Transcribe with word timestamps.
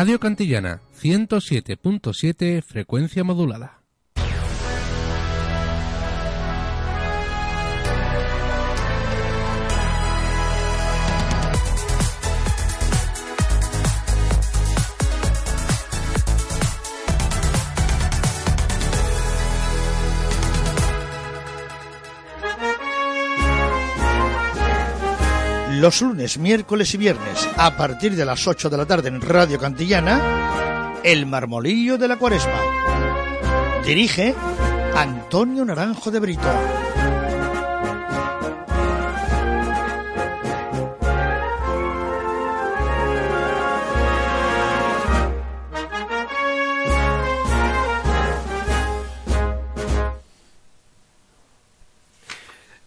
Radio 0.00 0.20
Cantillana 0.20 0.80
107.7 1.02 2.62
frecuencia 2.62 3.24
modulada. 3.24 3.77
Los 25.80 26.02
lunes, 26.02 26.38
miércoles 26.38 26.92
y 26.94 26.96
viernes, 26.96 27.48
a 27.56 27.76
partir 27.76 28.16
de 28.16 28.24
las 28.24 28.48
8 28.48 28.68
de 28.68 28.76
la 28.76 28.84
tarde 28.84 29.10
en 29.10 29.20
Radio 29.20 29.60
Cantillana, 29.60 30.92
El 31.04 31.24
Marmolillo 31.24 31.96
de 31.96 32.08
la 32.08 32.16
Cuaresma. 32.16 32.60
Dirige 33.86 34.34
Antonio 34.96 35.64
Naranjo 35.64 36.10
de 36.10 36.18
Brito. 36.18 36.48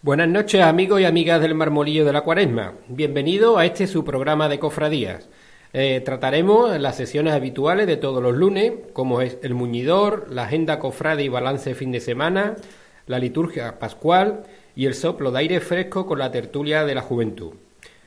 Buenas 0.04 0.26
noches 0.26 0.60
amigos 0.62 1.00
y 1.00 1.04
amigas 1.04 1.40
del 1.40 1.54
Marmolillo 1.54 2.04
de 2.04 2.12
la 2.12 2.22
Cuaresma. 2.22 2.74
Bienvenido 2.88 3.56
a 3.56 3.66
este 3.66 3.86
su 3.86 4.04
programa 4.04 4.48
de 4.48 4.58
cofradías. 4.58 5.28
Eh, 5.72 6.02
trataremos 6.04 6.76
las 6.80 6.96
sesiones 6.96 7.34
habituales 7.34 7.86
de 7.86 7.96
todos 7.96 8.20
los 8.20 8.34
lunes, 8.34 8.72
como 8.94 9.20
es 9.20 9.38
el 9.44 9.54
muñidor, 9.54 10.26
la 10.28 10.42
agenda 10.42 10.80
cofrade 10.80 11.22
y 11.22 11.28
balance 11.28 11.76
fin 11.76 11.92
de 11.92 12.00
semana, 12.00 12.56
la 13.06 13.20
liturgia 13.20 13.78
pascual 13.78 14.42
y 14.74 14.86
el 14.86 14.94
soplo 14.94 15.30
de 15.30 15.38
aire 15.38 15.60
fresco 15.60 16.04
con 16.04 16.18
la 16.18 16.32
tertulia 16.32 16.84
de 16.84 16.96
la 16.96 17.02
juventud. 17.02 17.52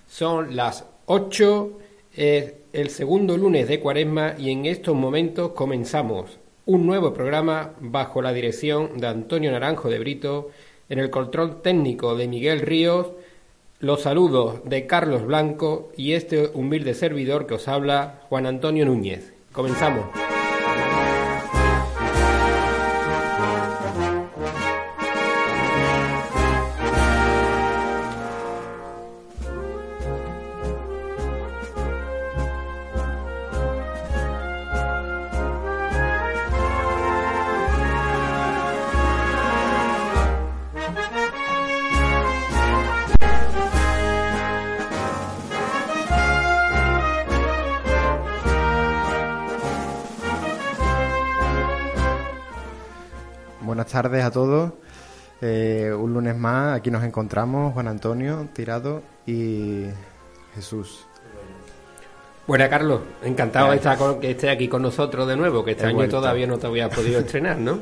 Son 0.05 0.53
las 0.53 0.83
8, 1.05 1.79
el 2.17 2.89
segundo 2.89 3.37
lunes 3.37 3.69
de 3.69 3.79
Cuaresma 3.79 4.35
y 4.37 4.51
en 4.51 4.65
estos 4.65 4.95
momentos 4.95 5.51
comenzamos 5.51 6.39
un 6.65 6.85
nuevo 6.85 7.13
programa 7.13 7.71
bajo 7.79 8.21
la 8.21 8.33
dirección 8.33 8.97
de 8.97 9.07
Antonio 9.07 9.49
Naranjo 9.49 9.89
de 9.89 9.99
Brito 9.99 10.49
en 10.89 10.99
el 10.99 11.09
control 11.09 11.61
técnico 11.61 12.15
de 12.15 12.27
Miguel 12.27 12.61
Ríos, 12.61 13.07
los 13.79 14.01
saludos 14.01 14.61
de 14.65 14.87
Carlos 14.87 15.25
Blanco 15.25 15.91
y 15.97 16.13
este 16.13 16.49
humilde 16.53 16.93
servidor 16.93 17.47
que 17.47 17.55
os 17.55 17.67
habla, 17.67 18.21
Juan 18.29 18.45
Antonio 18.45 18.85
Núñez. 18.85 19.33
Comenzamos. 19.51 20.05
Tardes 53.95 54.25
a 54.25 54.31
todos. 54.31 54.73
Eh, 55.41 55.89
un 55.97 56.13
lunes 56.13 56.35
más, 56.35 56.75
aquí 56.77 56.91
nos 56.91 57.01
encontramos 57.03 57.73
Juan 57.73 57.87
Antonio, 57.87 58.45
Tirado 58.53 59.01
y 59.25 59.85
Jesús. 60.53 61.05
Buenas, 62.45 62.67
Carlos. 62.69 62.99
Encantado 63.23 63.71
de 63.71 63.77
estar 63.77 63.97
con- 63.97 64.19
que 64.19 64.31
estés 64.31 64.51
aquí 64.51 64.67
con 64.67 64.81
nosotros 64.81 65.27
de 65.27 65.35
nuevo, 65.37 65.63
que 65.63 65.71
este 65.71 65.85
He 65.85 65.87
año 65.87 66.07
todavía 66.09 66.45
no 66.45 66.57
te 66.57 66.67
había 66.67 66.89
podido 66.89 67.19
estrenar, 67.25 67.57
¿no? 67.57 67.79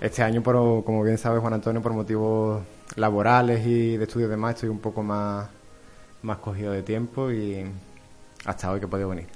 Este 0.00 0.22
año, 0.22 0.42
por, 0.42 0.54
como 0.84 1.02
bien 1.02 1.18
sabe 1.18 1.40
Juan 1.40 1.54
Antonio, 1.54 1.82
por 1.82 1.92
motivos 1.92 2.62
laborales 2.94 3.66
y 3.66 3.96
de 3.96 4.04
estudios 4.04 4.30
demás, 4.30 4.54
estoy 4.54 4.68
un 4.68 4.78
poco 4.78 5.02
más, 5.02 5.48
más 6.22 6.38
cogido 6.38 6.72
de 6.72 6.82
tiempo 6.84 7.32
y 7.32 7.64
hasta 8.44 8.70
hoy 8.70 8.78
que 8.78 8.86
he 8.86 8.88
podido 8.88 9.08
venir. 9.08 9.26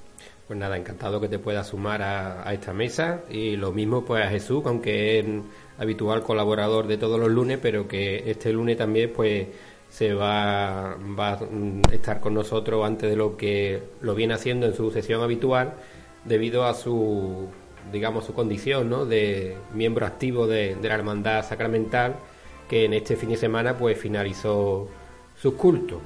Pues 0.46 0.58
nada, 0.58 0.76
encantado 0.76 1.20
que 1.20 1.28
te 1.28 1.38
puedas 1.38 1.66
sumar 1.66 2.00
a, 2.02 2.46
a 2.48 2.52
esta 2.54 2.72
mesa 2.72 3.20
y 3.28 3.56
lo 3.56 3.72
mismo 3.72 4.04
pues 4.04 4.24
a 4.24 4.28
Jesús, 4.28 4.62
aunque 4.66 5.42
habitual 5.82 6.22
colaborador 6.22 6.86
de 6.86 6.96
todos 6.96 7.18
los 7.18 7.30
lunes, 7.30 7.58
pero 7.60 7.88
que 7.88 8.30
este 8.30 8.52
lunes 8.52 8.76
también 8.76 9.12
pues 9.14 9.48
se 9.88 10.14
va, 10.14 10.92
a 10.92 11.38
estar 11.92 12.20
con 12.20 12.34
nosotros 12.34 12.86
antes 12.86 13.10
de 13.10 13.16
lo 13.16 13.36
que 13.36 13.82
lo 14.00 14.14
viene 14.14 14.34
haciendo 14.34 14.66
en 14.66 14.74
su 14.74 14.90
sesión 14.90 15.22
habitual 15.22 15.74
debido 16.24 16.64
a 16.64 16.74
su 16.74 17.48
digamos 17.92 18.24
su 18.24 18.32
condición 18.32 18.88
¿no? 18.88 19.04
de 19.04 19.56
miembro 19.74 20.06
activo 20.06 20.46
de 20.46 20.76
la 20.80 20.94
hermandad 20.94 21.44
sacramental 21.44 22.14
que 22.68 22.84
en 22.86 22.94
este 22.94 23.16
fin 23.16 23.30
de 23.30 23.36
semana 23.36 23.76
pues 23.76 23.98
finalizó 23.98 24.88
sus 25.36 25.54
cultos. 25.54 26.00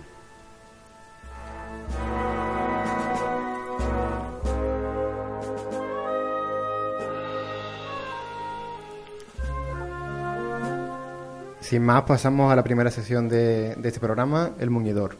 Sin 11.68 11.82
más, 11.82 12.04
pasamos 12.04 12.52
a 12.52 12.54
la 12.54 12.62
primera 12.62 12.92
sesión 12.92 13.28
de, 13.28 13.72
este 13.82 13.98
programa, 13.98 14.52
El 14.60 14.70
Muñidor. 14.70 15.16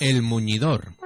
El 0.00 0.22
Muñidor. 0.22 0.99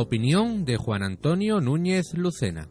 Opinión 0.00 0.64
de 0.64 0.76
Juan 0.76 1.02
Antonio 1.02 1.60
Núñez 1.60 2.14
Lucena. 2.14 2.68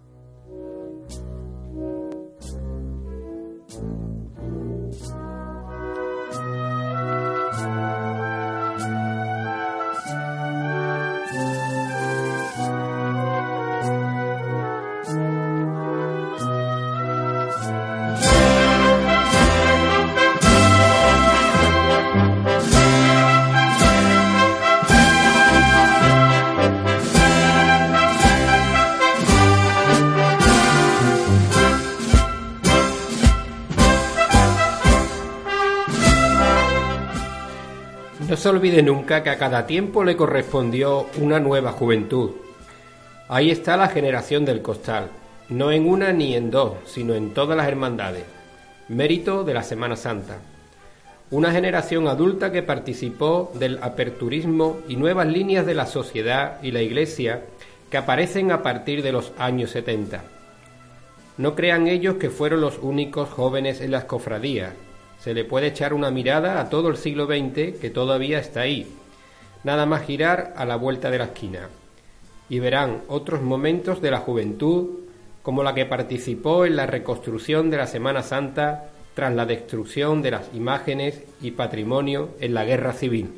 Olvide 38.60 38.84
nunca 38.84 39.24
que 39.24 39.30
a 39.30 39.38
cada 39.38 39.66
tiempo 39.66 40.04
le 40.04 40.18
correspondió 40.18 41.06
una 41.18 41.40
nueva 41.40 41.72
juventud. 41.72 42.32
Ahí 43.30 43.52
está 43.52 43.78
la 43.78 43.88
generación 43.88 44.44
del 44.44 44.62
costal, 44.62 45.12
no 45.48 45.72
en 45.72 45.88
una 45.88 46.12
ni 46.12 46.36
en 46.36 46.52
dos, 46.52 46.74
sino 46.84 47.14
en 47.14 47.34
todas 47.34 47.56
las 47.56 47.70
hermandades. 47.70 48.26
Mérito 48.90 49.46
de 49.46 49.54
la 49.54 49.64
Semana 49.64 49.96
Santa. 49.96 50.40
Una 51.32 51.54
generación 51.54 52.10
adulta 52.10 52.52
que 52.52 52.62
participó 52.62 53.50
del 53.54 53.80
aperturismo 53.82 54.80
y 54.90 54.98
nuevas 54.98 55.28
líneas 55.28 55.66
de 55.66 55.76
la 55.76 55.86
sociedad 55.86 56.62
y 56.62 56.72
la 56.72 56.82
Iglesia 56.82 57.46
que 57.90 57.96
aparecen 57.96 58.52
a 58.52 58.62
partir 58.62 59.04
de 59.04 59.14
los 59.14 59.32
años 59.38 59.70
70. 59.70 60.22
No 61.38 61.56
crean 61.56 61.88
ellos 61.88 62.16
que 62.16 62.30
fueron 62.30 62.60
los 62.60 62.78
únicos 62.80 63.30
jóvenes 63.30 63.80
en 63.80 63.92
las 63.92 64.04
cofradías. 64.04 64.74
Se 65.20 65.34
le 65.34 65.44
puede 65.44 65.68
echar 65.68 65.94
una 65.94 66.12
mirada 66.12 66.60
a 66.60 66.70
todo 66.70 66.90
el 66.90 66.98
siglo 66.98 67.26
XX 67.26 67.80
que 67.80 67.92
todavía 67.94 68.40
está 68.40 68.62
ahí. 68.62 68.88
Nada 69.64 69.86
más 69.86 70.04
girar 70.04 70.54
a 70.56 70.66
la 70.66 70.78
vuelta 70.78 71.12
de 71.12 71.18
la 71.18 71.26
esquina. 71.26 71.70
Y 72.50 72.60
verán 72.60 73.02
otros 73.08 73.42
momentos 73.42 74.02
de 74.02 74.12
la 74.12 74.20
juventud 74.20 75.00
como 75.44 75.64
la 75.64 75.74
que 75.74 75.86
participó 75.86 76.66
en 76.66 76.76
la 76.76 76.86
reconstrucción 76.86 77.70
de 77.70 77.78
la 77.78 77.88
Semana 77.88 78.24
Santa 78.24 78.92
tras 79.14 79.34
la 79.34 79.46
destrucción 79.46 80.22
de 80.22 80.32
las 80.32 80.54
imágenes 80.54 81.24
y 81.42 81.52
patrimonio 81.52 82.30
en 82.40 82.54
la 82.54 82.64
Guerra 82.64 82.94
Civil. 82.94 83.30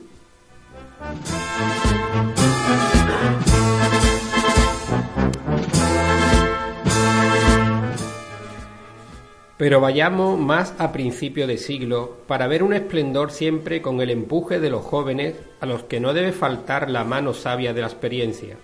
Pero 9.62 9.80
vayamos 9.80 10.40
más 10.40 10.74
a 10.80 10.92
principio 10.92 11.46
de 11.46 11.60
siglo 11.60 12.18
para 12.26 12.48
ver 12.48 12.64
un 12.64 12.74
esplendor 12.74 13.30
siempre 13.30 13.80
con 13.80 14.02
el 14.02 14.10
empuje 14.10 14.60
de 14.60 14.72
los 14.72 14.84
jóvenes 14.84 15.36
a 15.60 15.68
los 15.68 15.84
que 15.84 16.00
no 16.00 16.16
debe 16.16 16.32
faltar 16.32 16.90
la 16.90 17.04
mano 17.04 17.36
sabia 17.36 17.72
de 17.72 17.82
la 17.82 17.86
experiencia. 17.86 18.56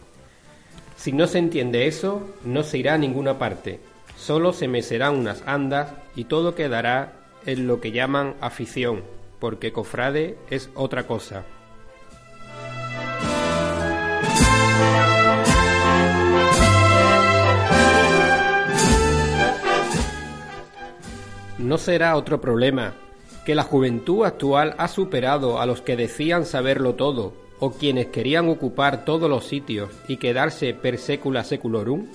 Si 0.95 1.11
no 1.11 1.27
se 1.27 1.37
entiende 1.37 1.85
eso, 1.85 2.27
no 2.43 2.63
se 2.63 2.79
irá 2.79 2.95
a 2.95 2.97
ninguna 2.97 3.37
parte, 3.37 3.79
solo 4.15 4.53
se 4.53 4.67
mecerán 4.67 5.17
unas 5.17 5.43
andas 5.45 5.93
y 6.15 6.23
todo 6.23 6.55
quedará 6.55 7.13
en 7.45 7.67
lo 7.67 7.79
que 7.79 7.91
llaman 7.91 8.33
afición, 8.41 9.03
porque 9.39 9.71
cofrade 9.71 10.35
es 10.49 10.71
otra 10.73 11.05
cosa. 11.05 11.45
No 21.57 21.77
será 21.77 22.15
otro 22.15 22.39
problema, 22.39 22.93
que 23.45 23.55
la 23.55 23.63
juventud 23.63 24.25
actual 24.25 24.75
ha 24.77 24.87
superado 24.87 25.59
a 25.59 25.65
los 25.65 25.81
que 25.81 25.95
decían 25.95 26.45
saberlo 26.45 26.95
todo, 26.95 27.33
o 27.59 27.71
quienes 27.71 28.07
querían 28.07 28.49
ocupar 28.49 29.05
todos 29.05 29.29
los 29.29 29.45
sitios 29.45 29.89
y 30.07 30.17
quedarse 30.17 30.73
per 30.73 30.97
secula 30.97 31.43
seculorum? 31.43 32.07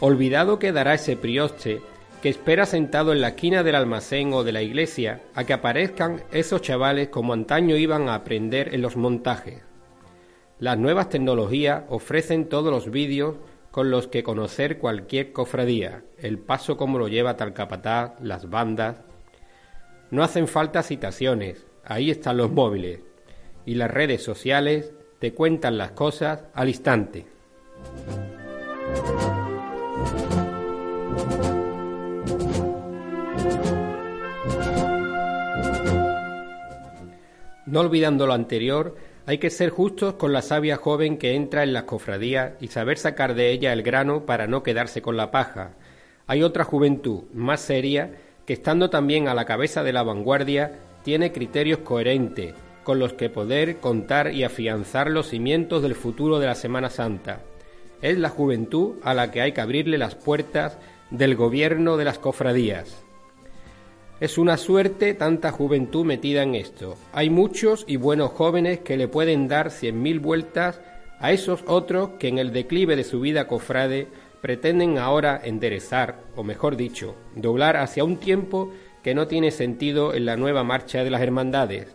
Olvidado 0.00 0.58
quedará 0.58 0.94
ese 0.94 1.16
prioste 1.16 1.80
que 2.22 2.28
espera 2.28 2.66
sentado 2.66 3.12
en 3.12 3.20
la 3.20 3.28
esquina 3.28 3.62
del 3.62 3.76
almacén 3.76 4.32
o 4.32 4.44
de 4.44 4.52
la 4.52 4.62
iglesia 4.62 5.22
a 5.34 5.44
que 5.44 5.52
aparezcan 5.52 6.22
esos 6.32 6.62
chavales 6.62 7.08
como 7.08 7.32
antaño 7.32 7.76
iban 7.76 8.08
a 8.08 8.14
aprender 8.14 8.74
en 8.74 8.82
los 8.82 8.96
montajes. 8.96 9.62
Las 10.58 10.76
nuevas 10.78 11.08
tecnologías 11.08 11.84
ofrecen 11.88 12.48
todos 12.48 12.72
los 12.72 12.90
vídeos 12.90 13.36
con 13.78 13.92
los 13.92 14.08
que 14.08 14.24
conocer 14.24 14.78
cualquier 14.78 15.32
cofradía, 15.32 16.02
el 16.18 16.40
paso 16.40 16.76
como 16.76 16.98
lo 16.98 17.06
lleva 17.06 17.36
tal 17.36 17.54
capataz, 17.54 18.14
las 18.20 18.50
bandas. 18.50 19.02
No 20.10 20.24
hacen 20.24 20.48
falta 20.48 20.82
citaciones, 20.82 21.64
ahí 21.84 22.10
están 22.10 22.38
los 22.38 22.50
móviles, 22.50 23.02
y 23.64 23.76
las 23.76 23.88
redes 23.88 24.20
sociales 24.20 24.92
te 25.20 25.32
cuentan 25.32 25.78
las 25.78 25.92
cosas 25.92 26.42
al 26.54 26.68
instante. 26.68 27.26
No 37.64 37.78
olvidando 37.78 38.26
lo 38.26 38.32
anterior, 38.32 38.96
hay 39.28 39.36
que 39.36 39.50
ser 39.50 39.68
justos 39.68 40.14
con 40.14 40.32
la 40.32 40.40
sabia 40.40 40.78
joven 40.78 41.18
que 41.18 41.34
entra 41.34 41.62
en 41.62 41.74
las 41.74 41.82
cofradías 41.82 42.52
y 42.62 42.68
saber 42.68 42.96
sacar 42.96 43.34
de 43.34 43.50
ella 43.50 43.74
el 43.74 43.82
grano 43.82 44.24
para 44.24 44.46
no 44.46 44.62
quedarse 44.62 45.02
con 45.02 45.18
la 45.18 45.30
paja. 45.30 45.72
Hay 46.26 46.42
otra 46.42 46.64
juventud, 46.64 47.24
más 47.34 47.60
seria, 47.60 48.14
que 48.46 48.54
estando 48.54 48.88
también 48.88 49.28
a 49.28 49.34
la 49.34 49.44
cabeza 49.44 49.82
de 49.82 49.92
la 49.92 50.02
vanguardia, 50.02 50.78
tiene 51.04 51.30
criterios 51.30 51.80
coherentes, 51.80 52.54
con 52.84 52.98
los 52.98 53.12
que 53.12 53.28
poder 53.28 53.80
contar 53.80 54.32
y 54.32 54.44
afianzar 54.44 55.10
los 55.10 55.28
cimientos 55.28 55.82
del 55.82 55.94
futuro 55.94 56.38
de 56.38 56.46
la 56.46 56.54
Semana 56.54 56.88
Santa. 56.88 57.42
Es 58.00 58.16
la 58.16 58.30
juventud 58.30 58.96
a 59.02 59.12
la 59.12 59.30
que 59.30 59.42
hay 59.42 59.52
que 59.52 59.60
abrirle 59.60 59.98
las 59.98 60.14
puertas 60.14 60.78
del 61.10 61.36
gobierno 61.36 61.98
de 61.98 62.06
las 62.06 62.18
cofradías. 62.18 63.04
Es 64.20 64.36
una 64.36 64.56
suerte 64.56 65.14
tanta 65.14 65.52
juventud 65.52 66.04
metida 66.04 66.42
en 66.42 66.56
esto. 66.56 66.96
Hay 67.12 67.30
muchos 67.30 67.84
y 67.86 67.98
buenos 67.98 68.32
jóvenes 68.32 68.80
que 68.80 68.96
le 68.96 69.06
pueden 69.06 69.46
dar 69.46 69.70
cien 69.70 70.02
mil 70.02 70.18
vueltas 70.18 70.80
a 71.20 71.30
esos 71.30 71.62
otros 71.68 72.10
que 72.18 72.26
en 72.26 72.38
el 72.38 72.52
declive 72.52 72.96
de 72.96 73.04
su 73.04 73.20
vida 73.20 73.46
cofrade 73.46 74.08
pretenden 74.40 74.98
ahora 74.98 75.40
enderezar, 75.44 76.18
o 76.34 76.42
mejor 76.42 76.76
dicho, 76.76 77.14
doblar 77.36 77.76
hacia 77.76 78.02
un 78.02 78.16
tiempo 78.16 78.72
que 79.04 79.14
no 79.14 79.28
tiene 79.28 79.52
sentido 79.52 80.12
en 80.12 80.26
la 80.26 80.36
nueva 80.36 80.64
marcha 80.64 81.04
de 81.04 81.10
las 81.10 81.22
hermandades. 81.22 81.94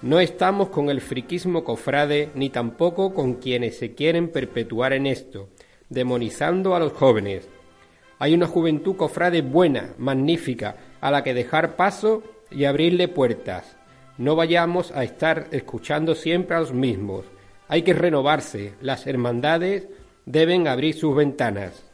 No 0.00 0.20
estamos 0.20 0.70
con 0.70 0.88
el 0.88 1.02
friquismo 1.02 1.62
cofrade 1.62 2.30
ni 2.34 2.48
tampoco 2.48 3.12
con 3.12 3.34
quienes 3.34 3.76
se 3.76 3.94
quieren 3.94 4.28
perpetuar 4.28 4.94
en 4.94 5.06
esto, 5.06 5.50
demonizando 5.90 6.74
a 6.74 6.78
los 6.78 6.92
jóvenes. 6.92 7.46
Hay 8.18 8.32
una 8.32 8.46
juventud 8.46 8.96
cofrade 8.96 9.42
buena, 9.42 9.92
magnífica, 9.98 10.76
a 11.04 11.10
la 11.10 11.22
que 11.22 11.34
dejar 11.34 11.76
paso 11.76 12.22
y 12.50 12.64
abrirle 12.64 13.08
puertas. 13.08 13.76
No 14.16 14.36
vayamos 14.36 14.90
a 14.92 15.04
estar 15.04 15.48
escuchando 15.50 16.14
siempre 16.14 16.56
a 16.56 16.60
los 16.60 16.72
mismos. 16.72 17.26
Hay 17.68 17.82
que 17.82 17.92
renovarse. 17.92 18.72
Las 18.80 19.06
hermandades 19.06 19.86
deben 20.24 20.66
abrir 20.66 20.94
sus 20.94 21.14
ventanas. 21.14 21.84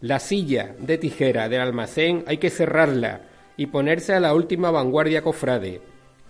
La 0.00 0.18
silla 0.18 0.74
de 0.80 0.98
tijera 0.98 1.48
del 1.48 1.60
almacén 1.60 2.24
hay 2.26 2.38
que 2.38 2.50
cerrarla 2.50 3.20
y 3.56 3.66
ponerse 3.66 4.12
a 4.12 4.18
la 4.18 4.34
última 4.34 4.72
vanguardia 4.72 5.22
cofrade. 5.22 5.80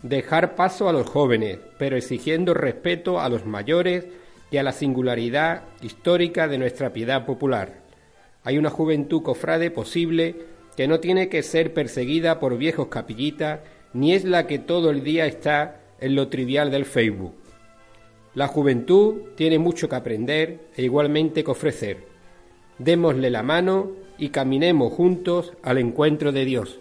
Dejar 0.02 0.56
paso 0.56 0.90
a 0.90 0.92
los 0.92 1.08
jóvenes, 1.08 1.60
pero 1.78 1.96
exigiendo 1.96 2.52
respeto 2.52 3.22
a 3.22 3.30
los 3.30 3.46
mayores 3.46 4.06
y 4.50 4.58
a 4.58 4.62
la 4.62 4.72
singularidad 4.72 5.62
histórica 5.80 6.46
de 6.46 6.58
nuestra 6.58 6.92
piedad 6.92 7.24
popular. 7.24 7.72
Hay 8.42 8.58
una 8.58 8.68
juventud 8.68 9.22
cofrade 9.22 9.70
posible 9.70 10.52
que 10.76 10.88
no 10.88 11.00
tiene 11.00 11.28
que 11.28 11.42
ser 11.42 11.72
perseguida 11.72 12.40
por 12.40 12.56
viejos 12.58 12.88
capillitas, 12.88 13.60
ni 13.92 14.12
es 14.12 14.24
la 14.24 14.46
que 14.46 14.58
todo 14.58 14.90
el 14.90 15.04
día 15.04 15.26
está 15.26 15.80
en 16.00 16.14
lo 16.14 16.28
trivial 16.28 16.70
del 16.70 16.84
Facebook. 16.84 17.34
La 18.34 18.48
juventud 18.48 19.22
tiene 19.36 19.58
mucho 19.58 19.88
que 19.88 19.94
aprender 19.94 20.68
e 20.76 20.82
igualmente 20.82 21.44
que 21.44 21.50
ofrecer. 21.50 22.06
Démosle 22.78 23.30
la 23.30 23.44
mano 23.44 23.92
y 24.18 24.30
caminemos 24.30 24.92
juntos 24.92 25.52
al 25.62 25.78
encuentro 25.78 26.32
de 26.32 26.44
Dios. 26.44 26.80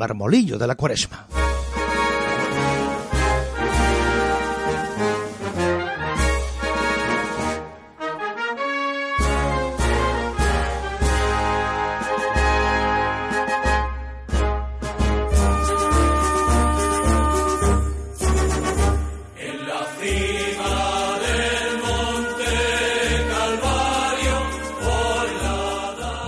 Marmolillo 0.00 0.56
de 0.56 0.66
la 0.66 0.74
cuaresma. 0.76 1.26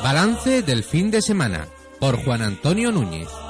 Balance 0.02 0.60
del 0.60 0.84
fin 0.84 1.10
de 1.10 1.22
semana 1.22 1.66
por 1.98 2.22
Juan 2.22 2.42
Antonio 2.42 2.92
Núñez. 2.92 3.41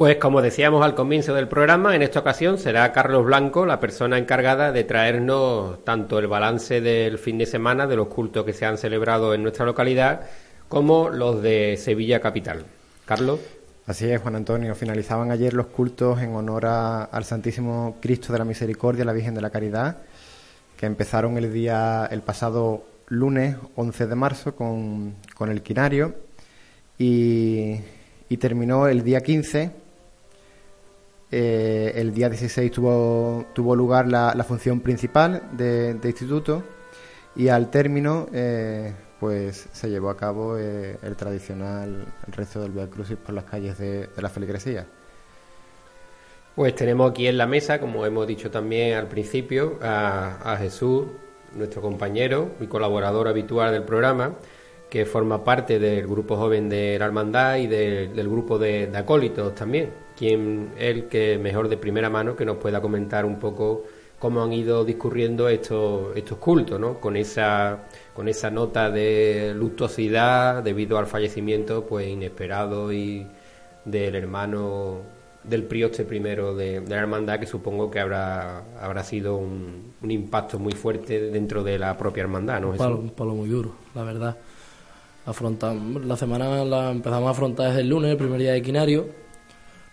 Pues 0.00 0.16
como 0.16 0.40
decíamos 0.40 0.82
al 0.82 0.94
comienzo 0.94 1.34
del 1.34 1.46
programa, 1.46 1.94
en 1.94 2.00
esta 2.00 2.20
ocasión 2.20 2.56
será 2.56 2.90
Carlos 2.90 3.22
Blanco 3.26 3.66
la 3.66 3.80
persona 3.80 4.16
encargada 4.16 4.72
de 4.72 4.84
traernos 4.84 5.84
tanto 5.84 6.18
el 6.18 6.26
balance 6.26 6.80
del 6.80 7.18
fin 7.18 7.36
de 7.36 7.44
semana 7.44 7.86
de 7.86 7.96
los 7.96 8.08
cultos 8.08 8.46
que 8.46 8.54
se 8.54 8.64
han 8.64 8.78
celebrado 8.78 9.34
en 9.34 9.42
nuestra 9.42 9.66
localidad 9.66 10.22
como 10.70 11.10
los 11.10 11.42
de 11.42 11.76
Sevilla 11.76 12.18
Capital. 12.18 12.64
Carlos. 13.04 13.40
Así 13.84 14.10
es, 14.10 14.18
Juan 14.22 14.36
Antonio. 14.36 14.74
Finalizaban 14.74 15.32
ayer 15.32 15.52
los 15.52 15.66
cultos 15.66 16.22
en 16.22 16.34
honor 16.34 16.64
al 16.64 17.24
Santísimo 17.24 17.98
Cristo 18.00 18.32
de 18.32 18.38
la 18.38 18.46
Misericordia, 18.46 19.04
la 19.04 19.12
Virgen 19.12 19.34
de 19.34 19.42
la 19.42 19.50
Caridad, 19.50 19.98
que 20.78 20.86
empezaron 20.86 21.36
el 21.36 21.52
día, 21.52 22.08
el 22.10 22.22
pasado 22.22 22.84
lunes 23.08 23.54
11 23.76 24.06
de 24.06 24.14
marzo 24.14 24.56
con, 24.56 25.14
el 25.46 25.60
quinario 25.60 26.14
y, 26.96 27.80
terminó 28.38 28.88
el 28.88 29.04
día 29.04 29.20
15. 29.20 29.79
Eh, 31.32 31.92
el 31.94 32.12
día 32.12 32.28
16 32.28 32.72
tuvo, 32.72 33.46
tuvo 33.52 33.76
lugar 33.76 34.08
la, 34.08 34.44
función 34.44 34.80
principal 34.80 35.42
de, 35.52 35.96
instituto 36.02 36.64
y 37.36 37.46
al 37.48 37.70
término 37.70 38.26
eh, 38.32 38.92
pues 39.20 39.68
se 39.70 39.88
llevó 39.88 40.10
a 40.10 40.16
cabo 40.16 40.58
eh, 40.58 40.98
el 41.02 41.14
tradicional 41.14 42.06
rezo 42.26 42.62
del 42.62 42.72
Via 42.72 42.88
Crucis 42.88 43.16
por 43.16 43.34
las 43.34 43.44
calles 43.44 43.78
de, 43.78 44.08
la 44.16 44.28
feligresía. 44.28 44.86
Pues 46.56 46.74
tenemos 46.74 47.12
aquí 47.12 47.28
en 47.28 47.38
la 47.38 47.46
mesa, 47.46 47.78
como 47.78 48.04
hemos 48.04 48.26
dicho 48.26 48.50
también 48.50 48.96
al 48.96 49.06
principio, 49.06 49.78
a, 49.80 50.56
Jesús, 50.58 51.06
nuestro 51.54 51.80
compañero 51.80 52.50
y 52.60 52.66
colaborador 52.66 53.28
habitual 53.28 53.72
del 53.72 53.84
programa, 53.84 54.34
que 54.90 55.06
forma 55.06 55.44
parte 55.44 55.78
del 55.78 56.06
grupo 56.08 56.36
joven 56.36 56.68
de 56.68 56.98
la 56.98 57.06
Hermandad 57.06 57.56
y 57.58 57.68
del 57.68 58.28
grupo 58.28 58.58
de, 58.58 58.90
acólitos 58.94 59.54
también, 59.54 59.90
quien 60.20 60.74
él 60.76 61.08
que 61.08 61.38
mejor 61.38 61.70
de 61.70 61.78
primera 61.78 62.10
mano 62.10 62.36
que 62.36 62.44
nos 62.44 62.58
pueda 62.58 62.82
comentar 62.82 63.24
un 63.24 63.38
poco 63.38 63.84
cómo 64.18 64.42
han 64.42 64.52
ido 64.52 64.84
discurriendo 64.84 65.48
estos, 65.48 66.14
estos 66.14 66.36
cultos, 66.36 66.78
¿no? 66.78 67.00
Con 67.00 67.16
esa 67.16 67.86
con 68.14 68.28
esa 68.28 68.50
nota 68.50 68.90
de 68.90 69.54
luctuosidad 69.56 70.62
debido 70.62 70.98
al 70.98 71.06
fallecimiento 71.06 71.86
pues 71.86 72.06
inesperado 72.06 72.92
y 72.92 73.26
del 73.86 74.14
hermano 74.14 74.98
del 75.42 75.62
prioste 75.62 76.04
primero 76.04 76.54
de, 76.54 76.82
la 76.86 76.96
hermandad 76.96 77.40
que 77.40 77.46
supongo 77.46 77.90
que 77.90 77.98
habrá 77.98 78.62
habrá 78.78 79.02
sido 79.02 79.38
un, 79.38 79.94
impacto 80.02 80.58
muy 80.58 80.74
fuerte 80.74 81.30
dentro 81.30 81.64
de 81.64 81.78
la 81.78 81.96
propia 81.96 82.24
hermandad 82.24 82.60
¿no? 82.60 82.70
un 82.72 82.76
palo, 82.76 82.98
un 82.98 83.08
palo 83.08 83.34
muy 83.34 83.48
duro 83.48 83.72
la 83.94 84.04
verdad 84.04 84.36
afrontamos 85.24 86.04
la 86.04 86.18
semana 86.18 86.62
la 86.62 86.90
empezamos 86.90 87.26
a 87.26 87.30
afrontar 87.30 87.68
desde 87.68 87.80
el 87.80 87.88
lunes 87.88 88.10
el 88.10 88.18
primer 88.18 88.38
día 88.38 88.52
de 88.52 88.60
quinario 88.60 89.29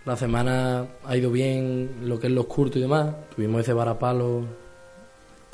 la 0.07 0.15
semana 0.15 0.87
ha 1.03 1.17
ido 1.17 1.29
bien 1.29 1.97
lo 2.03 2.17
que 2.17 2.27
es 2.27 2.33
los 2.33 2.45
curtos 2.45 2.77
y 2.77 2.79
demás. 2.79 3.13
Tuvimos 3.35 3.59
ese 3.59 3.73
varapalo 3.73 4.45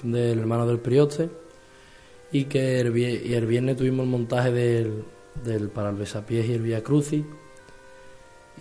del 0.04 0.38
hermano 0.38 0.68
del 0.68 0.78
prioste. 0.78 1.28
Y 2.32 2.46
que 2.46 2.80
el, 2.80 2.96
y 2.96 3.34
el 3.34 3.48
viernes 3.48 3.78
tuvimos 3.78 4.04
el 4.04 4.12
montaje 4.12 4.52
del, 4.52 5.06
del 5.44 5.70
para 5.70 5.90
el 5.90 5.96
besapiés 5.96 6.48
y 6.48 6.54
el 6.54 6.62
Vía 6.62 6.84
Crucis. 6.84 7.26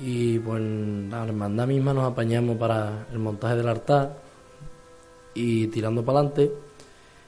Y 0.03 0.39
pues 0.39 0.63
la 0.63 1.25
hermandad 1.25 1.67
misma 1.67 1.93
nos 1.93 2.11
apañamos 2.11 2.57
para 2.57 3.07
el 3.13 3.19
montaje 3.19 3.57
del 3.57 3.69
altar 3.69 4.17
y 5.35 5.67
tirando 5.67 6.03
para 6.03 6.21
adelante 6.21 6.53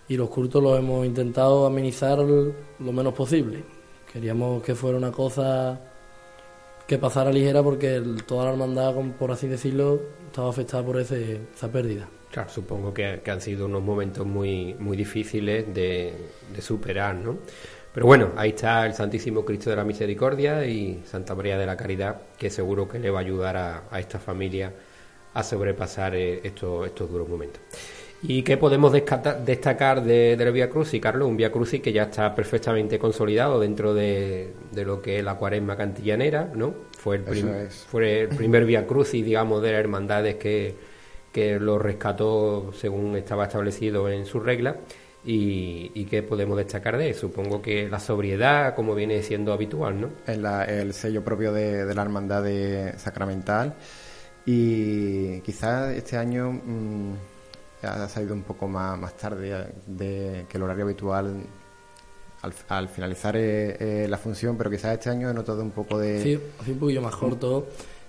y 0.08 0.16
los 0.16 0.30
cultos 0.30 0.62
los 0.62 0.78
hemos 0.78 1.04
intentado 1.04 1.66
amenizar 1.66 2.18
lo 2.18 2.92
menos 2.92 3.12
posible. 3.12 3.62
Queríamos 4.10 4.62
que 4.62 4.74
fuera 4.74 4.96
una 4.96 5.12
cosa 5.12 5.78
que 6.86 6.98
pasara 6.98 7.30
ligera 7.32 7.62
porque 7.62 8.02
toda 8.26 8.44
la 8.44 8.50
hermandad 8.52 8.94
por 9.18 9.32
así 9.32 9.48
decirlo 9.48 10.00
estaba 10.26 10.50
afectada 10.50 10.84
por 10.84 10.98
ese, 10.98 11.40
esa 11.54 11.70
pérdida 11.70 12.08
Claro, 12.34 12.50
supongo 12.50 12.92
que, 12.92 13.22
han 13.30 13.40
sido 13.40 13.66
unos 13.66 13.80
momentos 13.80 14.26
muy, 14.26 14.74
muy 14.74 14.96
difíciles 14.96 15.72
de, 15.72 16.12
superar, 16.58 17.14
¿no? 17.14 17.38
Pero 17.92 18.06
bueno, 18.06 18.32
ahí 18.36 18.48
está 18.48 18.84
el 18.86 18.92
Santísimo 18.92 19.44
Cristo 19.44 19.70
de 19.70 19.76
la 19.76 19.84
Misericordia 19.84 20.66
y 20.66 21.00
Santa 21.06 21.36
María 21.36 21.56
de 21.56 21.64
la 21.64 21.76
Caridad, 21.76 22.22
que 22.36 22.50
seguro 22.50 22.88
que 22.88 22.98
le 22.98 23.08
va 23.08 23.20
a 23.20 23.22
ayudar 23.22 23.56
a, 23.56 24.00
esta 24.00 24.18
familia 24.18 24.72
a 25.32 25.44
sobrepasar 25.44 26.16
eh, 26.16 26.40
estos 26.42 27.08
duros 27.08 27.28
momentos. 27.28 27.60
¿Y 28.26 28.42
qué 28.42 28.56
podemos 28.56 28.90
destacar 28.90 30.02
de, 30.02 30.34
del 30.36 30.52
Via 30.52 30.70
Crucis, 30.70 30.98
Carlos? 31.00 31.28
Un 31.28 31.36
Via 31.36 31.52
Crucis 31.52 31.82
que 31.82 31.92
ya 31.92 32.04
está 32.04 32.34
perfectamente 32.34 32.98
consolidado 32.98 33.60
dentro 33.60 33.92
de, 33.92 34.54
lo 34.74 35.02
que 35.02 35.18
es 35.18 35.24
la 35.24 35.34
cuaresma 35.34 35.76
cantillanera, 35.76 36.50
¿no? 36.54 36.74
Fue 36.96 37.16
el, 37.16 37.68
fue 37.68 38.22
el 38.22 38.28
primer 38.28 38.64
Via 38.64 38.86
Crucis, 38.86 39.22
digamos, 39.22 39.62
de 39.62 39.72
las 39.72 39.80
hermandades 39.80 40.36
que, 40.36 40.74
que 41.30 41.60
lo 41.60 41.78
rescató 41.78 42.72
según 42.72 43.14
estaba 43.16 43.44
establecido 43.44 44.08
en 44.08 44.24
su 44.24 44.40
regla. 44.40 44.76
Y, 45.26 45.90
y 45.94 46.04
qué 46.04 46.22
podemos 46.22 46.56
destacar 46.56 46.96
de 46.96 47.10
eso. 47.10 47.28
Supongo 47.28 47.60
que 47.60 47.88
la 47.88 47.98
sobriedad, 47.98 48.74
como 48.74 48.94
viene 48.94 49.22
siendo 49.22 49.52
habitual, 49.52 50.00
¿no? 50.00 50.08
Es 50.26 50.38
el 50.68 50.94
sello 50.94 51.22
propio 51.22 51.52
de, 51.52 51.94
la 51.94 52.02
hermandad 52.02 52.42
de 52.42 52.94
sacramental. 52.98 53.74
Y 54.46 55.40
quizás 55.40 55.94
este 55.94 56.18
año 56.18 56.52
mm, 56.52 57.14
ha 57.84 58.08
salido 58.08 58.34
un 58.34 58.42
poco 58.42 58.68
más, 58.68 58.98
más 58.98 59.16
tarde 59.16 59.74
de, 59.86 60.46
que 60.48 60.56
el 60.56 60.62
horario 60.62 60.84
habitual 60.84 61.46
al, 62.68 62.88
finalizar 62.88 63.36
eh, 63.36 63.76
eh, 64.04 64.06
la 64.08 64.18
función, 64.18 64.56
pero 64.56 64.70
quizás 64.70 64.92
este 64.92 65.10
año 65.10 65.30
he 65.30 65.34
notado 65.34 65.62
un 65.62 65.70
poco 65.70 65.98
de... 65.98 66.22
Sí, 66.22 66.40
un 66.70 66.78
poquillo 66.78 67.00
más 67.00 67.16
corto. 67.16 67.68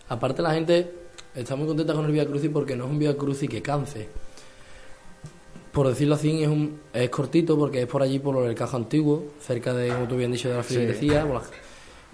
Aparte 0.09 0.41
la 0.41 0.53
gente 0.53 0.91
está 1.33 1.55
muy 1.55 1.67
contenta 1.67 1.93
con 1.93 2.05
el 2.05 2.11
Via 2.11 2.25
Crucis 2.25 2.49
porque 2.51 2.75
no 2.75 2.85
es 2.85 2.91
un 2.91 2.99
Via 2.99 3.15
Crucis 3.15 3.49
que 3.49 3.61
canse. 3.61 4.09
Por 5.71 5.87
decirlo 5.87 6.15
así, 6.15 6.43
es, 6.43 6.47
un, 6.47 6.79
es 6.93 7.09
cortito 7.09 7.57
porque 7.57 7.81
es 7.81 7.87
por 7.87 8.01
allí, 8.01 8.19
por 8.19 8.45
el 8.45 8.55
cajo 8.55 8.77
antiguo, 8.77 9.33
cerca 9.41 9.73
de, 9.73 9.89
como 9.89 10.07
tú 10.07 10.15
bien 10.15 10.31
dicho, 10.31 10.49
de 10.49 10.55
la 10.55 10.63
feligresía. 10.63 11.25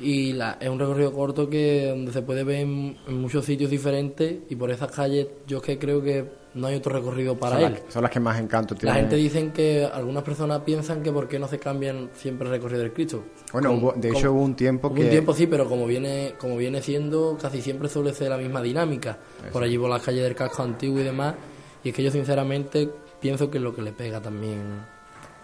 Y 0.01 0.33
la, 0.33 0.57
es 0.59 0.69
un 0.69 0.79
recorrido 0.79 1.13
corto 1.13 1.49
que 1.49 1.87
donde 1.89 2.11
se 2.11 2.21
puede 2.21 2.43
ver 2.43 2.61
en, 2.61 2.97
muchos 3.07 3.45
sitios 3.45 3.69
diferentes 3.69 4.39
y 4.49 4.55
por 4.55 4.71
esas 4.71 4.91
calles 4.91 5.27
yo 5.47 5.57
es 5.57 5.63
que 5.63 5.77
creo 5.77 6.01
que 6.01 6.41
no 6.53 6.67
hay 6.67 6.75
otro 6.75 6.91
recorrido 6.91 7.37
para 7.37 7.61
él. 7.61 7.79
son 7.87 8.01
las 8.01 8.11
que 8.11 8.19
más 8.19 8.39
encanto 8.39 8.75
tienen. 8.75 8.93
La 8.93 9.01
gente 9.01 9.15
dice 9.15 9.51
que 9.53 9.85
algunas 9.85 10.23
personas 10.23 10.61
piensan 10.61 11.01
que 11.01 11.11
por 11.11 11.27
qué 11.27 11.39
no 11.39 11.47
se 11.47 11.59
cambian 11.59 12.09
siempre 12.13 12.47
el 12.47 12.53
recorrido 12.53 12.81
del 12.81 12.91
Cristo. 12.91 13.23
Bueno, 13.53 13.93
de 13.95 14.09
hecho 14.09 14.33
hubo 14.33 14.41
un 14.41 14.55
tiempo 14.55 14.93
que... 14.93 15.03
Un 15.03 15.09
tiempo 15.09 15.33
sí, 15.33 15.47
pero 15.47 15.69
como 15.69 15.85
viene 15.85 16.33
como 16.37 16.57
viene 16.57 16.81
siendo, 16.81 17.37
casi 17.41 17.61
siempre 17.61 17.87
suele 17.87 18.13
ser 18.13 18.29
la 18.29 18.37
misma 18.37 18.61
dinámica. 18.61 19.17
Por 19.51 19.63
allí 19.63 19.77
por 19.77 19.89
las 19.89 20.01
calles 20.01 20.23
del 20.23 20.35
casco 20.35 20.63
antiguo 20.63 20.99
y 20.99 21.03
demás. 21.03 21.35
Y 21.83 21.89
es 21.89 21.95
que 21.95 22.03
yo 22.03 22.11
sinceramente 22.11 22.89
pienso 23.21 23.49
que 23.49 23.57
es 23.57 23.63
lo 23.63 23.73
que 23.73 23.81
le 23.81 23.93
pega 23.93 24.19
también 24.19 24.61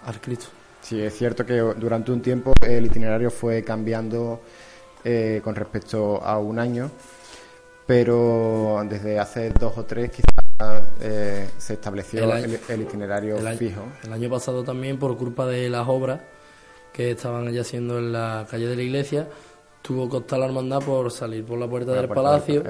al 0.03 0.19
Cristo. 0.19 0.47
Sí, 0.81 1.01
es 1.01 1.17
cierto 1.17 1.45
que 1.45 1.57
durante 1.57 2.11
un 2.11 2.21
tiempo 2.21 2.53
el 2.61 2.85
itinerario 2.85 3.29
fue 3.29 3.63
cambiando 3.63 4.41
eh, 5.03 5.41
con 5.43 5.55
respecto 5.55 6.21
a 6.23 6.37
un 6.37 6.59
año, 6.59 6.89
pero 7.85 8.81
desde 8.89 9.19
hace 9.19 9.49
dos 9.51 9.77
o 9.77 9.85
tres 9.85 10.11
quizás 10.11 10.83
eh, 10.99 11.47
se 11.57 11.73
estableció 11.73 12.33
el, 12.33 12.81
itinerario 12.81 13.37
fijo. 13.57 13.83
El 14.03 14.13
año 14.13 14.29
pasado 14.29 14.63
también, 14.63 14.97
por 14.97 15.17
culpa 15.17 15.45
de 15.45 15.69
las 15.69 15.87
obras 15.87 16.21
que 16.93 17.11
estaban 17.11 17.51
ya 17.51 17.61
haciendo 17.61 17.99
en 17.99 18.11
la 18.11 18.47
calle 18.49 18.67
de 18.67 18.75
la 18.75 18.81
iglesia, 18.81 19.27
tuvo 19.81 20.09
que 20.09 20.17
optar 20.17 20.39
la 20.39 20.45
hermandad 20.45 20.81
por 20.81 21.11
salir 21.11 21.45
por 21.45 21.59
la 21.59 21.67
puerta 21.67 21.93
del 21.93 22.07
palacio 22.07 22.63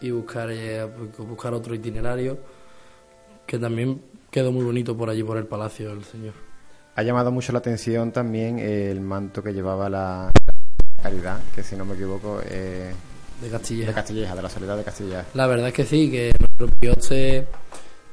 y 0.00 0.10
buscar, 0.10 0.50
eh, 0.50 0.84
buscar 1.18 1.54
otro 1.54 1.74
itinerario 1.74 2.38
que 3.46 3.58
también 3.58 4.00
quedó 4.30 4.52
muy 4.52 4.64
bonito 4.64 4.96
por 4.96 5.10
allí, 5.10 5.22
por 5.22 5.36
el 5.36 5.46
palacio 5.46 5.90
del 5.90 6.04
Señor. 6.04 6.51
Ha 6.94 7.02
llamado 7.02 7.32
mucho 7.32 7.52
la 7.52 7.58
atención 7.60 8.12
también 8.12 8.58
el 8.58 9.00
manto 9.00 9.42
que 9.42 9.52
llevaba 9.52 9.88
la 9.88 10.30
Caridad, 11.02 11.40
que 11.54 11.62
si 11.62 11.74
no 11.74 11.84
me 11.84 11.94
equivoco... 11.94 12.40
Eh, 12.44 12.92
de 13.40 13.48
Castilleja. 13.48 13.88
De 13.88 13.94
Castilleja, 13.94 14.36
de 14.36 14.42
la 14.42 14.48
soledad 14.50 14.76
de 14.76 14.84
Castilleja. 14.84 15.24
La 15.34 15.46
verdad 15.46 15.68
es 15.68 15.74
que 15.74 15.84
sí, 15.84 16.10
que 16.10 16.32
nuestro 16.38 16.68
pioche 16.78 17.46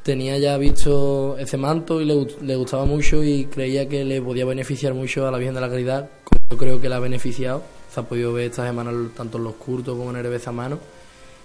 tenía 0.01 0.37
ya 0.37 0.57
visto 0.57 1.37
ese 1.37 1.57
manto 1.57 2.01
y 2.01 2.05
le, 2.05 2.55
gustaba 2.55 2.85
mucho 2.85 3.21
y 3.23 3.45
creía 3.45 3.87
que 3.87 4.05
le 4.05 4.21
podía 4.21 4.45
beneficiar 4.45 4.93
mucho 4.93 5.27
a 5.27 5.31
la 5.31 5.37
Virgen 5.37 5.55
de 5.55 5.61
la 5.61 5.69
Caridad, 5.69 6.09
como 6.23 6.39
yo 6.49 6.57
creo 6.57 6.81
que 6.81 6.87
la 6.87 6.95
ha 6.95 6.99
beneficiado. 6.99 7.61
Se 7.93 7.99
ha 7.99 8.03
podido 8.03 8.31
ver 8.31 8.49
esta 8.49 8.65
semana 8.65 8.91
tanto 9.15 9.39
en 9.39 9.43
los 9.43 9.55
curtos 9.55 9.97
como 9.97 10.11
en 10.11 10.25
el 10.25 10.53
mano 10.53 10.79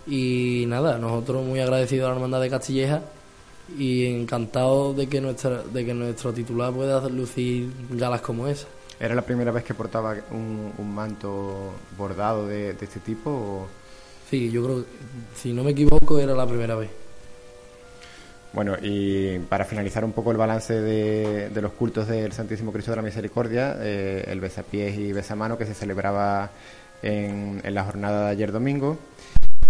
Y 0.07 0.65
nada, 0.69 0.99
nosotros 0.99 1.45
muy 1.45 1.59
agradecidos 1.59 2.07
a 2.07 2.11
la 2.11 2.15
Hermandad 2.15 2.41
de 2.41 2.51
Castilleja 2.51 3.03
y 3.79 4.07
encantados 4.07 4.97
de 4.97 5.07
que 5.07 5.21
nuestra 5.21 5.63
de 5.63 5.85
que 5.85 5.95
nuestro 5.95 6.33
titular 6.33 6.73
pueda 6.73 7.09
lucir 7.09 7.71
galas 7.91 8.21
como 8.21 8.47
esa. 8.47 8.67
¿Era 9.01 9.15
la 9.15 9.23
primera 9.23 9.51
vez 9.51 9.65
que 9.65 9.75
portaba 9.75 10.15
un, 10.31 10.95
manto 10.95 11.73
bordado 11.99 12.47
de, 12.47 12.71
este 12.71 13.01
tipo? 13.01 13.67
Sí, 14.31 14.51
yo 14.51 14.65
creo, 14.65 14.85
si 15.35 15.53
no 15.53 15.65
me 15.65 15.73
equivoco, 15.73 16.19
era 16.19 16.35
la 16.35 16.47
primera 16.47 16.77
vez. 16.77 16.91
Bueno, 18.53 18.77
y 18.81 19.41
para 19.41 19.65
finalizar 19.65 20.05
un 20.05 20.13
poco 20.13 20.31
el 20.31 20.37
balance 20.37 20.81
de, 20.81 21.51
los 21.61 21.73
cultos 21.73 22.07
del 22.07 22.33
Santísimo 22.33 22.73
Cristo 22.73 22.93
de 22.93 22.97
la 22.97 23.03
Misericordia, 23.03 23.77
eh, 23.81 24.25
el 24.29 24.41
besapiés 24.41 24.97
y 24.97 25.13
besamano 25.13 25.59
que 25.59 25.67
se 25.67 25.75
celebraba 25.75 26.51
en, 27.03 27.61
en 27.65 27.75
la 27.75 27.85
jornada 27.85 28.27
de 28.27 28.31
ayer 28.31 28.53
domingo 28.53 28.97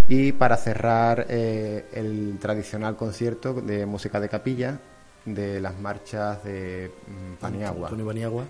y 0.08 0.32
para 0.32 0.56
cerrar 0.56 1.26
eh, 1.28 1.86
el 1.92 2.38
tradicional 2.38 2.96
concierto 2.96 3.54
de 3.54 3.86
música 3.86 4.20
de 4.20 4.28
capilla 4.28 4.80
de 5.24 5.60
las 5.60 5.78
marchas 5.78 6.44
de 6.44 6.90
mm, 7.06 7.34
Paniagua. 7.40 7.88
Antonio 7.88 8.06
Paniagua. 8.06 8.44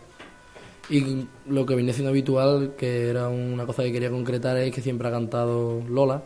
Y 0.90 1.26
lo 1.46 1.64
que 1.64 1.76
viene 1.76 1.92
siendo 1.92 2.10
habitual, 2.10 2.74
que 2.76 3.08
era 3.08 3.28
una 3.28 3.64
cosa 3.64 3.82
que 3.82 3.92
quería 3.92 4.10
concretar, 4.10 4.56
es 4.58 4.74
que 4.74 4.82
siempre 4.82 5.08
ha 5.08 5.10
cantado 5.10 5.80
Lola. 5.88 6.22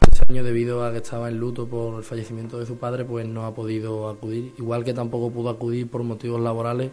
Este 0.00 0.24
año, 0.32 0.44
debido 0.44 0.84
a 0.84 0.92
que 0.92 0.98
estaba 0.98 1.28
en 1.28 1.38
luto 1.38 1.66
por 1.66 1.96
el 1.96 2.04
fallecimiento 2.04 2.58
de 2.58 2.66
su 2.66 2.78
padre, 2.78 3.04
pues 3.04 3.26
no 3.26 3.46
ha 3.46 3.54
podido 3.54 4.08
acudir. 4.08 4.52
Igual 4.58 4.84
que 4.84 4.94
tampoco 4.94 5.30
pudo 5.30 5.50
acudir 5.50 5.90
por 5.90 6.02
motivos 6.04 6.40
laborales, 6.40 6.90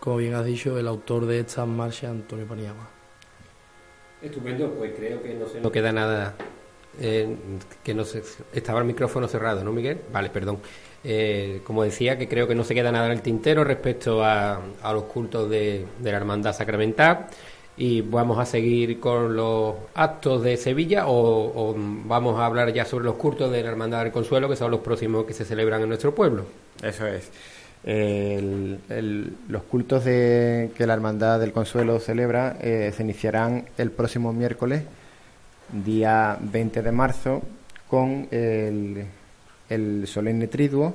como 0.00 0.16
bien 0.16 0.34
has 0.34 0.44
dicho, 0.44 0.78
el 0.78 0.86
autor 0.86 1.26
de 1.26 1.40
estas 1.40 1.66
marchas, 1.66 2.10
Antonio 2.10 2.46
Paniagua. 2.46 2.88
Estupendo, 4.20 4.74
pues 4.74 4.92
creo 4.96 5.22
que 5.22 5.34
no 5.34 5.48
se 5.48 5.60
nos 5.60 5.72
queda 5.72 5.92
nada. 5.92 6.34
Eh, 7.00 7.36
que 7.82 7.94
no 7.94 8.04
se, 8.04 8.22
estaba 8.52 8.80
el 8.80 8.86
micrófono 8.86 9.28
cerrado, 9.28 9.62
¿no, 9.64 9.72
Miguel? 9.72 10.00
Vale, 10.12 10.30
perdón. 10.30 10.58
Eh, 11.04 11.60
como 11.64 11.84
decía, 11.84 12.18
que 12.18 12.28
creo 12.28 12.48
que 12.48 12.54
no 12.54 12.64
se 12.64 12.74
queda 12.74 12.90
nada 12.90 13.06
en 13.06 13.12
el 13.12 13.22
tintero 13.22 13.62
respecto 13.64 14.24
a, 14.24 14.60
los 14.92 15.04
cultos 15.04 15.48
de, 15.48 15.86
la 16.02 16.10
Hermandad 16.10 16.54
Sacramental. 16.54 17.26
Y 17.76 18.00
vamos 18.00 18.40
a 18.40 18.44
seguir 18.44 18.98
con 18.98 19.36
los 19.36 19.76
actos 19.94 20.42
de 20.42 20.56
Sevilla 20.56 21.04
o, 21.06 21.74
vamos 21.76 22.40
a 22.40 22.46
hablar 22.46 22.72
ya 22.72 22.84
sobre 22.84 23.04
los 23.04 23.14
cultos 23.14 23.52
de 23.52 23.62
la 23.62 23.70
Hermandad 23.70 24.02
del 24.02 24.12
Consuelo, 24.12 24.48
que 24.48 24.56
son 24.56 24.72
los 24.72 24.80
próximos 24.80 25.24
que 25.24 25.32
se 25.32 25.44
celebran 25.44 25.82
en 25.82 25.88
nuestro 25.88 26.12
pueblo. 26.12 26.44
Eso 26.82 27.06
es. 27.06 27.30
El- 27.84 29.32
los 29.48 29.62
cultos 29.62 30.04
de, 30.04 30.72
que 30.76 30.86
la 30.86 30.94
Hermandad 30.94 31.38
del 31.38 31.52
Consuelo 31.52 32.00
celebra 32.00 32.56
eh, 32.60 32.92
se 32.96 33.04
iniciarán 33.04 33.66
el 33.78 33.92
próximo 33.92 34.32
miércoles, 34.32 34.82
día 35.72 36.36
20 36.40 36.82
de 36.82 36.92
marzo, 36.92 37.42
con 37.88 38.28
el, 38.30 39.06
el 39.68 40.06
solemne 40.06 40.48
triduo, 40.48 40.94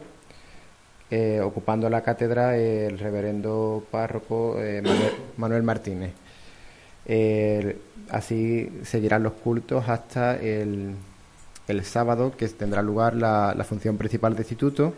eh, 1.10 1.42
ocupando 1.42 1.90
la 1.90 2.02
cátedra 2.02 2.58
el 2.58 2.98
reverendo 2.98 3.86
párroco 3.92 4.56
eh, 4.60 4.82
Manuel, 5.38 5.64
Martínez. 5.64 6.14
Así 8.10 8.70
seguirán 8.84 9.24
los 9.24 9.34
cultos 9.34 9.88
hasta 9.88 10.36
el, 10.36 10.96
el 11.68 11.84
sábado, 11.86 12.34
que 12.38 12.48
tendrá 12.50 12.82
lugar 12.82 13.16
la, 13.16 13.54
la 13.56 13.64
función 13.64 13.98
principal 13.98 14.34
del 14.34 14.42
instituto. 14.42 14.94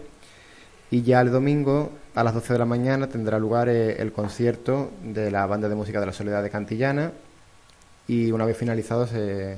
Y 0.91 1.01
ya 1.01 1.21
el 1.21 1.31
domingo, 1.31 1.91
a 2.13 2.23
las 2.23 2.33
12 2.33 2.53
de 2.53 2.59
la 2.59 2.65
mañana, 2.65 3.07
tendrá 3.07 3.39
lugar 3.39 3.69
eh, 3.69 4.01
el 4.01 4.11
concierto 4.11 4.91
de 5.03 5.31
la 5.31 5.45
Banda 5.45 5.67
de 5.67 5.75
Música 5.75 5.99
de 5.99 6.05
la 6.05 6.13
Soledad 6.13 6.43
de 6.43 6.49
Cantillana. 6.49 7.11
Y 8.07 8.31
una 8.31 8.45
vez 8.45 8.57
finalizado, 8.57 9.07
se, 9.07 9.57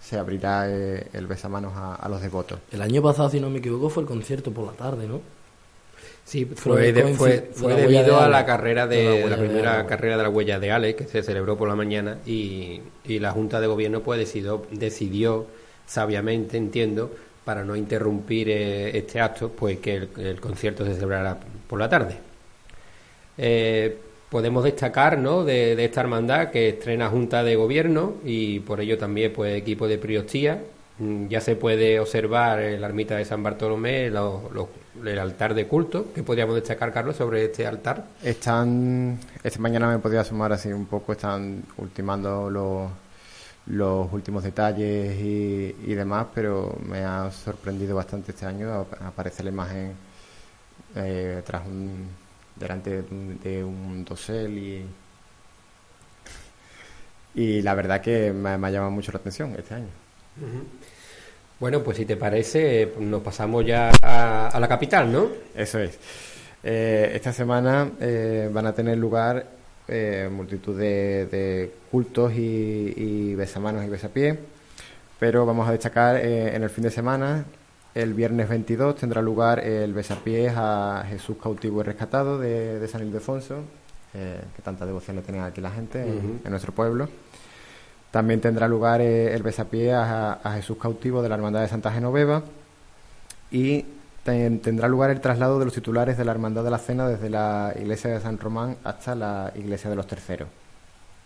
se 0.00 0.18
abrirá 0.18 0.68
eh, 0.70 1.08
el 1.12 1.26
besamanos 1.26 1.72
a, 1.76 1.94
a 1.96 2.08
los 2.08 2.20
devotos. 2.22 2.60
El 2.70 2.82
año 2.82 3.00
pasado, 3.02 3.30
si 3.30 3.40
no 3.40 3.48
me 3.48 3.60
equivoco, 3.60 3.88
fue 3.88 4.02
el 4.02 4.06
concierto 4.08 4.52
por 4.52 4.66
la 4.66 4.76
tarde, 4.76 5.06
¿no? 5.08 5.22
Sí, 6.24 6.46
Fue 6.54 6.76
fue, 6.76 6.92
de- 6.92 7.06
fue, 7.08 7.50
de 7.74 7.74
debido 7.76 8.18
de 8.18 8.20
a 8.20 8.28
la 8.28 8.46
carrera 8.46 8.86
De 8.88 9.02
de, 9.02 9.04
la 9.04 9.14
la, 9.28 9.36
huella 9.36 9.36
de 9.36 9.36
primera 9.36 9.86
carrera 9.86 10.16
de 10.16 10.22
la 10.22 10.30
huella 10.30 10.58
de 10.58 10.72
Ale, 10.72 10.96
que 10.96 11.04
se 11.06 11.22
celebró 11.22 11.56
por 11.58 11.68
la 11.68 11.74
mañana 11.76 12.18
y, 12.26 12.80
y 13.04 13.18
la 13.18 13.32
Junta 13.32 13.60
de 13.60 13.66
Gobierno 13.66 14.02
pues 14.02 14.18
decidió, 14.18 14.64
decidió 14.70 15.46
sabiamente, 15.86 16.56
entiendo, 16.56 17.10
para 17.44 17.62
no 17.64 17.76
interrumpir 17.76 18.48
eh, 18.48 18.96
este 18.96 19.20
acto, 19.20 19.50
pues 19.52 19.78
que 19.80 19.96
el, 19.96 20.08
el 20.18 20.40
concierto 20.40 20.84
se 20.86 20.94
celebrara 20.94 21.38
por 21.68 21.78
la 21.78 21.88
tarde. 21.90 22.16
Eh, 23.36 23.98
podemos 24.34 24.64
destacar 24.64 25.16
¿no? 25.16 25.44
de, 25.44 25.72
esta 25.84 26.00
hermandad 26.00 26.50
que 26.50 26.70
estrena 26.70 27.08
Junta 27.08 27.44
de 27.44 27.54
Gobierno 27.54 28.14
y 28.24 28.58
por 28.58 28.80
ello 28.80 28.98
también 28.98 29.32
pues 29.32 29.54
equipo 29.56 29.86
de 29.86 29.96
priostía. 29.96 30.60
Mm, 30.98 31.28
Ya 31.28 31.40
se 31.40 31.54
puede 31.54 32.00
observar 32.00 32.58
en 32.60 32.80
la 32.80 32.88
ermita 32.88 33.14
de 33.14 33.24
San 33.24 33.44
Bartolomé 33.44 34.10
lo- 34.10 34.50
el 35.04 35.18
altar 35.20 35.54
de 35.54 35.68
culto. 35.68 36.06
¿Qué 36.12 36.24
podríamos 36.24 36.56
destacar, 36.56 36.92
Carlos, 36.92 37.14
sobre 37.14 37.44
este 37.44 37.64
altar? 37.64 38.06
Están, 38.24 39.20
esta 39.44 39.60
mañana 39.60 39.86
me 39.88 40.00
podía 40.00 40.22
asomar 40.22 40.52
así 40.52 40.72
un 40.72 40.86
poco, 40.86 41.12
están 41.12 41.62
ultimando 41.76 42.50
los, 42.50 42.90
los 43.66 44.12
últimos 44.12 44.42
detalles 44.42 45.14
y, 45.20 45.76
y 45.86 45.94
demás, 45.94 46.26
pero 46.34 46.76
me 46.88 47.04
ha 47.04 47.30
sorprendido 47.30 47.94
bastante 47.94 48.32
este 48.32 48.46
año. 48.46 48.72
Ap- 48.72 49.00
Aparece 49.00 49.44
la 49.44 49.50
imagen 49.50 49.92
eh, 50.96 51.40
tras 51.46 51.64
un, 51.68 52.08
delante 52.56 53.02
de 53.02 53.64
un, 53.64 54.04
dosel 54.04 54.58
y, 54.58 54.86
y 57.34 57.62
la 57.62 57.74
verdad 57.74 58.00
que 58.00 58.32
me, 58.32 58.56
me 58.58 58.68
ha 58.68 58.70
llamado 58.70 58.90
mucho 58.90 59.12
la 59.12 59.18
atención 59.18 59.54
este 59.58 59.74
año. 59.74 59.88
Bueno, 61.60 61.82
pues 61.82 61.96
si 61.96 62.04
te 62.04 62.16
parece, 62.16 62.92
nos 62.98 63.22
pasamos 63.22 63.64
ya 63.64 63.90
a, 64.02 64.48
a 64.48 64.60
la 64.60 64.68
capital, 64.68 65.10
¿no? 65.10 65.28
Eso 65.54 65.78
es. 65.78 65.98
Eh, 66.62 67.12
esta 67.14 67.32
semana 67.32 67.92
eh, 68.00 68.48
van 68.50 68.66
a 68.66 68.72
tener 68.72 68.96
lugar 68.96 69.46
eh, 69.86 70.30
multitud 70.32 70.78
de, 70.78 71.26
de 71.26 71.74
cultos 71.90 72.32
y, 72.32 72.94
y 72.96 73.34
besamanos 73.34 73.84
y 73.84 73.88
besapiés, 73.88 74.38
pero 75.20 75.44
vamos 75.44 75.68
a 75.68 75.72
destacar 75.72 76.16
en 76.16 76.62
el 76.62 76.70
fin 76.70 76.84
de 76.84 76.90
semana, 76.90 77.44
el 77.94 78.14
viernes 78.14 78.48
22 78.48 78.96
tendrá 78.96 79.22
lugar 79.22 79.60
el 79.60 79.92
besapiés 79.94 80.52
a 80.56 81.04
Jesús 81.08 81.36
cautivo 81.42 81.80
y 81.80 81.84
rescatado 81.84 82.38
de, 82.38 82.78
de 82.80 82.88
San 82.88 83.06
Ildefonso, 83.06 83.60
eh, 84.14 84.40
que 84.56 84.62
tanta 84.62 84.84
devoción 84.86 85.16
le 85.16 85.22
tiene 85.22 85.40
aquí 85.40 85.60
la 85.60 85.70
gente 85.70 86.02
en- 86.02 86.40
nuestro 86.50 86.72
pueblo. 86.72 87.08
También 88.10 88.40
tendrá 88.40 88.68
lugar 88.68 89.00
eh, 89.00 89.32
el 89.34 89.42
besapié 89.42 89.92
a, 89.92 90.34
a 90.34 90.52
Jesús 90.54 90.76
cautivo 90.80 91.22
de 91.22 91.28
la 91.28 91.34
Hermandad 91.36 91.62
de 91.62 91.68
Santa 91.68 91.92
Genoveva 91.92 92.42
y 93.50 93.84
ten- 94.24 94.60
tendrá 94.60 94.88
lugar 94.88 95.10
el 95.10 95.20
traslado 95.20 95.58
de 95.58 95.64
los 95.64 95.74
titulares 95.74 96.16
de 96.18 96.24
la 96.24 96.32
Hermandad 96.32 96.64
de 96.64 96.70
la 96.70 96.78
Cena 96.78 97.08
desde 97.08 97.30
la 97.30 97.72
iglesia 97.78 98.10
de 98.10 98.20
San 98.20 98.38
Román 98.38 98.76
hasta 98.84 99.14
la 99.14 99.52
iglesia 99.54 99.90
de 99.90 99.96
los 99.96 100.06
Terceros. 100.06 100.48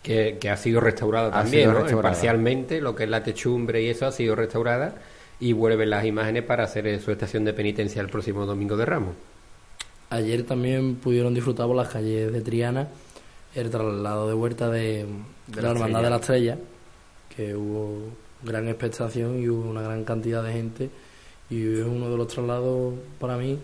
Que, 0.03 0.39
que 0.41 0.49
ha 0.49 0.57
sido 0.57 0.81
restaurada 0.81 1.29
Ha 1.29 1.43
también, 1.43 1.63
sido 1.65 1.73
¿no? 1.73 1.81
restaurada. 1.81 2.13
Parcialmente, 2.15 2.81
lo 2.81 2.95
que 2.95 3.05
es 3.05 3.11
la 3.11 3.23
techumbre 3.23 3.83
y 3.83 3.89
eso 3.91 4.07
ha 4.07 4.13
sido 4.13 4.35
restaurada 4.37 4.93
y 5.41 5.53
vuelven 5.53 5.91
las 5.91 6.05
imágenes 6.05 6.43
para 6.45 6.65
hacer 6.65 7.01
su 7.01 7.11
estación 7.11 7.45
de 7.45 7.53
penitencia 7.53 8.03
el 8.03 8.09
próximo 8.09 8.47
domingo 8.47 8.77
de 8.77 8.85
Ramos. 8.85 9.15
Ayer 10.11 10.45
también 10.45 10.97
pudieron 10.97 11.35
disfrutar 11.35 11.67
por 11.67 11.77
las 11.77 11.89
calles 11.89 12.33
de 12.33 12.41
Triana 12.41 12.89
el 13.55 13.71
traslado 13.71 14.29
de 14.29 14.35
vuelta 14.35 14.71
de, 14.71 15.07
De 15.47 15.57
la 15.57 15.63
la 15.63 15.71
Hermandad 15.71 16.03
de 16.03 16.11
la 16.11 16.17
Estrella, 16.17 16.59
que 17.35 17.55
hubo 17.55 18.05
gran 18.43 18.69
expectación 18.69 19.41
y 19.41 19.49
hubo 19.49 19.69
una 19.69 19.83
gran 19.83 20.05
cantidad 20.05 20.43
de 20.43 20.53
gente 20.53 20.91
y 21.51 21.81
es 21.81 21.87
uno 21.87 22.11
de 22.11 22.17
los 22.17 22.29
traslados 22.29 22.95
para 23.19 23.37
mí 23.37 23.59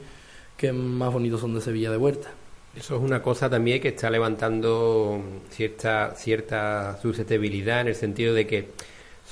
que 0.56 0.72
más 0.72 1.12
bonitos 1.12 1.40
son 1.40 1.54
de 1.54 1.60
Sevilla 1.60 1.90
de 1.90 1.96
vuelta. 1.96 2.28
Eso 2.76 2.96
es 2.96 3.02
una 3.02 3.22
cosa 3.22 3.48
también 3.48 3.80
que 3.80 3.88
está 3.88 4.10
levantando 4.10 5.22
cierta 5.50 6.14
cierta 6.16 6.98
susceptibilidad 7.00 7.82
en 7.82 7.88
el 7.88 7.94
sentido 7.94 8.34
de 8.34 8.46
que 8.46 8.70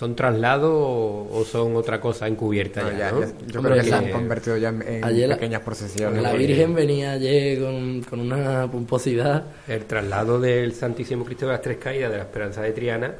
son 0.02 0.16
traslados 0.16 0.72
o, 0.74 1.28
o 1.32 1.44
son 1.44 1.76
otra 1.76 2.00
cosa 2.00 2.26
encubierta 2.26 2.82
No, 2.82 2.90
ya, 2.90 2.98
ya- 2.98 3.10
¿no? 3.12 3.20
ya- 3.20 3.26
yo 3.46 3.58
Hombre, 3.60 3.72
creo 3.74 3.84
que 3.84 3.88
se 3.88 3.94
han 3.94 4.10
convertido 4.10 4.56
ya 4.56 4.70
en, 4.70 4.82
en 4.82 5.04
ayer 5.04 5.28
la- 5.28 5.36
pequeñas 5.36 5.62
procesiones. 5.62 6.20
La 6.20 6.32
Virgen 6.32 6.74
venía 6.74 7.12
ayer 7.12 7.60
con, 7.60 8.02
con 8.02 8.18
una 8.18 8.68
pomposidad. 8.68 9.44
El 9.68 9.84
traslado 9.84 10.40
del 10.40 10.74
Santísimo 10.74 11.24
Cristo 11.24 11.46
de 11.46 11.52
las 11.52 11.62
Tres 11.62 11.76
Caídas 11.78 12.10
de 12.10 12.16
la 12.16 12.24
Esperanza 12.24 12.62
de 12.62 12.72
Triana 12.72 13.14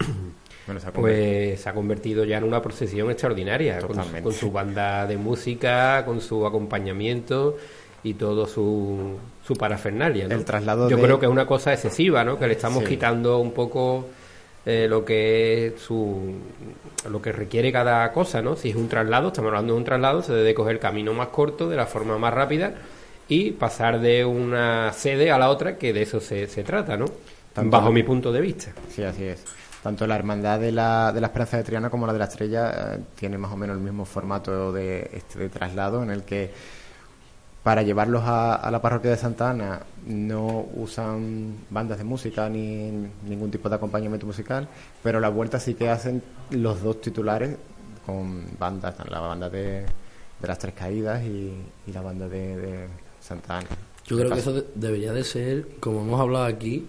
bueno, 0.66 0.80
se 0.80 0.88
ha 0.88 0.92
convertido- 0.92 1.00
pues 1.00 1.60
se 1.60 1.68
ha 1.68 1.72
convertido 1.72 2.24
ya 2.24 2.38
en 2.38 2.44
una 2.44 2.60
procesión 2.60 3.10
extraordinaria, 3.12 3.74
con, 3.78 3.82
su- 3.90 3.94
Totalmente. 3.94 4.22
con 4.22 4.32
su 4.32 4.50
banda 4.50 5.06
de 5.06 5.16
música, 5.18 6.04
con 6.04 6.20
su 6.20 6.44
acompañamiento 6.44 7.56
y 8.02 8.14
todo 8.14 8.46
su, 8.48 9.16
su 9.46 9.54
parafernalia. 9.54 10.26
¿no? 10.26 10.34
El 10.34 10.44
traslado 10.44 10.88
Yo 10.90 10.96
de- 10.96 11.02
creo 11.04 11.20
que 11.20 11.26
es 11.26 11.32
una 11.32 11.46
cosa 11.46 11.72
excesiva, 11.72 12.24
¿no? 12.24 12.38
que 12.40 12.48
le 12.48 12.54
estamos 12.54 12.80
Sí. 12.82 12.88
quitando 12.90 13.38
un 13.38 13.52
poco 13.52 14.06
eh, 14.68 14.86
lo 14.88 15.04
que 15.04 15.68
es 15.68 15.80
su 15.80 16.34
lo 17.10 17.22
que 17.22 17.32
requiere 17.32 17.72
cada 17.72 18.12
cosa, 18.12 18.42
¿no? 18.42 18.54
Si 18.54 18.68
es 18.70 18.76
un 18.76 18.88
traslado, 18.88 19.28
estamos 19.28 19.48
hablando 19.48 19.72
de 19.72 19.78
un 19.78 19.84
traslado, 19.84 20.20
se 20.22 20.32
debe 20.34 20.52
coger 20.54 20.74
el 20.74 20.80
camino 20.80 21.14
más 21.14 21.28
corto, 21.28 21.68
de 21.68 21.76
la 21.76 21.86
forma 21.86 22.18
más 22.18 22.34
rápida 22.34 22.74
y 23.28 23.52
pasar 23.52 24.00
de 24.00 24.24
una 24.24 24.92
sede 24.92 25.30
a 25.30 25.38
la 25.38 25.48
otra, 25.50 25.78
que 25.78 25.92
de 25.92 26.02
eso 26.02 26.20
se, 26.20 26.46
se 26.48 26.62
trata, 26.64 26.96
¿no? 26.96 27.06
Tanto 27.52 27.70
Bajo 27.70 27.88
la- 27.88 27.94
mi 27.94 28.02
punto 28.02 28.30
de 28.32 28.40
vista. 28.40 28.72
Sí, 28.94 29.02
así 29.02 29.24
es. 29.24 29.42
Tanto 29.82 30.06
la 30.06 30.16
hermandad 30.16 30.58
de 30.60 30.72
la, 30.72 31.12
de 31.12 31.20
la 31.20 31.28
Esperanza 31.28 31.56
de 31.56 31.62
Triana 31.64 31.88
como 31.88 32.06
la 32.06 32.12
de 32.12 32.18
la 32.18 32.24
Estrella 32.26 32.70
eh, 32.96 32.98
tiene 33.14 33.38
más 33.38 33.52
o 33.52 33.56
menos 33.56 33.76
el 33.76 33.82
mismo 33.82 34.04
formato 34.04 34.72
de, 34.72 35.08
este, 35.14 35.38
de 35.38 35.48
traslado 35.48 36.02
en 36.02 36.10
el 36.10 36.24
que 36.24 36.50
para 37.62 37.82
llevarlos 37.82 38.22
a, 38.24 38.54
a 38.56 38.70
la 38.70 38.80
parroquia 38.82 39.10
de 39.10 39.16
Santa 39.16 39.50
Ana 39.50 39.80
no 40.08 40.66
usan 40.74 41.54
bandas 41.70 41.98
de 41.98 42.04
música 42.04 42.48
ni 42.48 42.90
ningún 43.26 43.50
tipo 43.50 43.68
de 43.68 43.76
acompañamiento 43.76 44.26
musical, 44.26 44.68
pero 45.02 45.20
la 45.20 45.28
vuelta 45.28 45.60
sí 45.60 45.74
que 45.74 45.88
hacen 45.90 46.22
los 46.50 46.82
dos 46.82 47.00
titulares 47.00 47.56
con 48.06 48.44
bandas, 48.58 48.94
la 49.10 49.20
banda 49.20 49.50
de, 49.50 49.82
de 50.40 50.48
las 50.48 50.58
Tres 50.58 50.74
Caídas 50.74 51.22
y, 51.24 51.52
y 51.86 51.92
la 51.92 52.00
banda 52.00 52.28
de, 52.28 52.56
de 52.56 52.86
Santa 53.20 53.58
Ana. 53.58 53.68
Yo 54.06 54.16
creo 54.16 54.30
que 54.32 54.38
eso 54.40 54.52
de- 54.54 54.64
debería 54.74 55.12
de 55.12 55.22
ser, 55.24 55.68
como 55.80 56.00
hemos 56.00 56.18
hablado 56.20 56.46
aquí, 56.46 56.86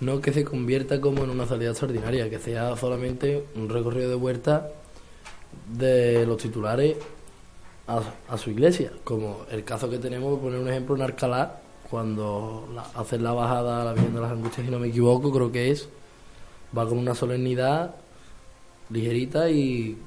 no 0.00 0.20
que 0.22 0.32
se 0.32 0.42
convierta 0.44 1.00
como 1.00 1.22
en 1.24 1.30
una 1.30 1.46
salida 1.46 1.70
extraordinaria, 1.70 2.30
que 2.30 2.38
sea 2.38 2.74
solamente 2.76 3.44
un 3.56 3.68
recorrido 3.68 4.08
de 4.08 4.16
vuelta 4.16 4.68
de 5.76 6.26
los 6.26 6.38
titulares 6.38 6.96
a, 7.86 8.00
a 8.28 8.38
su 8.38 8.50
iglesia, 8.50 8.90
como 9.04 9.44
el 9.50 9.64
caso 9.64 9.90
que 9.90 9.98
tenemos, 9.98 10.30
por 10.32 10.40
poner 10.48 10.60
un 10.60 10.68
ejemplo, 10.68 10.96
en 10.96 11.02
Alcalá, 11.02 11.60
cuando 11.90 12.68
la, 12.74 12.82
hacen 12.94 13.22
la 13.22 13.32
bajada 13.32 13.82
a 13.82 13.84
la 13.84 13.92
Virgen 13.92 14.14
de 14.14 14.20
las 14.20 14.32
Angustias, 14.32 14.66
si 14.66 14.72
no 14.72 14.78
me 14.78 14.88
equivoco, 14.88 15.32
creo 15.32 15.52
que 15.52 15.70
es, 15.70 15.88
va 16.76 16.88
con 16.88 16.98
una 16.98 17.14
solemnidad 17.14 17.94
ligerita 18.90 19.50
y 19.50 19.98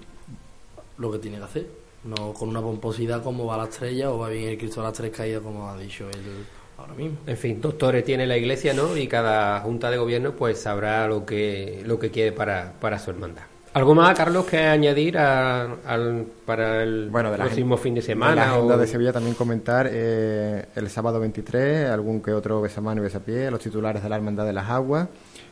lo 0.98 1.12
que 1.12 1.20
tiene 1.20 1.38
que 1.38 1.44
hacer, 1.44 1.68
no 2.04 2.34
con 2.34 2.50
una 2.50 2.62
pomposidad 2.62 3.24
como 3.24 3.46
va 3.46 3.58
la 3.58 3.66
estrella 3.66 4.12
o 4.12 4.20
va 4.20 4.30
bien 4.30 4.50
el 4.50 4.58
Cristo 4.58 4.82
de 4.82 4.88
las 4.88 4.98
Tres 4.98 5.12
Caídas, 5.12 5.42
como 5.42 5.70
ha 5.70 5.78
dicho 5.78 6.10
él 6.10 6.46
ahora 6.78 6.94
mismo. 6.94 7.18
En 7.26 7.38
fin, 7.38 7.62
doctores 7.62 8.04
tiene 8.04 8.26
la 8.28 8.38
iglesia, 8.38 8.74
¿no? 8.74 8.96
Y 8.98 9.08
cada 9.08 9.60
junta 9.62 9.90
de 9.90 9.98
gobierno 9.98 10.34
pues 10.34 10.60
sabrá 10.60 11.08
lo 11.08 11.26
que, 11.26 11.84
lo 11.86 12.00
que 12.00 12.12
quiere 12.12 12.32
para, 12.32 12.74
para 12.80 13.00
su 13.00 13.12
hermandad. 13.12 13.44
¿Algo 13.78 13.94
más, 13.94 14.18
Carlos, 14.18 14.46
que 14.48 14.58
añadir 14.58 15.20
a- 15.20 15.72
al, 15.86 16.26
para 16.48 16.82
el 16.82 17.12
Bueno, 17.12 17.30
de 17.32 17.38
la 17.38 17.44
próximo 17.44 17.78
fin 17.78 17.94
de 17.94 18.02
De 18.02 18.08
semana? 18.08 18.34
la 18.36 18.52
agenda 18.54 18.74
o- 18.74 18.78
de 18.80 18.88
Sevilla 18.88 19.14
también 19.14 19.36
comentar 19.36 19.88
eh, 19.92 20.66
el 20.76 20.90
sábado 20.90 21.20
23, 21.20 21.88
algún 21.92 22.20
que 22.24 22.34
otro 22.34 22.60
besamano 22.60 23.02
y 23.02 23.04
besapié, 23.04 23.52
los 23.52 23.60
titulares 23.60 24.02
de 24.02 24.10
la 24.10 24.16
Hermandad 24.16 24.48
de 24.48 24.54
las 24.54 24.68
Aguas, 24.68 25.08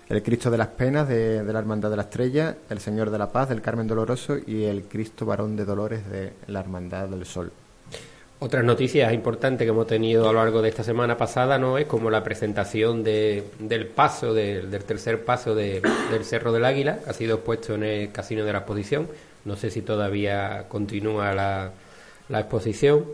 el 0.10 0.24
Cristo 0.24 0.50
de 0.50 0.58
las 0.58 0.70
Penas 0.70 1.08
de, 1.08 1.44
de 1.44 1.54
la 1.54 1.60
Hermandad 1.60 1.92
de 1.92 1.98
la 1.98 2.02
Estrella, 2.02 2.56
el 2.68 2.80
Señor 2.80 3.12
de 3.12 3.20
la 3.20 3.32
Paz 3.32 3.48
del 3.50 3.62
Carmen 3.62 3.86
Doloroso 3.86 4.38
y 4.44 4.64
el 4.64 4.86
Cristo 4.86 5.28
Varón 5.28 5.56
de 5.56 5.66
Dolores 5.66 6.10
de 6.10 6.34
la 6.48 6.62
Hermandad 6.62 7.08
del 7.08 7.28
Sol. 7.28 7.52
Otras 8.38 8.66
noticias 8.66 9.14
importantes 9.14 9.66
que 9.66 9.70
hemos 9.70 9.88
tenido 9.88 10.28
a 10.30 10.34
lo 10.34 10.40
largo 10.40 10.62
de 10.62 10.70
esta 10.70 10.84
semana 10.84 11.18
pasada, 11.18 11.58
¿no? 11.58 11.78
Es 11.78 11.86
como 11.88 12.10
la 12.10 12.22
presentación 12.24 13.02
de, 13.04 13.46
del 13.60 13.88
paso, 13.88 14.34
de- 14.34 14.62
del 14.64 14.84
tercer 14.84 15.24
paso 15.24 15.56
de- 15.56 15.82
del 16.12 16.26
Cerro 16.26 16.52
del 16.52 16.66
Águila, 16.66 17.00
que 17.04 17.10
ha 17.10 17.14
sido 17.14 17.36
expuesto 17.38 17.76
en 17.76 17.84
el 17.84 18.12
Casino 18.12 18.44
de 18.44 18.52
la 18.52 18.60
Exposición. 18.60 19.08
No 19.46 19.56
sé 19.56 19.70
si 19.72 19.82
todavía 19.82 20.66
continúa 20.68 21.34
la, 21.34 21.72
exposición. 22.30 23.06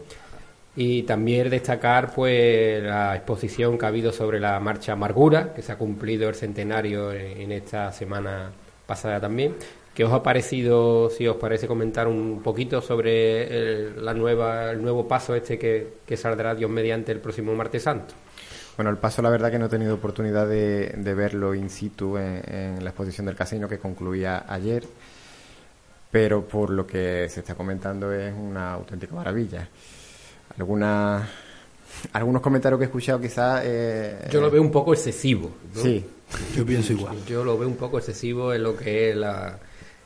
Y 0.76 1.04
también 1.04 1.50
destacar 1.50 2.14
pues 2.16 2.82
la 2.82 3.16
exposición 3.16 3.78
que 3.78 3.86
ha 3.86 3.90
habido 3.90 4.12
sobre 4.14 4.40
la 4.40 4.60
marcha 4.60 4.94
Amargura, 4.94 5.54
que 5.54 5.62
se 5.62 5.72
ha 5.72 5.78
cumplido 5.78 6.30
el 6.30 6.36
centenario 6.36 7.12
en, 7.12 7.42
en 7.42 7.52
esta 7.52 7.92
semana 7.92 8.52
pasada 8.88 9.20
también. 9.20 9.56
¿Qué 9.94 10.06
os 10.06 10.14
ha 10.14 10.24
parecido, 10.24 11.10
si 11.10 11.28
os 11.28 11.36
parece 11.36 11.68
comentar 11.68 12.08
un 12.08 12.42
poquito 12.42 12.80
sobre 12.82 13.44
el, 13.88 14.06
la 14.06 14.14
nueva, 14.14 14.72
el 14.72 14.82
nuevo 14.82 15.06
paso 15.08 15.36
este 15.36 15.60
que, 15.60 15.96
que 16.06 16.16
saldrá 16.16 16.56
Dios 16.56 16.72
mediante 16.72 17.12
el 17.12 17.20
próximo 17.20 17.54
martes 17.56 17.84
santo? 17.84 18.14
Bueno, 18.78 18.90
el 18.90 18.98
paso 18.98 19.22
la 19.22 19.30
verdad 19.30 19.52
que 19.52 19.60
no 19.60 19.66
he 19.66 19.70
tenido 19.70 19.96
oportunidad 19.96 20.48
de, 20.48 20.94
de 20.96 21.14
verlo 21.14 21.54
in 21.54 21.70
situ 21.70 22.18
en, 22.18 22.42
en 22.50 22.84
la 22.84 22.92
exposición 22.92 23.26
del 23.26 23.36
casino 23.36 23.68
que 23.68 23.80
concluía 23.80 24.46
ayer, 24.48 24.86
pero 26.10 26.48
por 26.48 26.70
lo 26.70 26.88
que 26.88 27.28
se 27.30 27.42
está 27.42 27.56
comentando 27.56 28.14
es 28.14 28.34
una 28.34 28.72
auténtica 28.74 29.14
maravilla. 29.14 29.68
Algunas, 30.58 31.28
algunos 32.14 32.42
comentarios 32.42 32.80
que 32.80 32.86
he 32.86 32.88
escuchado 32.88 33.20
quizás... 33.20 33.62
eh, 33.66 34.28
Yo 34.32 34.40
lo 34.40 34.50
veo 34.50 34.62
un 34.62 34.72
poco 34.72 34.94
excesivo. 34.94 35.52
¿no? 35.76 35.82
Sí, 35.82 36.06
Yo 36.56 36.66
pienso 36.66 36.94
igual. 36.94 37.18
Yo 37.26 37.44
lo 37.44 37.58
veo 37.58 37.68
un 37.68 37.76
poco 37.78 37.98
excesivo 37.98 38.54
en 38.54 38.64
lo 38.64 38.76
que 38.78 39.10
es 39.12 39.16
la- 39.18 39.60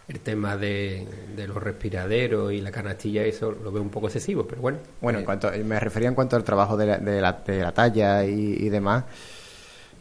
el 0.08 0.20
tema 0.20 0.56
de, 0.58 1.08
de 1.36 1.48
los 1.48 1.58
respiraderos 1.62 2.52
y 2.54 2.62
la 2.62 2.72
canastilla, 2.72 3.24
eso 3.24 3.52
lo 3.52 3.72
veo 3.72 3.82
un 3.82 3.90
poco 3.90 4.08
excesivo, 4.08 4.46
pero 4.48 4.62
bueno. 4.62 4.78
Bueno, 5.02 5.18
eh, 5.20 5.22
en 5.22 5.26
cuanto, 5.26 5.52
me 5.64 5.80
refería 5.80 6.10
en 6.10 6.16
cuanto 6.16 6.36
al 6.36 6.44
trabajo 6.44 6.78
de 6.78 6.86
la, 6.86 6.98
de 6.98 7.22
la, 7.22 7.34
de 7.34 7.60
la 7.62 7.72
talla 7.74 8.24
y, 8.26 8.54
y 8.60 8.70
demás. 8.70 9.04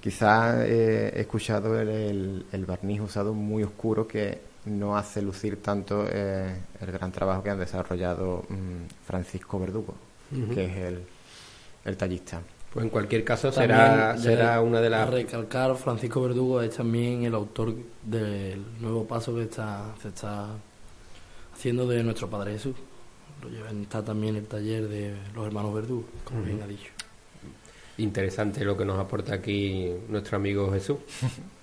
Quizás 0.00 0.56
eh, 0.66 1.12
he 1.16 1.20
escuchado 1.20 1.80
el, 1.80 1.88
el- 1.88 2.46
el 2.52 2.66
barniz 2.66 3.00
usado 3.00 3.32
muy 3.32 3.62
oscuro 3.62 4.06
que 4.06 4.38
no 4.66 4.96
hace 4.96 5.22
lucir 5.22 5.62
tanto 5.62 6.06
eh, 6.10 6.54
el 6.80 6.92
gran 6.92 7.10
trabajo 7.10 7.42
que 7.42 7.50
han 7.50 7.58
desarrollado 7.58 8.44
mm, 8.48 9.06
Francisco 9.06 9.58
Verdugo, 9.58 9.94
que 10.54 10.64
es 10.66 10.76
el, 10.76 11.02
el 11.86 11.96
tallista. 11.96 12.40
Pues 12.74 12.84
en 12.84 12.90
cualquier 12.90 13.22
caso 13.24 13.50
También, 13.52 13.78
será, 13.78 14.12
de- 14.14 14.18
será 14.20 14.60
una 14.60 14.80
de 14.80 14.90
las... 14.90 15.08
Recalcar, 15.08 15.76
Francisco 15.76 16.20
Verdugo 16.22 16.60
es 16.60 16.74
también 16.76 17.22
el 17.22 17.34
autor 17.34 17.72
del 18.02 18.62
nuevo 18.80 19.06
paso 19.06 19.32
que 19.37 19.42
está, 19.44 19.94
se 20.02 20.08
está 20.08 20.48
haciendo 21.54 21.87
de 21.87 22.02
nuestro 22.02 22.28
Padre 22.28 22.52
Jesús. 22.54 22.74
Lo 23.42 23.48
lleva, 23.48 23.70
está 23.70 24.02
también 24.04 24.34
el 24.37 24.46
taller 24.46 24.88
de 24.88 25.14
los 25.34 25.46
hermanos 25.46 25.72
Verdugo, 25.72 26.04
como 26.24 26.42
bien 26.42 26.60
ha 26.62 26.66
dicho. 26.66 26.90
Interesante 27.98 28.64
lo 28.64 28.76
que 28.76 28.84
nos 28.84 28.98
aporta 28.98 29.34
aquí 29.34 29.92
nuestro 30.08 30.37
amigo 30.37 30.70
Jesús. 30.72 30.98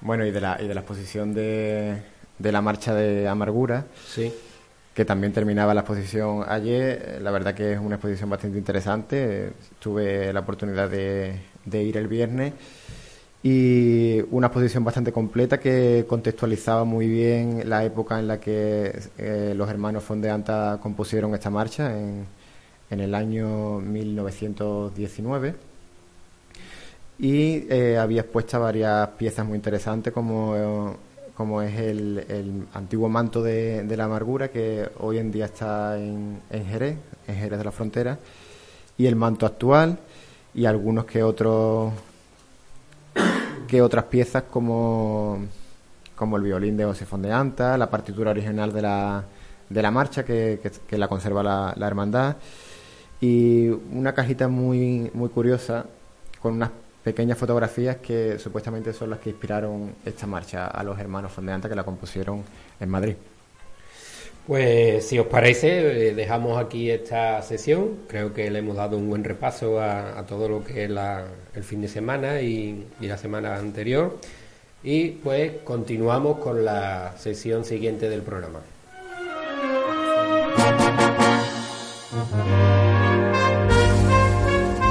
Bueno, 0.00 0.24
y 0.24 0.30
de 0.30 0.40
la, 0.40 0.56
y 0.62 0.68
de 0.68 0.74
la 0.74 0.82
exposición 0.82 1.34
de, 1.34 2.00
de 2.38 2.52
la 2.52 2.60
marcha 2.62 2.94
de 2.94 3.26
Amargura, 3.26 3.86
Sí. 4.06 4.32
Que 4.98 5.04
también 5.04 5.32
terminaba 5.32 5.74
la 5.74 5.82
exposición 5.82 6.44
ayer. 6.48 7.18
Eh, 7.18 7.20
La 7.22 7.30
verdad 7.30 7.54
que 7.54 7.74
es 7.74 7.78
una 7.78 7.94
exposición 7.94 8.28
bastante 8.30 8.58
interesante. 8.58 9.52
Tuve 9.78 10.32
la 10.32 10.40
oportunidad 10.40 10.90
de, 10.90 11.38
ir 11.72 11.96
el 11.96 12.08
viernes 12.08 12.52
y 13.40 14.20
una 14.32 14.48
exposición 14.48 14.82
bastante 14.82 15.12
completa 15.12 15.60
que 15.60 16.04
contextualizaba 16.08 16.82
muy 16.82 17.06
bien 17.06 17.70
la 17.70 17.84
época 17.84 18.18
en 18.18 18.26
la 18.26 18.40
que 18.40 18.92
eh, 19.18 19.52
los 19.56 19.70
hermanos 19.70 20.02
Fondeanta 20.02 20.80
compusieron 20.82 21.32
esta 21.32 21.48
marcha 21.48 21.96
en, 21.96 22.26
el 22.90 23.14
año 23.14 23.78
1919 23.78 25.54
y 27.20 27.66
eh, 27.70 27.98
había 27.98 28.22
expuesta 28.22 28.58
varias 28.58 29.10
piezas 29.10 29.46
muy 29.46 29.54
interesantes 29.54 30.12
como, 30.12 30.96
como 31.38 31.62
es 31.62 31.78
el, 31.78 32.26
el 32.28 32.66
antiguo 32.74 33.08
manto 33.08 33.42
de, 33.44 33.84
de 33.84 33.96
la 33.96 34.04
amargura 34.06 34.48
que 34.48 34.90
hoy 34.98 35.18
en 35.18 35.30
día 35.30 35.44
está 35.44 35.96
en, 35.96 36.40
en 36.50 36.66
Jerez, 36.66 36.98
en 37.28 37.36
Jerez 37.36 37.58
de 37.58 37.64
la 37.64 37.70
Frontera, 37.70 38.18
y 38.98 39.06
el 39.06 39.14
manto 39.14 39.46
actual 39.46 39.98
y 40.52 40.66
algunos 40.66 41.04
que 41.04 41.22
otros 41.22 41.92
que 43.68 43.80
otras 43.82 44.04
piezas 44.06 44.44
como, 44.50 45.38
como 46.16 46.36
el 46.38 46.42
violín 46.42 46.76
de 46.76 46.84
José 46.84 47.06
Fondeanta, 47.06 47.78
la 47.78 47.88
partitura 47.90 48.30
original 48.32 48.72
de 48.72 48.82
la, 48.82 49.24
de 49.68 49.82
la 49.82 49.90
marcha 49.90 50.24
que, 50.24 50.58
que- 50.62 50.72
que 50.88 50.98
la 50.98 51.06
conserva 51.06 51.42
la, 51.42 51.72
la 51.76 51.86
hermandad 51.86 52.36
y 53.20 53.68
una 53.68 54.12
cajita 54.12 54.48
muy, 54.48 55.10
muy 55.14 55.28
curiosa 55.28 55.84
con 56.40 56.54
unas 56.54 56.70
pequeñas 57.08 57.38
fotografías 57.38 57.96
que 57.96 58.38
supuestamente 58.38 58.92
son 58.92 59.08
las 59.10 59.18
que 59.20 59.30
inspiraron 59.30 59.94
esta 60.04 60.26
marcha 60.26 60.66
a 60.66 60.82
los 60.82 60.98
hermanos 60.98 61.32
Fondeanta 61.32 61.68
que 61.68 61.74
la 61.74 61.84
compusieron 61.84 62.42
en 62.78 62.88
Madrid. 62.88 63.14
Pues 64.46 65.06
si 65.06 65.18
os 65.18 65.26
parece, 65.26 66.08
eh, 66.08 66.14
dejamos 66.14 66.58
aquí 66.62 66.90
esta 66.90 67.40
sesión. 67.42 68.00
Creo 68.08 68.32
que 68.32 68.50
le 68.50 68.58
hemos 68.60 68.76
dado 68.76 68.96
un 68.96 69.08
buen 69.08 69.24
repaso 69.24 69.80
a, 69.80 70.18
a 70.18 70.26
todo 70.26 70.48
lo 70.48 70.64
que 70.64 70.84
es 70.84 70.90
la- 70.90 71.24
el 71.54 71.62
fin 71.64 71.80
de 71.82 71.88
semana 71.88 72.40
y, 72.40 72.86
y 73.00 73.06
la 73.06 73.16
semana 73.18 73.56
anterior. 73.56 74.18
Y 74.82 75.10
pues 75.24 75.52
continuamos 75.64 76.38
con 76.38 76.64
la 76.64 77.14
sesión 77.18 77.64
siguiente 77.64 78.08
del 78.08 78.22
programa. 78.22 78.60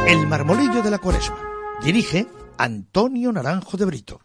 El 0.07 0.25
marmolillo 0.27 0.81
de 0.81 0.91
la 0.91 0.97
cuaresma. 0.99 1.46
Dirige 1.83 2.27
Antonio 2.57 3.31
Naranjo 3.31 3.77
de 3.77 3.85
Brito. 3.85 4.19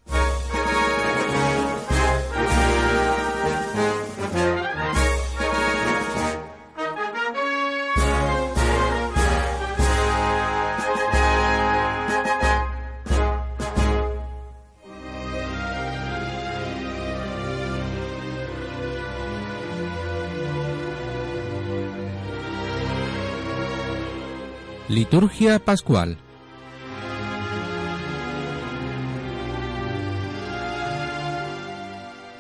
Liturgia 24.89 25.59
Pascual. 25.59 26.19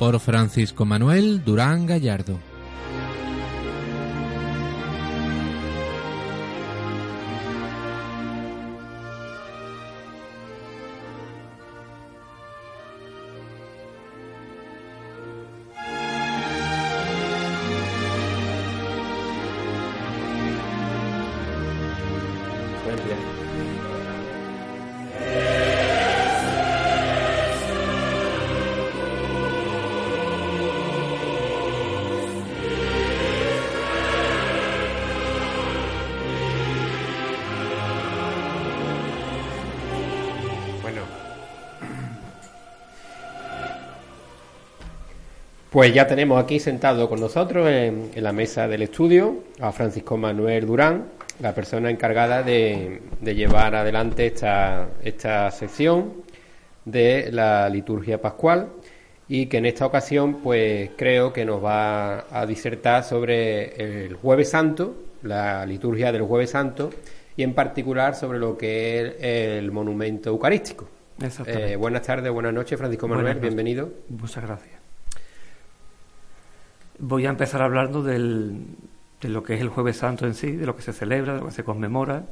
Por 0.02 0.18
Francisco 0.18 0.84
Manuel 0.84 1.44
Durán 1.44 1.86
Gallardo. 1.86 2.51
Pues 45.72 45.94
ya 45.94 46.06
tenemos 46.06 46.38
aquí 46.38 46.60
sentado 46.60 47.08
con 47.08 47.18
nosotros 47.18 47.66
en, 47.66 48.10
la 48.16 48.34
mesa 48.34 48.68
del 48.68 48.82
estudio 48.82 49.42
a 49.58 49.72
Francisco 49.72 50.18
Manuel 50.18 50.66
Durán, 50.66 51.04
la 51.40 51.54
persona 51.54 51.88
encargada 51.88 52.42
de, 52.42 53.00
llevar 53.22 53.74
adelante 53.74 54.26
esta, 54.26 54.88
esta 55.02 55.50
sección 55.50 56.12
de 56.84 57.32
la 57.32 57.70
liturgia 57.70 58.20
pascual 58.20 58.68
y 59.28 59.46
que 59.46 59.56
en 59.56 59.64
esta 59.64 59.86
ocasión 59.86 60.42
pues 60.42 60.90
creo 60.94 61.32
que 61.32 61.46
nos 61.46 61.64
va 61.64 62.26
a 62.30 62.44
disertar 62.44 63.02
sobre 63.02 64.04
el 64.04 64.16
jueves 64.16 64.50
santo, 64.50 64.94
la 65.22 65.64
liturgia 65.64 66.12
del 66.12 66.20
jueves 66.20 66.50
santo 66.50 66.90
y 67.34 67.44
en 67.44 67.54
particular 67.54 68.14
sobre 68.14 68.38
lo 68.38 68.58
que 68.58 69.00
es 69.00 69.14
el 69.22 69.72
monumento 69.72 70.28
eucarístico. 70.28 70.86
Eh, 71.46 71.76
buenas 71.76 72.02
tardes, 72.02 72.30
buenas 72.30 72.52
noches, 72.52 72.78
Francisco 72.78 73.08
Manuel, 73.08 73.38
bienvenido. 73.38 73.88
Muchas 74.10 74.44
gracias. 74.44 74.81
Voy 76.98 77.26
a 77.26 77.30
empezar 77.30 77.62
hablando 77.62 78.02
del, 78.02 78.64
de 79.20 79.28
lo 79.28 79.42
que 79.42 79.54
es 79.54 79.60
el 79.60 79.68
Jueves 79.68 79.96
Santo 79.96 80.26
en 80.26 80.34
sí, 80.34 80.52
de 80.52 80.66
lo 80.66 80.76
que 80.76 80.82
se 80.82 80.92
celebra, 80.92 81.34
de 81.34 81.40
lo 81.40 81.46
que 81.46 81.52
se 81.52 81.64
conmemora, 81.64 82.24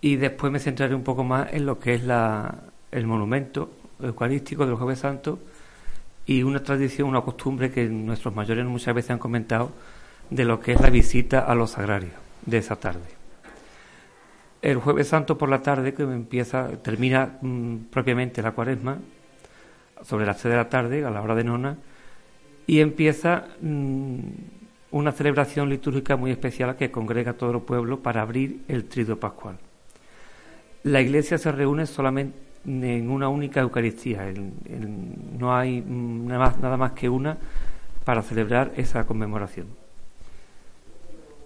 y 0.00 0.16
después 0.16 0.52
me 0.52 0.58
centraré 0.58 0.94
un 0.94 1.04
poco 1.04 1.24
más 1.24 1.52
en 1.52 1.66
lo 1.66 1.78
que 1.78 1.94
es 1.94 2.04
la, 2.04 2.54
el 2.90 3.06
monumento 3.06 3.70
eucarístico 4.00 4.64
del 4.64 4.76
Jueves 4.76 5.00
Santo 5.00 5.38
y 6.26 6.42
una 6.42 6.62
tradición, 6.62 7.08
una 7.08 7.22
costumbre 7.22 7.70
que 7.70 7.88
nuestros 7.88 8.34
mayores 8.34 8.64
muchas 8.66 8.94
veces 8.94 9.12
han 9.12 9.18
comentado 9.18 9.72
de 10.30 10.44
lo 10.44 10.60
que 10.60 10.72
es 10.72 10.80
la 10.80 10.90
visita 10.90 11.40
a 11.40 11.54
los 11.54 11.72
sagrarios 11.72 12.12
de 12.44 12.58
esa 12.58 12.76
tarde. 12.76 13.18
El 14.60 14.78
Jueves 14.78 15.08
Santo 15.08 15.38
por 15.38 15.48
la 15.48 15.62
tarde, 15.62 15.94
que 15.94 16.02
empieza, 16.02 16.68
termina 16.82 17.38
mm, 17.40 17.76
propiamente 17.90 18.42
la 18.42 18.52
cuaresma, 18.52 18.98
sobre 20.02 20.26
las 20.26 20.40
6 20.40 20.50
de 20.50 20.56
la 20.56 20.68
tarde, 20.68 21.04
a 21.04 21.10
la 21.10 21.22
hora 21.22 21.34
de 21.34 21.44
nona, 21.44 21.76
y 22.68 22.80
empieza 22.80 23.46
mm, 23.62 24.18
una 24.90 25.10
celebración 25.12 25.70
litúrgica 25.70 26.16
muy 26.16 26.30
especial 26.30 26.76
que 26.76 26.90
congrega 26.90 27.32
a 27.32 27.34
todo 27.34 27.50
el 27.50 27.62
pueblo 27.62 28.00
para 28.00 28.20
abrir 28.20 28.60
el 28.68 28.84
trido 28.84 29.18
pascual. 29.18 29.56
La 30.82 31.00
iglesia 31.00 31.38
se 31.38 31.50
reúne 31.50 31.86
solamente 31.86 32.36
en 32.66 33.10
una 33.10 33.30
única 33.30 33.60
Eucaristía, 33.60 34.30
no 35.38 35.56
hay 35.56 35.80
nada 35.80 36.76
más, 36.76 36.92
que 36.92 37.08
una 37.08 37.38
para 38.04 38.22
celebrar 38.22 38.72
esa 38.76 39.06
conmemoración. 39.06 39.68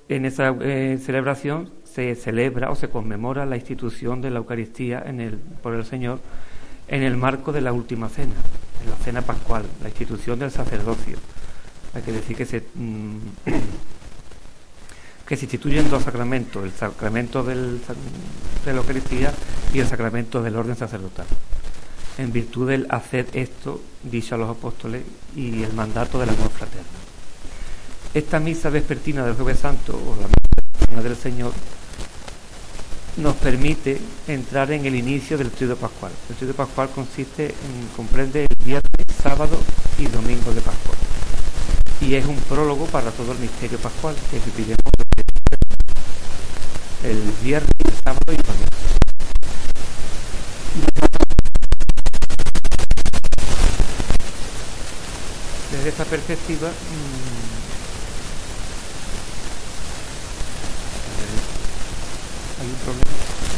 En 0.08 0.24
esa 0.24 0.56
eh, 0.60 0.98
celebración 1.00 1.70
se 1.84 2.16
celebra 2.16 2.70
o 2.70 2.74
se 2.74 2.88
conmemora 2.88 3.46
la 3.46 3.56
institución 3.56 4.20
de 4.20 4.30
la 4.30 4.38
Eucaristía 4.38 5.04
en 5.06 5.20
el, 5.20 5.36
por 5.36 5.74
el 5.74 5.84
Señor 5.84 6.18
en 6.88 7.02
el 7.02 7.16
marco 7.16 7.52
de 7.52 7.60
la 7.60 7.72
última 7.72 8.08
cena 8.08 8.34
en 8.82 8.90
la 8.90 8.96
cena 8.96 9.22
pascual, 9.22 9.64
la 9.82 9.88
institución 9.88 10.38
del 10.38 10.50
sacerdocio. 10.50 11.16
Hay 11.94 12.02
que 12.02 12.12
decir 12.12 12.36
que 12.36 12.46
se, 12.46 12.64
mm, 12.74 13.18
que 15.26 15.36
se 15.36 15.44
instituyen 15.44 15.88
dos 15.90 16.04
sacramentos, 16.04 16.64
el 16.64 16.72
sacramento 16.72 17.42
del, 17.42 17.80
de 18.64 18.72
la 18.72 18.78
Eucaristía 18.78 19.32
y 19.72 19.80
el 19.80 19.86
sacramento 19.86 20.42
del 20.42 20.56
orden 20.56 20.76
sacerdotal, 20.76 21.26
en 22.18 22.32
virtud 22.32 22.68
del 22.68 22.86
hacer 22.90 23.26
esto, 23.32 23.80
dicho 24.02 24.34
a 24.34 24.38
los 24.38 24.50
apóstoles, 24.50 25.02
y 25.36 25.62
el 25.62 25.72
mandato 25.72 26.18
del 26.18 26.30
amor 26.30 26.50
fraterno. 26.50 27.02
Esta 28.14 28.40
misa 28.40 28.68
vespertina 28.68 29.24
del 29.24 29.34
Jueves 29.34 29.60
Santo, 29.60 29.94
o 29.94 30.16
la 30.20 30.28
misa 30.90 31.02
del 31.02 31.16
Señor, 31.16 31.52
nos 33.16 33.36
permite 33.36 34.00
entrar 34.26 34.72
en 34.72 34.86
el 34.86 34.94
inicio 34.94 35.36
del 35.36 35.50
trío 35.50 35.76
pascual. 35.76 36.12
El 36.30 36.36
trío 36.36 36.54
pascual 36.54 36.90
consiste 36.90 37.46
en, 37.46 37.88
comprende 37.96 38.44
el 38.44 38.64
viernes, 38.64 38.90
sábado 39.22 39.58
y 39.98 40.06
domingo 40.06 40.52
de 40.52 40.60
Pascua. 40.60 40.94
Y 42.00 42.14
es 42.14 42.24
un 42.26 42.36
prólogo 42.36 42.86
para 42.86 43.10
todo 43.10 43.32
el 43.32 43.38
misterio 43.38 43.78
pascual 43.78 44.16
que 44.30 44.40
viviremos 44.50 44.92
el 47.04 47.20
viernes, 47.42 47.70
el 47.84 47.94
sábado 48.04 48.32
y 48.32 48.36
domingo. 48.36 48.66
Desde 55.72 55.88
esta 55.88 56.04
perspectiva, 56.04 56.68
mmm, 56.68 57.52
hay 62.60 62.68
un 62.68 62.71
problema. 62.82 63.51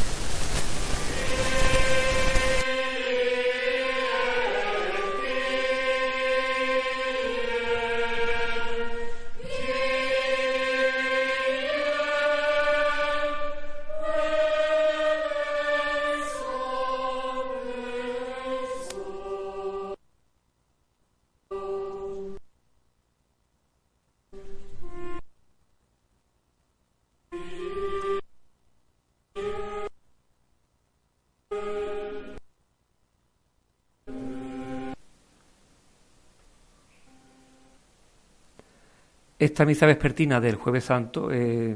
Esta 39.45 39.63
misa 39.63 39.85
vespertina 39.85 40.41
del 40.41 40.55
Jueves 40.55 40.85
Santo, 40.85 41.29
eh, 41.31 41.75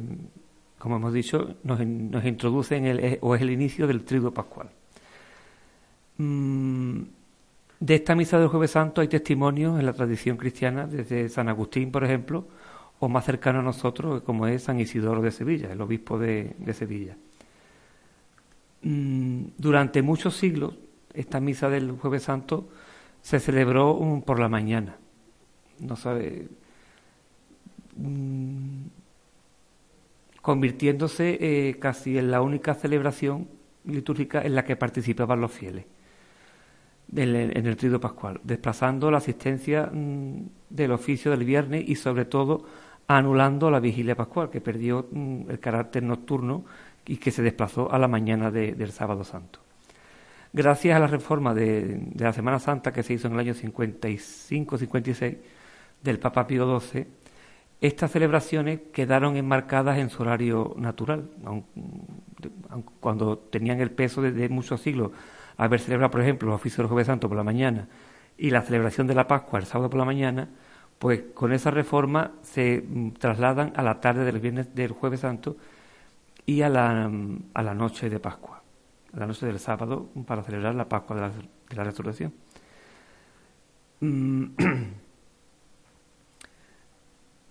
como 0.79 0.95
hemos 0.95 1.13
dicho, 1.13 1.57
nos, 1.61 1.79
introduce 1.79 2.75
en 2.75 2.85
el, 2.85 2.99
eh, 2.99 3.19
o 3.21 3.35
es 3.35 3.43
el 3.43 3.51
inicio 3.51 3.85
del 3.85 4.03
triduo 4.03 4.31
pascual. 4.31 4.71
Mm, 6.17 7.01
de 7.79 7.95
esta 7.95 8.15
misa 8.15 8.39
del 8.39 8.47
Jueves 8.47 8.71
Santo 8.71 9.01
hay 9.01 9.07
testimonios 9.07 9.79
en 9.79 9.85
la 9.85 9.93
tradición 9.93 10.35
cristiana, 10.35 10.87
desde 10.87 11.29
San 11.29 11.47
Agustín, 11.47 11.91
por 11.91 12.03
ejemplo, 12.03 12.47
o 12.97 13.07
más 13.07 13.25
cercano 13.25 13.59
a 13.59 13.61
nosotros, 13.61 14.23
como 14.23 14.47
es 14.47 14.63
San 14.63 14.79
Isidoro 14.79 15.21
de 15.21 15.29
Sevilla, 15.29 15.71
el 15.71 15.79
obispo 15.79 16.17
de, 16.17 16.55
Sevilla. 16.73 17.15
Mm, 18.81 19.43
durante 19.59 20.01
muchos 20.01 20.35
siglos, 20.35 20.73
esta 21.13 21.39
misa 21.39 21.69
del 21.69 21.91
Jueves 21.91 22.23
Santo 22.23 22.67
se 23.21 23.39
celebró 23.39 24.23
por 24.25 24.39
la 24.39 24.49
mañana. 24.49 24.97
No 25.77 25.95
sabe, 25.95 26.47
Mm, 28.01 28.87
convirtiéndose 30.41 31.37
eh, 31.41 31.77
casi 31.79 32.17
en 32.17 32.31
la 32.31 32.41
única 32.41 32.73
celebración 32.73 33.47
litúrgica 33.85 34.41
en 34.41 34.55
la 34.55 34.63
que 34.63 34.77
participaban 34.77 35.41
los 35.41 35.51
fieles 35.51 35.85
en 37.15 37.65
el 37.65 37.75
trido 37.75 37.99
pascual, 37.99 38.39
desplazando 38.43 39.09
la 39.11 39.17
asistencia 39.17 39.89
mm, 39.91 40.41
del 40.69 40.91
oficio 40.91 41.31
del 41.31 41.43
viernes 41.43 41.83
y 41.87 41.95
sobre 41.95 42.25
todo 42.25 42.63
anulando 43.07 43.71
la 43.71 43.79
vigilia 43.79 44.15
pascual, 44.15 44.49
que 44.49 44.61
perdió 44.61 45.07
mm, 45.11 45.49
el 45.49 45.59
carácter 45.59 46.03
nocturno 46.03 46.63
y 47.05 47.17
que 47.17 47.31
se 47.31 47.41
desplazó 47.41 47.91
a 47.91 47.97
la 47.97 48.07
mañana 48.07 48.51
del 48.51 48.91
sábado 48.91 49.23
santo. 49.23 49.59
Gracias 50.53 50.95
a 50.95 50.99
la 50.99 51.07
reforma 51.07 51.53
de, 51.53 51.97
de 51.97 52.23
la 52.23 52.33
Semana 52.33 52.59
Santa 52.59 52.93
que 52.93 53.03
se 53.03 53.13
hizo 53.13 53.27
en 53.27 53.33
el 53.33 53.39
año 53.39 53.53
55-56 53.53 55.37
del 56.03 56.19
Papa 56.19 56.47
Pío 56.47 56.79
XII, 56.79 57.07
estas 57.81 58.11
celebraciones 58.11 58.81
quedaron 58.91 59.37
enmarcadas 59.37 59.97
en 59.99 60.09
su 60.09 60.21
horario 60.23 60.75
natural, 60.77 61.29
cuando 62.99 63.37
tenían 63.37 63.79
el 63.79 63.91
peso 63.91 64.21
de, 64.21 64.49
muchos 64.49 64.81
siglos. 64.81 65.11
Haber 65.57 65.79
celebrado, 65.79 66.11
por 66.11 66.21
ejemplo, 66.21 66.49
los 66.49 66.55
oficios 66.55 66.79
del 66.79 66.87
Jueves 66.87 67.07
Santo 67.07 67.27
por 67.27 67.37
la 67.37 67.43
mañana 67.43 67.87
y 68.37 68.49
la 68.49 68.61
celebración 68.61 69.07
de 69.07 69.15
la 69.15 69.27
Pascua 69.27 69.59
el 69.59 69.65
sábado 69.65 69.89
por 69.89 69.99
la 69.99 70.05
mañana, 70.05 70.49
pues 70.97 71.23
con 71.33 71.53
esa 71.53 71.71
reforma 71.71 72.31
se 72.41 72.83
mm, 72.85 73.11
trasladan 73.11 73.73
a 73.75 73.83
la 73.83 73.99
tarde 74.01 74.25
del 74.25 74.39
viernes 74.39 74.73
del 74.75 74.91
Jueves 74.91 75.21
Santo 75.21 75.57
y 76.45 76.61
a 76.61 76.69
la, 76.69 77.07
mm, 77.09 77.49
a 77.53 77.63
la 77.63 77.73
noche 77.73 78.09
de 78.09 78.19
Pascua, 78.19 78.61
a 79.13 79.19
la 79.19 79.25
noche 79.25 79.45
del 79.45 79.59
sábado, 79.59 80.09
para 80.25 80.43
celebrar 80.43 80.75
la 80.75 80.87
Pascua 80.87 81.15
de 81.15 81.21
la, 81.21 81.29
de 81.29 81.75
la 81.75 81.83
Resurrección. 81.83 82.33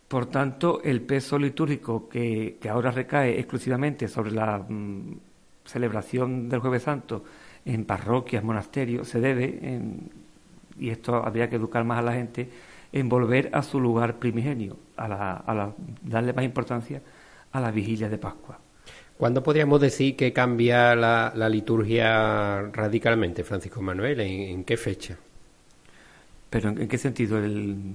Por 0.08 0.26
tanto, 0.26 0.80
el 0.82 1.02
peso 1.02 1.38
litúrgico 1.38 2.08
que, 2.08 2.58
ahora 2.70 2.90
recae 2.90 3.38
exclusivamente 3.38 4.08
sobre 4.08 4.32
la 4.32 4.58
mm, 4.58 5.18
celebración 5.66 6.48
del 6.48 6.60
Jueves 6.60 6.82
Santo 6.82 7.22
en 7.66 7.84
parroquias, 7.84 8.42
monasterios, 8.42 9.06
se 9.06 9.20
debe, 9.20 9.80
y 10.78 10.88
esto 10.88 11.16
habría 11.16 11.50
que 11.50 11.56
educar 11.56 11.84
más 11.84 11.98
a 11.98 12.02
la 12.02 12.14
gente, 12.14 12.48
en 12.90 13.08
volver 13.10 13.50
a 13.52 13.62
su 13.62 13.78
lugar 13.78 14.16
primigenio, 14.16 14.78
a, 14.96 15.74
darle 16.02 16.32
más 16.32 16.44
importancia 16.44 17.02
a 17.52 17.60
la 17.60 17.70
vigilia 17.70 18.08
de 18.08 18.16
Pascua. 18.16 18.58
¿Cuándo 19.18 19.42
podríamos 19.42 19.80
decir 19.80 20.16
que 20.16 20.32
cambia 20.32 20.94
la, 20.94 21.48
liturgia 21.50 22.62
radicalmente, 22.72 23.44
Francisco 23.44 23.82
Manuel? 23.82 24.20
¿En, 24.20 24.64
qué 24.64 24.78
fecha? 24.78 25.18
¿Pero 26.48 26.70
en, 26.70 26.88
qué 26.88 26.96
sentido? 26.96 27.36
El, 27.36 27.92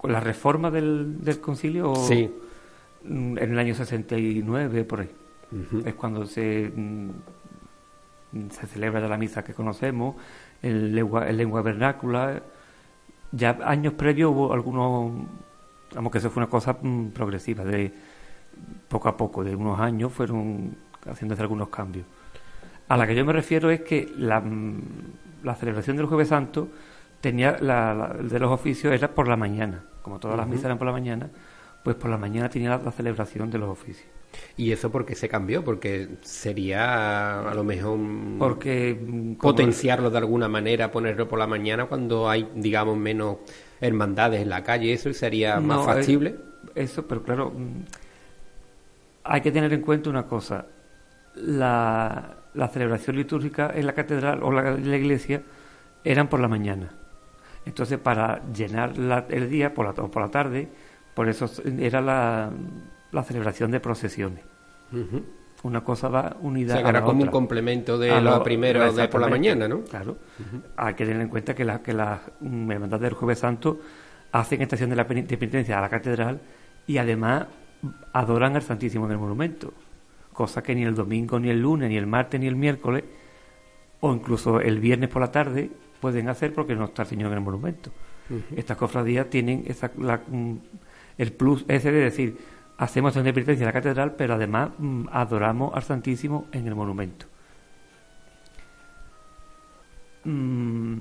con 0.00 0.12
la 0.12 0.20
reforma 0.20 0.70
del, 0.70 1.22
del 1.22 1.40
concilio 1.40 1.94
sí. 1.94 2.32
Mm, 3.04 3.36
en 3.36 3.52
el 3.52 3.58
año 3.58 3.74
69 3.74 4.84
por 4.84 5.00
ahí. 5.00 5.10
Es 5.84 5.94
cuando 5.94 6.24
se 6.24 6.72
mm, 6.74 7.10
se 8.50 8.66
celebra 8.66 9.00
ya 9.00 9.08
la 9.08 9.18
misa 9.18 9.44
que 9.44 9.52
conocemos, 9.52 10.16
en 10.62 10.94
lengua, 10.94 11.28
en 11.28 11.36
lengua 11.36 11.60
vernácula. 11.60 12.42
Ya 13.30 13.58
años 13.62 13.92
previos 13.92 14.32
hubo 14.32 14.54
algunos, 14.54 15.12
vamos 15.94 16.12
que 16.12 16.16
eso 16.16 16.30
fue 16.30 16.44
una 16.44 16.50
cosa 16.50 16.78
mm, 16.80 17.08
progresiva, 17.08 17.62
de 17.62 17.92
poco 18.88 19.08
a 19.10 19.16
poco, 19.18 19.44
de 19.44 19.54
unos 19.54 19.78
años 19.80 20.12
fueron 20.14 20.78
haciéndose 21.04 21.42
algunos 21.42 21.68
cambios. 21.68 22.06
A 22.88 22.96
la 22.96 23.06
que 23.06 23.14
yo 23.14 23.24
me 23.26 23.34
refiero 23.34 23.70
es 23.70 23.82
que 23.82 24.10
la, 24.16 24.42
la 25.42 25.54
celebración 25.56 25.98
del 25.98 26.06
Jueves 26.06 26.28
Santo 26.28 26.68
tenía 27.20 27.58
la, 27.60 28.16
de 28.20 28.38
los 28.38 28.50
oficios 28.50 28.92
era 28.92 29.14
por 29.14 29.28
la 29.28 29.36
mañana, 29.36 29.84
como 30.02 30.18
todas 30.18 30.36
las 30.36 30.46
misas 30.46 30.66
eran 30.66 30.78
por 30.78 30.86
la 30.86 30.92
mañana, 30.92 31.30
pues 31.82 31.96
por 31.96 32.10
la 32.10 32.18
mañana 32.18 32.48
tenía 32.48 32.76
la 32.78 32.92
celebración 32.92 33.50
de 33.50 33.58
los 33.58 33.68
oficios. 33.68 34.08
¿Y 34.56 34.70
eso 34.70 34.90
por 34.90 35.04
qué 35.04 35.14
se 35.14 35.28
cambió? 35.28 35.64
Porque 35.64 36.08
sería 36.20 37.50
a 37.50 37.54
lo 37.54 37.64
mejor 37.64 37.98
porque 38.38 38.94
mm, 38.94 39.34
potenciarlo 39.34 40.10
de 40.10 40.18
alguna 40.18 40.48
manera, 40.48 40.90
ponerlo 40.90 41.28
por 41.28 41.38
la 41.38 41.46
mañana 41.46 41.86
cuando 41.86 42.28
hay, 42.28 42.48
digamos, 42.54 42.96
menos 42.96 43.38
hermandades 43.80 44.42
en 44.42 44.50
la 44.50 44.62
calle, 44.62 44.92
eso 44.92 45.12
sería 45.12 45.58
más 45.58 45.84
factible. 45.84 46.36
eso, 46.74 47.06
pero 47.06 47.22
claro, 47.22 47.50
mm, 47.50 47.82
hay 49.24 49.40
que 49.40 49.50
tener 49.50 49.72
en 49.72 49.80
cuenta 49.80 50.10
una 50.10 50.26
cosa. 50.26 50.66
La, 51.34 52.36
la 52.54 52.68
celebración 52.68 53.16
litúrgica 53.16 53.72
en 53.74 53.86
la 53.86 53.94
catedral 53.94 54.42
o 54.42 54.52
la, 54.52 54.72
la 54.72 54.96
iglesia 54.96 55.42
eran 56.04 56.28
por 56.28 56.40
la 56.40 56.48
mañana. 56.48 56.99
Entonces, 57.64 57.98
para 57.98 58.42
llenar 58.52 58.94
el 59.28 59.50
día 59.50 59.72
por 59.74 59.86
la, 59.86 59.92
por 59.92 60.22
la 60.22 60.30
tarde, 60.30 60.68
por 61.14 61.28
eso 61.28 61.50
era 61.78 62.00
la, 62.00 62.50
la 63.12 63.22
celebración 63.22 63.70
de 63.70 63.80
procesiones. 63.80 64.44
Una 65.62 65.84
cosa 65.84 66.08
va 66.08 66.36
unida 66.40 66.72
o 66.72 66.76
sea, 66.76 66.84
que 66.84 66.90
era 66.90 67.02
como 67.02 67.22
un 67.22 67.28
complemento 67.28 67.98
de 67.98 68.18
lo, 68.20 68.42
primero 68.42 68.92
de 68.92 69.08
por 69.08 69.20
la 69.20 69.28
mañana, 69.28 69.68
¿no? 69.68 69.82
Claro. 69.82 70.16
Hay 70.76 70.94
que 70.94 71.04
tener 71.04 71.20
en 71.20 71.28
cuenta 71.28 71.54
que, 71.54 71.64
la, 71.64 71.82
que 71.82 71.92
las 71.92 72.20
hermandades 72.40 73.02
del 73.02 73.14
Jueves 73.14 73.40
Santo 73.40 73.78
hacen 74.32 74.62
estación 74.62 74.90
de 74.90 74.96
la 74.96 75.06
penitencia 75.06 75.78
a 75.78 75.82
la 75.82 75.88
catedral 75.88 76.40
y 76.86 76.98
además 76.98 77.46
adoran 78.12 78.56
al 78.56 78.62
Santísimo 78.62 79.06
en 79.06 79.12
el 79.12 79.18
monumento, 79.18 79.72
cosa 80.32 80.62
que 80.62 80.74
ni 80.74 80.84
el 80.84 80.94
domingo, 80.94 81.38
ni 81.38 81.50
el 81.50 81.60
lunes, 81.60 81.88
ni 81.88 81.96
el 81.96 82.06
martes, 82.06 82.40
ni 82.40 82.46
el 82.46 82.56
miércoles, 82.56 83.04
o 84.00 84.14
incluso 84.14 84.60
el 84.60 84.80
viernes 84.80 85.10
por 85.10 85.20
la 85.20 85.30
tarde, 85.30 85.70
pueden 86.00 86.28
hacer 86.28 86.52
porque 86.52 86.74
no 86.74 86.86
está 86.86 87.02
el 87.02 87.08
Señor 87.08 87.32
en 87.32 87.38
el 87.38 87.44
monumento. 87.44 87.90
Estas 88.54 88.76
cofradías 88.76 89.28
tienen 89.28 89.64
esa, 89.66 89.90
mm, 89.96 90.54
el 91.18 91.32
plus 91.32 91.64
ese 91.66 91.90
de 91.90 92.00
decir, 92.00 92.38
hacemos 92.78 93.16
una 93.16 93.32
penitencia 93.32 93.64
en 93.64 93.66
la 93.66 93.72
catedral, 93.72 94.14
pero 94.14 94.34
además 94.34 94.70
mm, 94.78 95.06
adoramos 95.10 95.74
al 95.74 95.82
Santísimo 95.82 96.46
en 96.52 96.66
el 96.66 96.74
monumento. 96.74 97.26
Mm, 100.24 101.00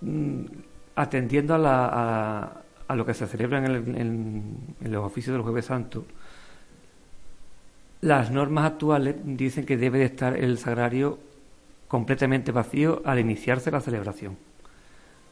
mm, 0.00 0.44
atendiendo 0.96 1.54
a, 1.54 2.62
a, 2.88 2.96
lo 2.96 3.06
que 3.06 3.14
se 3.14 3.26
celebra 3.26 3.64
en, 3.64 4.74
los 4.80 5.04
oficios 5.04 5.34
del 5.34 5.42
Jueves 5.42 5.66
Santo, 5.66 6.04
las 8.02 8.32
normas 8.32 8.64
actuales 8.64 9.14
dicen 9.24 9.64
que 9.64 9.76
debe 9.76 9.98
de 10.00 10.06
estar 10.06 10.36
el 10.36 10.58
sagrario 10.58 11.20
completamente 11.86 12.50
vacío 12.50 13.00
al 13.04 13.20
iniciarse 13.20 13.70
la 13.70 13.80
celebración. 13.80 14.36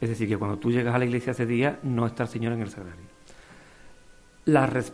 Es 0.00 0.08
decir, 0.08 0.28
que 0.28 0.38
cuando 0.38 0.58
tú 0.58 0.70
llegas 0.70 0.94
a 0.94 0.98
la 0.98 1.04
iglesia 1.04 1.32
ese 1.32 1.46
día 1.46 1.80
no 1.82 2.06
está 2.06 2.22
el 2.22 2.28
Señor 2.28 2.52
en 2.52 2.62
el 2.62 2.70
sagrario. 2.70 3.04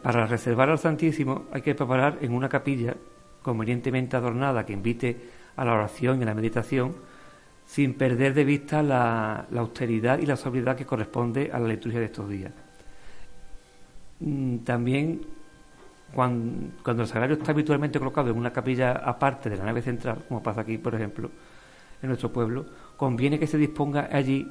para 0.03 0.27
reservar 0.27 0.71
al 0.71 0.79
Santísimo 0.79 1.45
hay 1.53 1.61
que 1.61 1.75
preparar 1.75 2.19
en 2.23 2.33
una 2.33 2.49
capilla 2.49 2.97
convenientemente 3.43 4.17
adornada 4.17 4.65
que 4.65 4.73
invite 4.73 5.17
a 5.55 5.65
la 5.65 5.75
oración 5.75 6.19
y 6.19 6.23
a 6.23 6.27
la 6.27 6.35
meditación 6.35 6.97
sin 7.67 7.95
perder 7.95 8.33
de 8.33 8.45
vista 8.45 8.83
la, 8.83 9.47
austeridad 9.55 10.19
y 10.19 10.27
la 10.27 10.37
sobriedad 10.37 10.77
que 10.77 10.87
corresponde 10.87 11.51
a 11.53 11.59
la 11.59 11.69
liturgia 11.69 12.01
de 12.01 12.07
estos 12.07 12.29
días. 12.29 12.53
Mm, 14.21 14.59
también 14.59 15.36
cuando, 16.16 16.79
cuando, 16.83 17.02
el 17.02 17.09
sagrario 17.09 17.37
está 17.37 17.52
habitualmente 17.52 17.98
colocado 17.98 18.31
en 18.31 18.38
una 18.38 18.50
capilla 18.50 18.92
aparte 18.92 19.50
de 19.50 19.59
la 19.59 19.64
nave 19.66 19.83
central, 19.83 20.24
como 20.26 20.42
pasa 20.42 20.62
aquí, 20.62 20.79
por 20.79 20.94
ejemplo, 20.94 21.31
en 22.00 22.09
nuestro 22.09 22.33
pueblo, 22.33 22.64
conviene 22.96 23.38
que 23.38 23.46
se 23.46 23.59
disponga 23.59 24.09
allí 24.11 24.50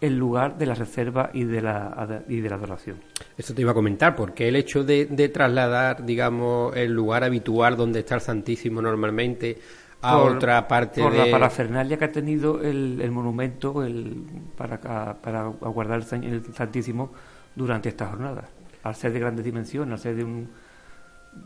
el 0.00 0.16
lugar 0.16 0.56
de 0.56 0.64
la 0.66 0.74
reserva 0.74 1.30
y 1.32 1.42
de 1.42 1.60
la, 1.60 2.22
y 2.28 2.40
de 2.40 2.48
la 2.48 2.54
adoración. 2.54 2.98
Eso 3.36 3.52
te 3.52 3.62
iba 3.62 3.72
a 3.72 3.74
comentar, 3.74 4.14
porque 4.14 4.46
el 4.46 4.54
hecho 4.54 4.84
de, 4.84 5.06
trasladar, 5.28 6.06
digamos, 6.06 6.76
el 6.76 6.92
lugar 6.92 7.24
habitual 7.24 7.76
donde 7.76 7.98
está 7.98 8.14
el 8.14 8.20
Santísimo 8.20 8.80
normalmente 8.80 9.58
a 10.02 10.18
otra 10.18 10.68
parte 10.68 11.02
por 11.02 11.10
de... 11.10 11.18
la 11.18 11.30
parafernalia 11.32 11.96
que 11.96 12.04
ha 12.04 12.12
tenido 12.12 12.62
el, 12.62 13.10
monumento 13.10 13.82
el, 13.82 14.22
para, 14.56 14.80
para 15.20 15.40
aguardar 15.46 16.04
el, 16.12 16.44
Santísimo 16.54 17.12
durante 17.56 17.88
esta 17.88 18.06
jornada. 18.06 18.44
Al 18.84 18.94
ser 18.94 19.12
de 19.12 19.18
grandes 19.18 19.44
dimensiones, 19.44 19.92
al 19.92 19.98
ser 19.98 20.14
de 20.14 20.46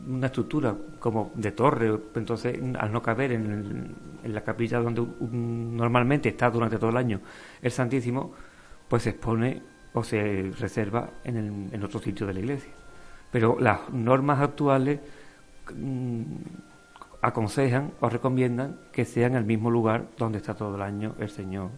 una 0.07 0.27
estructura 0.27 0.75
como 0.99 1.31
de 1.35 1.51
torre, 1.51 1.99
entonces 2.15 2.59
al 2.77 2.91
no 2.91 3.01
caber 3.01 3.31
en, 3.31 3.95
en 4.23 4.33
la 4.33 4.41
capilla 4.41 4.79
donde 4.79 5.05
normalmente 5.31 6.29
está 6.29 6.49
durante 6.49 6.77
todo 6.77 6.89
el 6.89 6.97
año 6.97 7.21
el 7.61 7.71
Santísimo, 7.71 8.33
pues 8.87 9.03
se 9.03 9.11
expone 9.11 9.61
o 9.93 10.03
se 10.03 10.51
reserva 10.59 11.09
en, 11.23 11.37
el, 11.37 11.73
en 11.73 11.83
otro 11.83 11.99
sitio 11.99 12.27
de 12.27 12.33
la 12.33 12.39
iglesia. 12.39 12.71
Pero 13.31 13.57
las 13.59 13.89
normas 13.89 14.39
actuales 14.39 14.99
mm, 15.75 16.21
aconsejan 17.21 17.91
o 17.99 18.09
recomiendan 18.09 18.77
que 18.91 19.05
sea 19.05 19.27
en 19.27 19.35
el 19.35 19.45
mismo 19.45 19.69
lugar 19.71 20.07
donde 20.17 20.37
está 20.37 20.53
todo 20.53 20.75
el 20.75 20.81
año 20.81 21.15
el 21.19 21.29
Señor, 21.29 21.69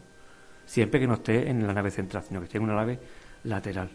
siempre 0.65 0.99
que 0.99 1.07
no 1.07 1.15
esté 1.15 1.49
en 1.49 1.65
la 1.65 1.73
nave 1.73 1.91
central, 1.91 2.23
sino 2.23 2.39
que 2.39 2.45
esté 2.45 2.57
en 2.57 2.63
una 2.65 2.75
nave 2.75 2.99
lateral. 3.43 3.89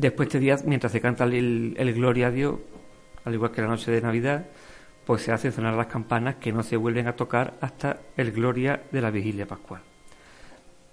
Después 0.00 0.30
de 0.30 0.38
este 0.38 0.40
día, 0.40 0.56
mientras 0.64 0.92
se 0.92 1.00
canta 1.02 1.24
el, 1.24 1.92
Gloria 1.94 2.28
a 2.28 2.30
Dios, 2.30 2.58
al 3.22 3.34
igual 3.34 3.50
que 3.50 3.60
la 3.60 3.68
noche 3.68 3.90
de 3.90 4.00
Navidad, 4.00 4.46
pues 5.04 5.20
se 5.20 5.30
hacen 5.30 5.52
sonar 5.52 5.74
las 5.74 5.88
campanas 5.88 6.36
que 6.36 6.52
no 6.52 6.62
se 6.62 6.78
vuelven 6.78 7.06
a 7.06 7.16
tocar 7.16 7.58
hasta 7.60 7.98
el 8.16 8.32
Gloria 8.32 8.82
de 8.90 9.02
la 9.02 9.10
Vigilia 9.10 9.46
Pascual. 9.46 9.82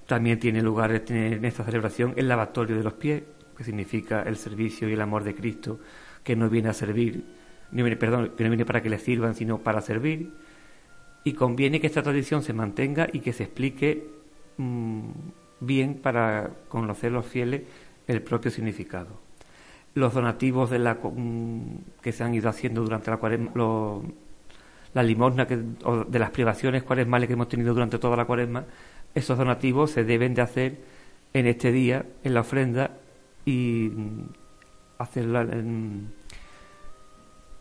También 0.08 0.40
tiene 0.40 0.62
lugar 0.62 0.92
en 0.92 1.46
esta 1.46 1.64
celebración 1.64 2.16
el 2.18 2.28
lavatorio 2.28 2.76
de 2.76 2.84
los 2.84 2.94
pies, 2.94 3.24
que 3.58 3.64
significa 3.64 4.24
el 4.24 4.36
servicio 4.36 4.90
y 4.90 4.94
el 4.94 5.00
amor 5.00 5.24
de 5.24 5.36
Cristo, 5.36 5.80
que 6.22 6.36
no 6.36 6.50
viene 6.50 6.68
a 6.68 6.74
servir, 6.74 7.24
no 7.72 7.84
viene, 7.86 7.96
perdón, 7.96 8.34
que 8.36 8.44
no 8.44 8.50
viene 8.50 8.66
para 8.66 8.82
que 8.82 8.90
le 8.90 9.00
sirvan, 9.00 9.36
sino 9.36 9.60
para 9.60 9.80
servir. 9.80 10.34
Y 11.24 11.32
conviene 11.32 11.80
que 11.80 11.88
esta 11.88 12.04
tradición 12.04 12.44
se 12.44 12.52
mantenga 12.52 13.08
y 13.14 13.22
que 13.22 13.32
se 13.32 13.44
explique 13.44 14.06
mm, 14.58 15.10
bien 15.62 15.96
para 15.96 16.52
conocer 16.68 17.14
los 17.14 17.26
fieles 17.26 17.62
el 18.08 18.22
propio 18.22 18.52
significado. 18.52 19.20
Los 19.94 20.14
donativos 20.14 20.70
de 20.70 20.80
la, 20.80 20.96
mm, 20.96 22.02
que 22.02 22.12
se 22.12 22.24
han 22.24 22.34
ido 22.34 22.50
haciendo 22.50 22.82
durante 22.82 23.12
la 23.12 23.18
cuaresma, 23.18 23.52
la 24.94 25.04
limosna 25.04 25.46
que, 25.48 25.60
o 25.84 26.06
de 26.06 26.20
las 26.20 26.32
privaciones 26.32 26.84
cuaresmales 26.84 27.28
que 27.28 27.34
hemos 27.34 27.50
tenido 27.50 27.74
durante 27.74 28.00
toda 28.00 28.16
la 28.16 28.26
cuaresma, 28.26 28.66
esos 29.14 29.38
donativos 29.38 29.92
se 29.92 30.04
deben 30.04 30.34
de 30.34 30.42
hacer 30.42 30.78
en 31.34 31.48
este 31.48 31.72
día, 31.72 32.06
en 32.24 32.34
la 32.34 32.42
ofrenda, 32.42 32.92
y 33.46 33.92
hacerla, 34.98 35.48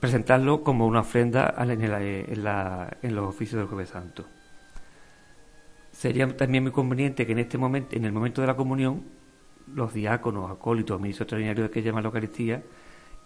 presentarlo 0.00 0.62
como 0.62 0.86
una 0.86 1.00
ofrenda 1.00 1.54
en, 1.58 3.14
los 3.14 3.28
oficios 3.28 3.60
del 3.60 3.68
Jueves 3.68 3.90
Santo. 3.90 4.24
Sería 5.92 6.36
también 6.36 6.64
muy 6.64 6.72
conveniente 6.72 7.24
que 7.24 7.32
en 7.32 7.38
este 7.38 7.56
momento, 7.56 7.96
en 7.96 8.04
el 8.04 8.12
momento 8.12 8.40
de 8.40 8.48
la 8.48 8.56
comunión, 8.56 9.02
los 9.74 9.92
diáconos, 9.92 10.50
acólitos, 10.50 11.00
ministros 11.00 11.26
extraordinarios 11.26 11.70
que 11.70 11.82
llaman 11.82 12.02
la 12.02 12.08
Eucaristía, 12.08 12.62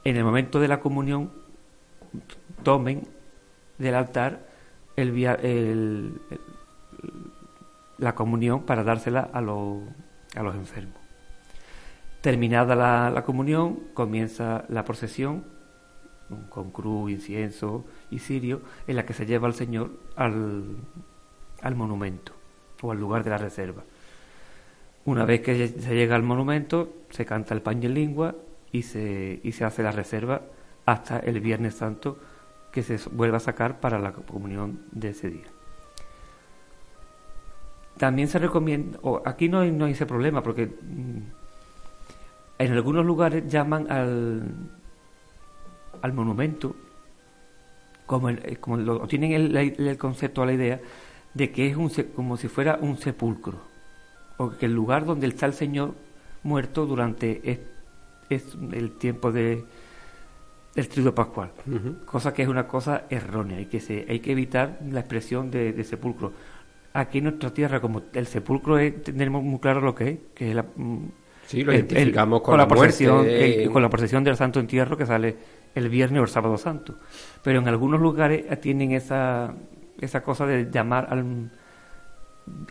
en 0.05 0.17
el 0.17 0.25
momento 0.25 0.61
de 0.61 0.69
la 0.69 0.81
comunión 0.81 1.31
tomen 2.63 3.07
del 3.79 3.95
altar 3.95 4.47
el, 4.97 5.25
el, 5.25 6.21
la 7.99 8.15
comunión 8.15 8.63
para 8.65 8.85
dársela 8.85 9.29
a, 9.33 9.41
los, 9.41 9.83
a 10.35 10.43
los 10.43 10.55
enfermos. 10.55 10.97
Terminada 12.21 12.75
la, 13.11 13.23
comunión, 13.25 13.81
comienza 13.95 14.65
la 14.69 14.85
procesión 14.85 15.45
con 16.49 16.71
cruz, 16.71 17.11
incienso 17.11 17.87
y 18.11 18.19
cirio, 18.19 18.61
en 18.87 18.97
la 18.97 19.07
que 19.07 19.15
se 19.15 19.27
lleva 19.27 19.49
al 19.49 19.55
Señor 19.55 19.91
al, 20.17 20.77
al 21.63 21.75
monumento 21.75 22.33
o 22.83 22.93
al 22.93 23.01
lugar 23.01 23.25
de 23.25 23.31
la 23.31 23.39
reserva. 23.39 23.83
Una 25.05 25.25
vez 25.25 25.41
que 25.41 25.69
se 25.69 25.95
llega 25.95 26.15
al 26.17 26.23
monumento, 26.23 26.93
se 27.11 27.25
canta 27.25 27.55
el 27.55 27.63
paño 27.63 27.89
en 27.89 27.95
lengua 27.95 28.35
y 28.73 28.83
se, 28.83 29.41
y 29.43 29.53
se 29.53 29.65
hace 29.65 29.83
la 29.83 29.93
reserva 29.93 30.43
hasta 30.87 31.19
el 31.19 31.41
Viernes 31.41 31.75
Santo, 31.75 32.19
que 32.73 32.83
se 32.83 32.99
vuelva 33.11 33.39
a 33.39 33.41
sacar 33.41 33.81
para 33.81 33.99
la 33.99 34.13
comunión 34.13 34.81
de 34.93 35.11
ese 35.11 35.31
día. 35.31 35.47
también 37.99 38.29
se 38.29 38.39
recomienda, 38.39 38.99
o 39.03 39.23
aquí 39.27 39.49
no 39.49 39.61
hay, 39.61 39.71
no 39.73 39.85
hay 39.85 39.93
ese 39.93 40.07
problema, 40.07 40.43
porque 40.43 40.67
mm, 40.67 41.19
en 42.59 42.73
algunos 42.73 43.05
lugares 43.05 43.47
llaman 43.49 43.91
al, 43.91 44.43
al 46.03 46.13
monumento, 46.13 46.77
como, 48.07 48.29
el- 48.29 48.59
como 48.59 48.77
lo, 48.77 49.07
tienen 49.07 49.33
el, 49.33 49.99
concepto 49.99 50.43
o 50.43 50.47
la 50.47 50.53
idea 50.53 50.81
de 51.35 51.53
que 51.53 51.69
es 51.69 51.77
un, 51.77 51.91
como 52.15 52.37
si 52.37 52.49
fuera 52.49 52.79
un 52.81 52.97
sepulcro, 52.99 53.70
o 54.41 54.51
que 54.57 54.65
el 54.67 54.73
lugar 54.75 55.05
donde 55.05 55.27
está 55.27 55.45
el 55.45 55.53
Señor 55.53 55.95
muerto 56.43 56.87
durante 56.87 57.41
es, 57.45 57.59
es 58.31 58.57
el 58.73 58.93
tiempo 58.93 59.31
de 59.33 59.65
del 60.75 60.89
triduo 60.89 61.13
pascual, 61.15 61.51
cosa 62.07 62.33
que 62.33 62.43
es 62.43 62.49
una 62.49 62.67
cosa 62.69 63.03
errónea 63.11 63.61
y 63.61 63.67
que 63.67 63.81
se, 63.81 64.07
hay 64.09 64.21
que 64.21 64.31
evitar 64.33 64.79
la 64.89 65.01
expresión 65.01 65.51
de, 65.51 65.73
de 65.73 65.83
sepulcro. 65.85 66.33
Aquí 66.93 67.19
en 67.19 67.25
nuestra 67.25 67.53
tierra, 67.53 67.81
como 67.81 68.03
el 68.13 68.27
sepulcro 68.29 68.79
es, 68.79 69.03
tenemos 69.03 69.43
muy 69.43 69.59
claro 69.59 69.81
lo 69.81 69.95
que 69.97 70.09
es, 70.09 70.19
que 70.35 70.51
es 70.51 70.55
la, 70.55 70.63
mm, 70.77 70.99
Sí, 71.47 71.65
lo 71.65 71.73
el- 71.73 71.79
identificamos 71.81 72.39
el- 72.41 72.45
con 72.45 72.57
la 72.57 72.69
procesión, 72.69 73.27
el- 73.27 73.69
con 73.71 73.83
la 73.83 73.91
procesión 73.91 74.23
del 74.23 74.37
Santo 74.37 74.61
Entierro 74.61 74.97
que 74.97 75.07
sale 75.07 75.37
el 75.75 75.89
viernes 75.89 76.21
o 76.21 76.23
el 76.23 76.29
sábado 76.31 76.57
santo. 76.57 76.95
Pero 77.43 77.59
en 77.59 77.67
algunos 77.69 78.01
lugares 78.01 78.45
tienen 78.61 78.93
esa, 78.93 79.53
esa 80.01 80.23
cosa 80.23 80.47
de 80.47 80.71
llamar 80.71 81.09
al, 81.11 81.51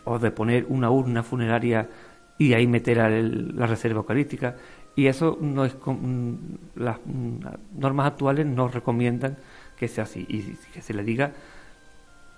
o 0.04 0.18
de 0.18 0.30
poner 0.30 0.66
una 0.68 0.90
urna 0.90 1.22
funeraria 1.22 1.88
y 2.38 2.52
ahí 2.54 2.66
meter 2.66 3.00
al- 3.00 3.56
la 3.56 3.66
reserva 3.66 3.98
eucarística. 3.98 4.56
Y 4.96 5.06
eso 5.06 5.38
no 5.40 5.64
es 5.64 5.74
mm, 5.84 6.34
las 6.76 6.98
mm, 7.04 7.78
normas 7.78 8.06
actuales 8.08 8.46
no 8.46 8.68
recomiendan 8.68 9.36
que 9.76 9.88
sea 9.88 10.04
así 10.04 10.26
y 10.28 10.42
que 10.74 10.82
se 10.82 10.92
le 10.94 11.02
diga 11.04 11.32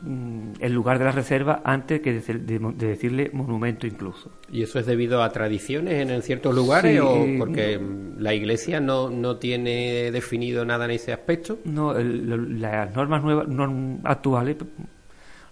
mm, 0.01 0.53
el 0.61 0.73
lugar 0.73 0.99
de 0.99 1.05
la 1.07 1.13
reserva 1.13 1.63
antes 1.65 2.01
que 2.01 2.13
de, 2.13 2.35
de- 2.39 2.59
de 2.77 2.87
decirle 2.87 3.31
monumento 3.33 3.87
incluso. 3.87 4.31
¿Y 4.51 4.63
eso 4.63 4.79
es 4.79 4.87
debido 4.87 5.23
a 5.23 5.31
tradiciones 5.31 5.95
en, 5.95 6.11
en 6.11 6.23
ciertos 6.23 6.55
lugares 6.55 6.93
Sí, 6.93 6.99
o 6.99 7.25
eh, 7.25 7.37
porque 7.39 7.81
la 8.19 8.35
Iglesia 8.35 8.81
no, 8.81 9.11
no 9.11 9.37
tiene 9.37 10.11
definido 10.13 10.65
nada 10.65 10.85
en 10.87 10.93
ese 10.93 11.13
aspecto? 11.13 11.59
No, 11.65 11.97
el- 11.97 12.61
las 12.61 12.95
normas 12.95 13.23
nuevas, 13.23 13.49
norm- 13.49 14.01
actuales, 14.05 14.57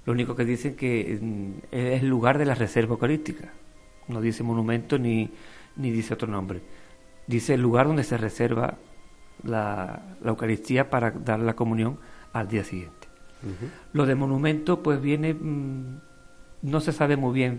lo 0.07 0.13
único 0.13 0.35
que 0.35 0.45
dicen 0.45 0.77
que 0.77 1.19
mm, 1.21 1.51
es 1.71 2.03
el 2.03 2.09
lugar 2.09 2.39
de 2.39 2.47
la 2.47 2.55
reserva 2.55 2.95
eucarística. 2.95 3.53
No 4.09 4.21
dice 4.21 4.43
monumento 4.43 4.99
ni, 4.99 5.31
ni 5.77 5.91
dice 5.91 6.15
otro 6.15 6.29
nombre. 6.29 6.61
Dice 7.27 7.55
el 7.55 7.63
lugar 7.63 7.87
donde 7.87 8.05
se 8.05 8.17
reserva 8.17 8.79
la, 9.45 10.03
la 10.23 10.31
Eucaristía 10.31 10.91
para 10.91 11.11
dar 11.11 11.41
la 11.41 11.55
comunión 11.55 11.99
al 12.33 12.49
día 12.49 12.65
siguiente. 12.65 13.09
Lo 13.95 14.05
de 14.05 14.15
monumento, 14.15 14.83
pues 14.83 15.01
viene, 15.01 15.33
mm, 15.33 16.01
no 16.63 16.81
se 16.81 16.93
sabe 16.93 17.17
muy 17.17 17.33
bien 17.33 17.55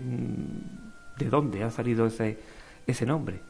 mm, 1.16 1.18
de 1.18 1.28
dónde 1.28 1.64
ha 1.64 1.70
salido 1.70 2.06
ese, 2.06 2.38
ese 2.86 3.04
nombre. 3.04 3.40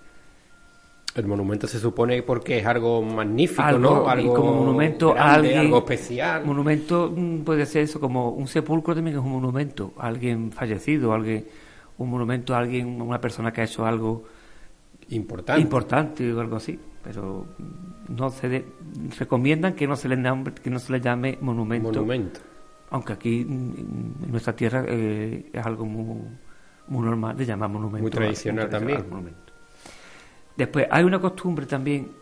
El 1.14 1.26
monumento 1.26 1.66
se 1.66 1.78
supone 1.78 2.22
porque 2.22 2.58
es 2.58 2.66
algo 2.66 3.02
magnífico, 3.02 3.62
Algo, 3.62 3.78
¿no? 3.80 4.04
y 4.06 4.08
Algo 4.08 4.34
como 4.34 4.54
monumento 4.54 5.10
a 5.10 5.14
grande, 5.14 5.32
alguien- 5.48 5.58
algo 5.58 5.78
especial. 5.78 6.44
Monumento 6.46 7.12
mm, 7.14 7.38
puede 7.40 7.66
ser 7.66 7.82
eso, 7.82 8.00
como 8.00 8.30
un 8.30 8.48
sepulcro 8.48 8.94
también 8.94 9.16
es 9.18 9.22
un 9.22 9.32
monumento, 9.32 9.92
a 9.98 10.06
alguien 10.06 10.50
fallecido, 10.52 11.12
a 11.12 11.16
alguien, 11.16 11.44
un 11.98 12.08
monumento 12.10 12.54
a 12.54 12.58
alguien, 12.58 13.00
una 13.02 13.20
persona 13.20 13.52
que 13.52 13.60
ha 13.60 13.64
hecho 13.64 13.84
algo 13.84 14.24
Importante. 15.10 15.60
importante 15.60 16.32
o 16.32 16.40
algo 16.40 16.56
así, 16.56 16.78
pero 17.04 17.46
mm, 17.58 18.16
no 18.16 18.30
se 18.30 18.48
de- 18.48 18.64
recomiendan 19.18 19.74
que 19.74 19.86
no 19.86 19.96
se 19.96 20.08
le 20.08 20.16
nombre, 20.16 20.54
que 20.54 20.70
no 20.70 20.78
se 20.78 20.92
le 20.92 21.00
llame 21.02 21.36
monumento, 21.42 21.88
monumento. 21.92 22.40
aunque 22.90 23.12
aquí 23.12 23.44
mm, 23.46 23.74
en 24.24 24.30
nuestra 24.30 24.56
tierra 24.56 24.84
eh, 24.88 25.50
es 25.52 25.66
algo 25.66 25.84
muy, 25.84 26.22
muy 26.88 27.04
normal 27.04 27.36
de 27.36 27.44
llamar 27.44 27.68
monumento. 27.68 28.00
Muy 28.02 28.08
a- 28.08 28.14
tradicional 28.14 28.64
al 28.64 28.70
también. 28.70 29.04
monumento. 29.10 29.51
Después 30.57 30.86
hay 30.90 31.05
una 31.05 31.20
costumbre 31.20 31.66
también 31.66 32.12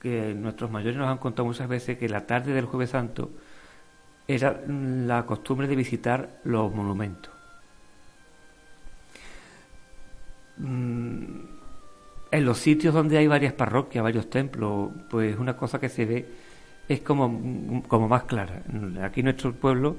que 0.00 0.34
nuestros 0.34 0.70
mayores 0.70 0.96
nos 0.96 1.08
han 1.08 1.18
contado 1.18 1.46
muchas 1.46 1.68
veces 1.68 1.98
que 1.98 2.08
la 2.08 2.26
tarde 2.26 2.52
del 2.52 2.66
Jueves 2.66 2.90
Santo 2.90 3.30
era 4.26 4.60
la 4.66 5.24
costumbre 5.24 5.66
de 5.66 5.74
visitar 5.74 6.40
los 6.44 6.72
monumentos. 6.74 7.32
Mm, 10.58 11.24
en 12.30 12.44
los 12.44 12.58
sitios 12.58 12.92
donde 12.92 13.16
hay 13.16 13.26
varias 13.26 13.54
parroquias, 13.54 14.02
varios 14.02 14.28
templos, 14.28 14.90
pues 15.08 15.38
una 15.38 15.56
cosa 15.56 15.80
que 15.80 15.88
se 15.88 16.04
ve 16.04 16.26
es 16.88 17.00
como, 17.00 17.82
como 17.88 18.08
más 18.08 18.24
clara. 18.24 18.62
Aquí 19.02 19.20
en 19.20 19.24
nuestro 19.24 19.52
pueblo 19.54 19.96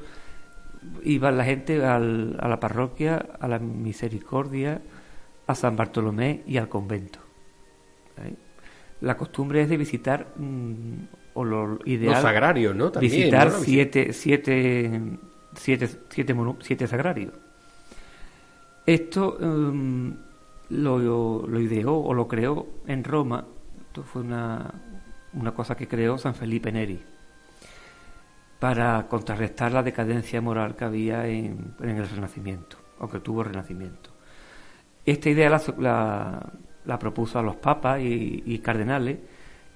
iba 1.03 1.31
la 1.31 1.43
gente 1.43 1.83
a 1.83 1.99
la 1.99 2.59
parroquia, 2.59 3.25
a 3.39 3.47
la 3.47 3.59
Misericordia, 3.59 4.81
a 5.47 5.55
San 5.55 5.75
Bartolomé 5.75 6.43
y 6.45 6.57
al 6.57 6.69
convento. 6.69 7.28
¿Eh? 8.25 8.35
La 9.01 9.15
costumbre 9.15 9.61
es 9.61 9.69
de 9.69 9.77
visitar, 9.77 10.27
mm, 10.35 10.93
o 11.35 11.43
lo 11.45 11.79
ideal, 11.85 12.13
Los 12.15 12.21
sagrarios, 12.23 12.75
¿no? 12.75 12.91
También, 12.91 13.13
visitar 13.13 13.51
siete, 13.51 14.13
siete, 14.13 15.01
siete, 15.55 15.89
siete, 16.09 16.35
siete 16.61 16.87
sagrarios. 16.87 17.33
Esto 18.85 19.37
mm, 19.39 20.09
lo, 20.71 20.99
lo 21.47 21.59
ideó 21.59 21.95
o 21.97 22.13
lo 22.13 22.27
creó 22.27 22.67
en 22.87 23.03
Roma, 23.03 23.45
esto 23.87 24.03
fue 24.03 24.21
una, 24.23 24.73
una 25.33 25.53
cosa 25.53 25.75
que 25.77 25.87
creó 25.87 26.17
San 26.17 26.35
Felipe 26.35 26.71
Neri, 26.71 26.99
para 28.59 29.07
contrarrestar 29.07 29.71
la 29.71 29.83
decadencia 29.83 30.41
moral 30.41 30.75
que 30.75 30.83
había 30.85 31.27
en, 31.27 31.75
en 31.79 31.89
el 31.97 32.09
Renacimiento, 32.09 32.77
o 32.99 33.07
que 33.09 33.19
tuvo 33.19 33.41
el 33.41 33.49
Renacimiento. 33.49 34.09
Esta 35.05 35.29
idea 35.29 35.49
la, 35.49 35.61
la- 35.77 36.53
la 36.89 36.97
propuso 36.97 37.37
a 37.37 37.43
los 37.43 37.55
papas 37.55 38.01
y, 38.01 38.59
cardenales 38.59 39.19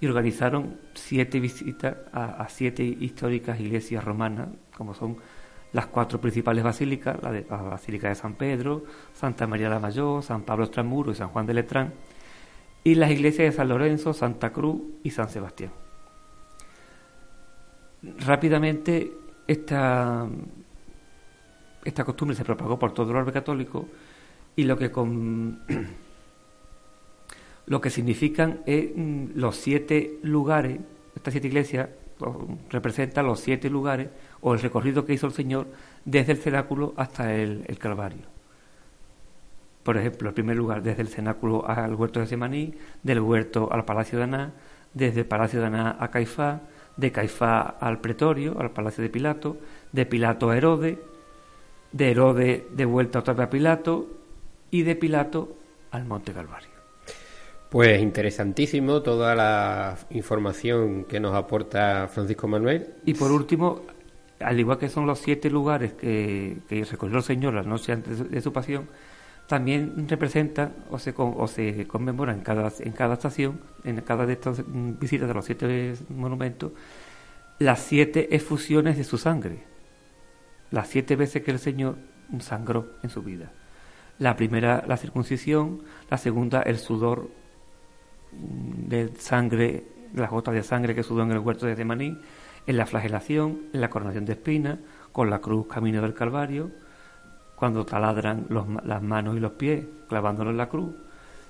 y 0.01 0.07
organizaron 0.07 0.79
siete 0.95 1.39
visitas 1.39 1.95
a, 2.11 2.45
siete 2.49 2.83
históricas 2.83 3.59
iglesias 3.59 4.03
romanas, 4.03 4.49
como 4.75 4.95
son 4.95 5.17
las 5.73 5.85
cuatro 5.87 6.19
principales 6.19 6.63
basílicas, 6.63 7.15
la, 7.21 7.31
Basílica 7.41 8.09
de 8.09 8.15
San 8.15 8.33
Pedro, 8.33 8.83
Santa 9.13 9.45
María 9.45 9.69
la 9.69 9.79
Mayor, 9.79 10.23
San 10.23 10.41
Pablo 10.41 10.65
Extramuro 10.65 11.11
y 11.11 11.15
San 11.15 11.29
Juan 11.29 11.45
de 11.45 11.53
Letrán, 11.53 11.93
y 12.83 12.95
las 12.95 13.11
iglesias 13.11 13.51
de 13.51 13.57
San 13.57 13.69
Lorenzo, 13.69 14.11
Santa 14.11 14.51
Cruz 14.51 14.81
y 15.03 15.11
San 15.11 15.29
Sebastián. 15.29 15.71
Rápidamente 18.25 19.13
esta, 19.47 20.27
esta 21.85 22.03
costumbre 22.03 22.35
se 22.35 22.43
propagó 22.43 22.77
por 22.79 22.91
todo 22.91 23.11
el 23.11 23.17
orbe 23.17 23.31
católico 23.31 23.87
y 24.55 24.63
lo 24.63 24.75
que 24.75 24.91
con 24.91 25.61
lo 27.65 27.81
que 27.81 27.89
significan 27.89 28.59
es 28.65 28.91
mm, 28.95 29.31
los 29.35 29.55
siete 29.55 30.19
lugares, 30.21 30.79
estas 31.15 31.33
siete 31.33 31.47
iglesias 31.47 31.89
representan 32.69 33.25
los 33.25 33.39
siete 33.39 33.69
lugares 33.69 34.09
o 34.41 34.53
el 34.53 34.61
recorrido 34.61 35.05
que 35.05 35.13
hizo 35.13 35.27
el 35.27 35.33
Señor 35.33 35.67
desde 36.05 36.33
el 36.33 36.37
cenáculo 36.37 36.93
hasta 36.95 37.33
el, 37.33 37.63
el 37.67 37.77
Calvario. 37.77 38.33
Por 39.83 39.97
ejemplo, 39.97 40.29
el 40.29 40.33
primer 40.33 40.55
lugar, 40.55 40.81
desde 40.81 41.01
el 41.01 41.09
cenáculo 41.09 41.67
al 41.67 41.95
huerto 41.95 42.19
de 42.19 42.27
Semaní, 42.27 42.73
del 43.03 43.19
huerto 43.19 43.69
al 43.71 43.83
palacio 43.83 44.17
de 44.17 44.23
Aná, 44.23 44.53
desde 44.93 45.21
el 45.21 45.25
palacio 45.25 45.59
de 45.59 45.67
Aná 45.67 45.97
a 45.99 46.09
Caifás, 46.09 46.61
de 46.95 47.11
Caifás 47.11 47.73
al 47.79 47.99
pretorio, 47.99 48.59
al 48.59 48.71
palacio 48.71 49.03
de 49.03 49.09
Pilato, 49.09 49.57
de 49.91 50.05
Pilato 50.05 50.49
a 50.49 50.57
Herodes, 50.57 50.97
de 51.91 52.11
Herodes 52.11 52.63
de 52.71 52.85
vuelta 52.85 53.19
otra 53.19 53.33
vez 53.33 53.47
a 53.47 53.49
Pilato 53.49 54.07
y 54.71 54.83
de 54.83 54.95
Pilato 54.95 55.55
al 55.91 56.05
Monte 56.05 56.33
Calvario. 56.33 56.72
Pues 57.73 57.99
interesantísimo 58.03 59.01
toda 59.01 59.33
la 59.33 59.97
información 60.11 61.05
que 61.05 61.19
nos 61.19 61.33
aporta 61.33 62.07
Francisco 62.07 62.47
Manuel. 62.47 62.87
Y 63.03 63.15
por 63.15 63.31
último, 63.31 63.81
al 64.39 64.59
igual 64.59 64.77
que 64.77 64.89
son 64.89 65.07
los 65.07 65.17
siete 65.17 65.49
lugares 65.49 65.93
que, 65.93 66.59
que 66.69 66.83
recorrió 66.83 67.17
el 67.17 67.23
Señor 67.23 67.55
la 67.55 67.63
noche 67.63 67.91
antes 67.91 68.29
de 68.29 68.41
su, 68.41 68.53
pasión, 68.53 68.87
también 69.47 70.07
representan 70.07 70.75
o 70.91 70.99
se, 70.99 71.15
o 71.17 71.49
conmemoran 71.87 72.37
en 72.37 72.43
cada, 72.43 72.71
en 72.79 72.91
cada 72.91 73.15
estación, 73.15 73.59
en 73.83 73.99
cada 74.01 74.27
de 74.27 74.33
estas 74.33 74.61
visitas 74.99 75.27
de 75.27 75.33
los 75.33 75.43
siete 75.43 75.95
monumentos, 76.09 76.73
las 77.57 77.79
siete 77.79 78.35
efusiones 78.35 78.97
de 78.97 79.03
su 79.03 79.17
sangre, 79.17 79.63
las 80.69 80.89
siete 80.89 81.15
veces 81.15 81.41
que 81.41 81.49
el 81.49 81.57
Señor 81.57 81.95
sangró 82.37 82.91
en 83.01 83.09
su 83.09 83.23
vida. 83.23 83.51
La 84.19 84.35
primera, 84.35 84.83
la 84.87 84.95
circuncisión, 84.95 85.81
la 86.11 86.19
segunda, 86.19 86.61
el 86.61 86.77
sudor 86.77 87.41
de 88.87 89.09
sangre, 89.17 89.83
las 90.13 90.29
gotas 90.29 90.53
de 90.53 90.63
sangre 90.63 90.95
que 90.95 91.03
sudó 91.03 91.23
en 91.23 91.31
el 91.31 91.39
huerto 91.39 91.65
de 91.65 91.75
Semaní, 91.75 92.17
en 92.65 92.77
la 92.77 92.85
flagelación, 92.85 93.63
en 93.73 93.81
la 93.81 93.89
coronación 93.89 94.25
de 94.25 94.33
espinas, 94.33 94.79
con 95.11 95.29
la 95.29 95.39
cruz 95.39 95.67
camino 95.67 96.01
del 96.01 96.13
Calvario, 96.13 96.71
cuando 97.55 97.85
taladran 97.85 98.45
los 98.49 98.65
las 98.83 99.01
manos 99.01 99.37
y 99.37 99.39
los 99.39 99.53
pies 99.53 99.85
clavándolo 100.07 100.49
en 100.49 100.57
la 100.57 100.69
cruz, 100.69 100.93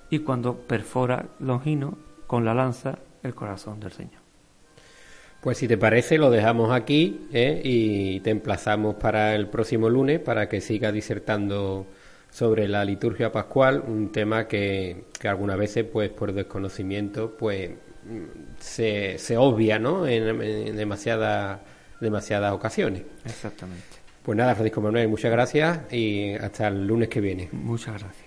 y 0.09 0.19
cuando 0.19 0.55
perfora 0.57 1.25
Longino 1.39 1.97
con 2.27 2.45
la 2.45 2.53
lanza 2.53 2.99
el 3.23 3.33
corazón 3.33 3.79
del 3.79 3.91
Señor. 3.91 4.23
Pues 5.41 5.57
si 5.57 5.67
te 5.67 5.77
parece, 5.77 6.17
lo 6.17 6.29
dejamos 6.29 6.71
aquí 6.71 7.27
¿eh? 7.33 7.61
y 7.63 8.21
te 8.21 8.29
emplazamos 8.29 8.95
para 8.95 9.35
el 9.35 9.47
próximo 9.47 9.89
lunes 9.89 10.19
para 10.19 10.47
que 10.47 10.61
siga 10.61 10.91
disertando 10.91 11.85
sobre 12.33 12.67
la 12.67 12.83
liturgia 12.83 13.31
pascual, 13.31 13.83
un 13.85 14.11
tema 14.11 14.47
que, 14.47 15.05
que 15.19 15.27
algunas 15.27 15.57
veces, 15.57 15.85
pues 15.85 16.09
por 16.09 16.33
desconocimiento, 16.33 17.37
pues 17.37 17.71
se, 18.59 19.19
se 19.19 19.37
obvia, 19.37 19.77
¿no? 19.77 20.07
En, 20.07 20.41
en 20.41 20.75
demasiadas 20.75 21.59
demasiadas 21.99 22.51
ocasiones. 22.53 23.03
Exactamente. 23.23 23.83
Pues 24.23 24.37
nada, 24.37 24.55
Francisco 24.55 24.81
Manuel, 24.81 25.07
muchas 25.07 25.31
gracias 25.31 25.93
y 25.93 26.33
hasta 26.33 26.67
el 26.67 26.87
lunes 26.87 27.07
que 27.07 27.21
viene. 27.21 27.49
Muchas 27.51 28.01
gracias. 28.01 28.22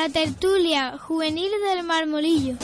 La 0.00 0.08
tertulia 0.08 0.96
juvenil 0.96 1.50
del 1.62 1.84
marmolillo. 1.84 2.54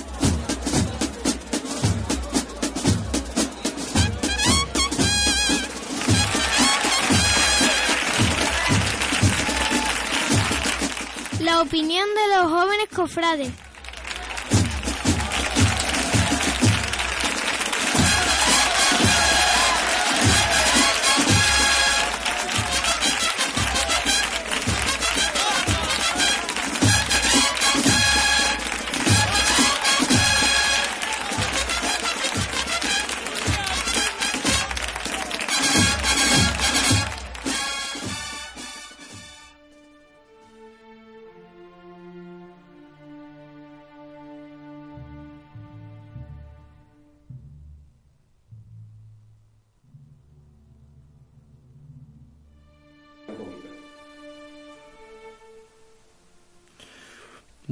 La 11.40 11.60
opinión 11.60 12.08
de 12.14 12.36
los 12.38 12.50
jóvenes 12.50 12.88
cofrades. 12.94 13.65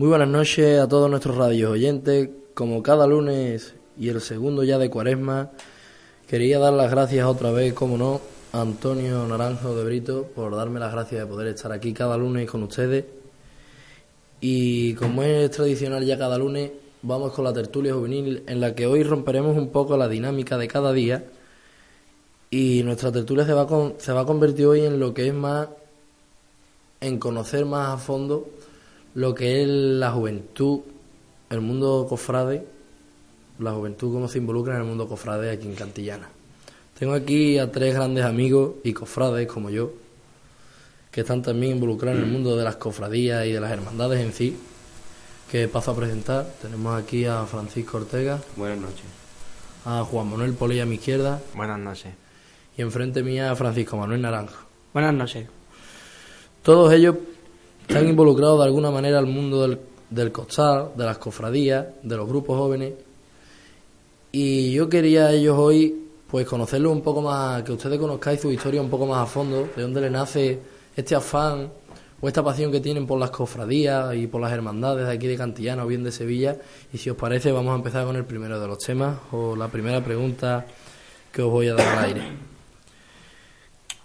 Muy 0.04 0.10
buenas 0.10 0.28
noches 0.28 0.78
a 0.80 0.86
todos 0.86 1.08
nuestros 1.08 1.34
radios 1.34 1.70
oyentes. 1.70 2.28
Como 2.52 2.82
cada 2.82 3.06
lunes 3.06 3.72
y 3.98 4.10
el 4.10 4.20
segundo 4.20 4.62
ya 4.62 4.76
de 4.76 4.90
cuaresma, 4.90 5.52
quería 6.28 6.58
dar 6.58 6.74
las 6.74 6.90
gracias 6.90 7.26
otra 7.26 7.52
vez, 7.52 7.72
como 7.72 7.96
no, 7.96 8.20
a 8.52 8.60
Antonio 8.60 9.26
Naranjo 9.26 9.74
de 9.74 9.82
Brito 9.82 10.24
por 10.34 10.54
darme 10.54 10.78
las 10.78 10.92
gracias 10.92 11.22
de 11.22 11.26
poder 11.26 11.46
estar 11.46 11.72
aquí 11.72 11.94
cada 11.94 12.18
lunes 12.18 12.50
con 12.50 12.62
ustedes. 12.64 13.06
Y 14.42 14.92
como 14.96 15.22
es 15.22 15.50
tradicional 15.50 16.04
ya 16.04 16.18
cada 16.18 16.36
lunes, 16.36 16.72
vamos 17.00 17.32
con 17.32 17.46
la 17.46 17.54
tertulia 17.54 17.94
juvenil 17.94 18.42
en 18.46 18.60
la 18.60 18.74
que 18.74 18.86
hoy 18.86 19.04
romperemos 19.04 19.56
un 19.56 19.70
poco 19.70 19.96
la 19.96 20.06
dinámica 20.06 20.58
de 20.58 20.68
cada 20.68 20.92
día 20.92 21.24
y 22.50 22.82
nuestra 22.82 23.10
tertulia 23.10 23.46
se 23.46 23.54
va, 23.54 23.66
con, 23.66 23.94
se 23.96 24.12
va 24.12 24.20
a 24.20 24.26
convertir 24.26 24.66
hoy 24.66 24.84
en 24.84 25.00
lo 25.00 25.14
que 25.14 25.28
es 25.28 25.34
más, 25.34 25.68
en 27.00 27.18
conocer 27.18 27.64
más 27.64 27.88
a 27.88 27.96
fondo 27.96 28.50
lo 29.14 29.34
que 29.34 29.62
es 29.62 29.68
la 29.68 30.10
juventud, 30.12 30.80
el 31.50 31.60
mundo 31.60 32.06
cofrade, 32.08 32.66
la 33.58 33.72
juventud 33.72 34.12
cómo 34.12 34.28
se 34.28 34.38
involucra 34.38 34.74
en 34.74 34.80
el 34.82 34.86
mundo 34.86 35.06
cofrade 35.08 35.50
aquí 35.50 35.66
en 35.66 35.74
Cantillana. 35.74 36.28
Tengo 36.98 37.12
aquí 37.14 37.58
a 37.58 37.70
tres 37.70 37.94
grandes 37.94 38.24
amigos 38.24 38.74
y 38.84 38.92
cofrades 38.92 39.46
como 39.46 39.70
yo, 39.70 39.92
que 41.10 41.20
están 41.20 41.42
también 41.42 41.72
involucrados 41.76 42.18
en 42.18 42.24
el 42.26 42.30
mundo 42.30 42.56
de 42.56 42.64
las 42.64 42.76
cofradías 42.76 43.46
y 43.46 43.52
de 43.52 43.60
las 43.60 43.70
hermandades 43.70 44.20
en 44.20 44.32
sí, 44.32 44.56
que 45.50 45.68
paso 45.68 45.92
a 45.92 45.96
presentar. 45.96 46.46
Tenemos 46.62 47.00
aquí 47.00 47.24
a 47.24 47.44
Francisco 47.46 47.98
Ortega, 47.98 48.40
Buenas 48.56 48.78
noches. 48.78 49.04
a 49.84 50.02
Juan 50.04 50.28
Manuel 50.30 50.54
Polilla 50.54 50.84
a 50.84 50.86
mi 50.86 50.94
izquierda 50.96 51.40
Buenas 51.54 51.78
noches. 51.78 52.12
y 52.76 52.82
enfrente 52.82 53.22
mía 53.22 53.50
a 53.50 53.56
Francisco 53.56 53.96
Manuel 53.96 54.22
Naranjo. 54.22 54.56
Buenas 54.92 55.14
noches. 55.14 55.46
Todos 56.62 56.92
ellos 56.92 57.16
están 57.88 58.08
involucrados 58.08 58.58
de 58.58 58.64
alguna 58.64 58.90
manera 58.90 59.18
al 59.18 59.26
mundo 59.26 59.62
del, 59.62 59.78
del 60.10 60.32
costal, 60.32 60.90
de 60.96 61.04
las 61.04 61.18
cofradías, 61.18 61.86
de 62.02 62.16
los 62.16 62.26
grupos 62.26 62.56
jóvenes. 62.56 62.94
Y 64.32 64.72
yo 64.72 64.88
quería 64.88 65.26
a 65.26 65.32
ellos 65.32 65.56
hoy, 65.56 65.94
pues 66.28 66.46
conocerlos 66.46 66.92
un 66.92 67.02
poco 67.02 67.22
más, 67.22 67.62
que 67.62 67.72
ustedes 67.72 67.98
conozcáis 67.98 68.40
su 68.40 68.50
historia 68.50 68.80
un 68.80 68.90
poco 68.90 69.06
más 69.06 69.18
a 69.18 69.26
fondo, 69.26 69.68
de 69.76 69.82
dónde 69.82 70.00
le 70.00 70.10
nace 70.10 70.58
este 70.96 71.14
afán 71.14 71.70
o 72.20 72.26
esta 72.26 72.42
pasión 72.42 72.72
que 72.72 72.80
tienen 72.80 73.06
por 73.06 73.18
las 73.20 73.30
cofradías 73.30 74.14
y 74.14 74.26
por 74.26 74.40
las 74.40 74.52
hermandades 74.52 75.06
de 75.06 75.12
aquí 75.12 75.26
de 75.26 75.36
Cantillana 75.36 75.84
o 75.84 75.86
bien 75.86 76.02
de 76.02 76.10
Sevilla. 76.10 76.56
Y 76.92 76.98
si 76.98 77.10
os 77.10 77.16
parece, 77.16 77.52
vamos 77.52 77.72
a 77.72 77.76
empezar 77.76 78.06
con 78.06 78.16
el 78.16 78.24
primero 78.24 78.58
de 78.58 78.66
los 78.66 78.78
temas 78.78 79.18
o 79.30 79.54
la 79.54 79.68
primera 79.68 80.02
pregunta 80.02 80.66
que 81.30 81.42
os 81.42 81.50
voy 81.50 81.68
a 81.68 81.74
dar 81.74 81.98
al 81.98 82.04
aire. 82.06 82.22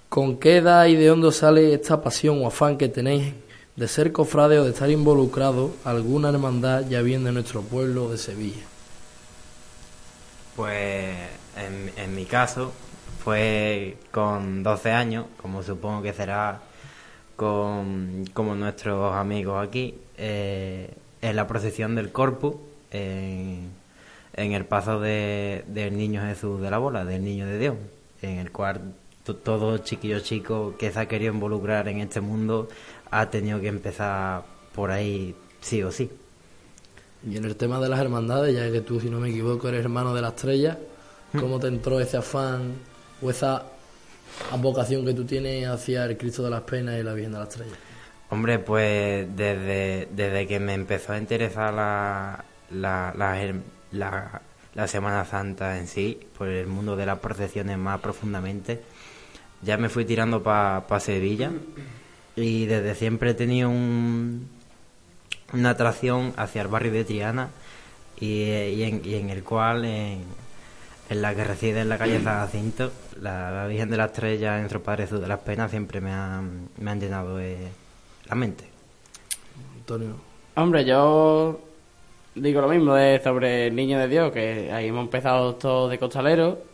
¿Con 0.10 0.38
qué 0.38 0.58
edad 0.58 0.86
y 0.88 0.96
de 0.96 1.08
dónde 1.08 1.32
sale 1.32 1.74
esta 1.74 2.02
pasión 2.02 2.44
o 2.44 2.48
afán 2.48 2.78
que 2.78 2.90
tenéis 2.90 3.34
de 3.80 3.88
ser 3.88 4.12
cofrade 4.12 4.60
o 4.60 4.66
de 4.66 4.72
estar 4.72 4.92
involucrado 4.92 5.72
alguna 5.86 6.28
hermandad 6.28 6.86
ya 6.90 7.02
bien 7.02 7.24
de 7.24 7.32
nuestro 7.32 7.62
pueblo 7.62 8.10
de 8.10 8.18
Sevilla? 8.18 8.66
Pues 10.58 11.16
en, 11.56 11.90
en 11.96 12.14
mi 12.14 12.26
caso 12.26 12.74
fue 13.24 13.96
con 14.12 14.64
12 14.64 14.92
años, 14.92 15.28
como 15.42 15.64
supongo 15.64 16.02
que 16.02 16.12
será 16.12 16.60
con 17.38 18.26
como 18.34 18.54
nuestros 18.54 19.16
amigos 19.16 19.66
aquí, 19.66 19.96
eh, 20.18 20.94
en 21.22 21.36
la 21.38 21.48
procesión 21.48 21.96
del 21.96 22.12
Corpus, 22.12 22.56
en, 22.92 23.70
en 24.34 24.52
el 24.52 24.66
paso 24.66 25.00
de, 25.00 25.64
del 25.68 25.98
Niño 25.98 26.22
Jesús 26.24 26.60
de 26.60 26.70
la 26.70 26.80
Bola, 26.80 27.06
del 27.06 27.24
Niño 27.24 27.46
de 27.46 27.58
Dios, 27.58 27.76
en 28.22 28.40
el 28.40 28.52
cual 28.52 28.94
todo 29.36 29.78
chiquillo 29.80 30.20
chico 30.20 30.76
que 30.78 30.92
se 30.92 31.00
ha 31.00 31.08
querido 31.08 31.34
involucrar 31.34 31.88
en 31.88 32.00
este 32.00 32.22
mundo 32.22 32.68
ha 33.12 33.30
tenido 33.30 33.60
que 33.60 33.68
empezar 33.68 34.44
por 34.74 34.92
ahí 34.92 35.36
sí 35.62 35.82
o 35.84 35.92
sí. 35.92 36.10
Y 37.30 37.36
en 37.38 37.46
el 37.46 37.56
tema 37.56 37.80
de 37.80 37.90
las 37.90 38.00
hermandades, 38.00 38.56
ya 38.56 38.72
que 38.72 38.82
tú, 38.82 39.00
si 39.00 39.10
no 39.10 39.20
me 39.20 39.30
equivoco, 39.30 39.68
eres 39.68 39.82
hermano 39.82 40.14
de 40.14 40.22
la 40.22 40.30
estrella, 40.30 40.78
¿cómo 41.38 41.60
te 41.60 41.68
entró 41.68 42.00
ese 42.00 42.18
afán 42.18 42.74
o 43.22 43.30
esa 43.30 43.66
vocación 44.60 45.06
que 45.06 45.14
tú 45.14 45.26
tienes 45.26 45.68
hacia 45.68 46.06
el 46.06 46.18
Cristo 46.18 46.44
de 46.44 46.50
las 46.50 46.62
Penas 46.62 47.00
y 47.00 47.04
la 47.04 47.14
Virgen 47.14 47.34
de 47.34 47.38
la 47.40 47.44
Estrella? 47.44 47.76
Hombre, 48.30 48.60
pues 48.60 49.28
desde, 49.36 50.08
desde 50.16 50.48
que 50.48 50.60
me 50.60 50.74
empezó 50.76 51.14
a 51.14 51.18
interesar 51.18 51.74
la, 51.74 52.46
la, 52.72 53.14
la, 53.18 53.42
her- 53.44 53.62
la- 53.92 54.42
la 54.76 54.88
Semana 54.88 55.26
Santa 55.26 55.78
en 55.80 55.88
sí, 55.88 56.20
por 56.38 56.48
el 56.48 56.68
mundo 56.68 56.96
de 56.96 57.06
las 57.06 57.20
procesiones 57.20 57.78
más 57.78 58.00
profundamente, 58.00 58.80
ya 59.62 59.78
me 59.78 59.90
fui 59.90 60.06
tirando 60.06 60.42
para 60.42 61.00
Sevilla 61.00 61.52
y 62.36 62.66
desde 62.66 62.96
siempre 62.96 63.32
he 63.32 63.34
tenido 63.34 63.70
un, 63.70 64.48
una 65.54 65.72
atracción 65.72 66.34
hacia 66.38 66.62
el 66.62 66.68
barrio 66.68 66.92
de 66.92 67.04
Triana 67.04 67.50
y, 68.20 68.44
y 68.44 68.84
en, 68.84 69.02
y 69.04 69.16
en 69.16 69.30
el 69.30 69.44
cual 69.44 69.86
en, 69.86 70.24
en 71.10 71.22
la 71.22 71.36
que 71.36 71.44
reside 71.44 71.82
en 71.82 71.90
la 71.90 71.98
calle 71.98 72.20
Zagacinto, 72.24 72.92
la 73.22 73.66
Virgen 73.68 73.90
de 73.90 73.98
la 73.98 74.06
Estrella 74.06 74.56
en 74.56 74.62
nuestro 74.62 74.82
Padre 74.82 75.04
Jesús 75.04 75.22
de 75.22 75.28
las 75.28 75.40
Penas 75.40 75.72
siempre 75.72 76.00
me 76.00 76.12
han, 76.12 76.70
me 76.78 76.92
han 76.92 77.00
llenado 77.00 77.40
eh, 77.40 77.68
la 78.28 78.36
mente. 78.36 78.66
Antonio. 79.78 80.16
Hombre, 80.56 80.86
yo 80.86 81.60
digo 82.36 82.62
lo 82.62 82.70
mismo 82.70 82.94
de 82.94 83.20
sobre 83.24 83.68
el 83.68 83.76
niño 83.76 84.00
de 84.00 84.08
Dios, 84.08 84.32
que 84.32 84.72
ahí 84.72 84.88
hemos 84.88 85.06
empezado 85.06 85.56
todos 85.56 85.90
de 85.90 85.98
costalero. 85.98 86.69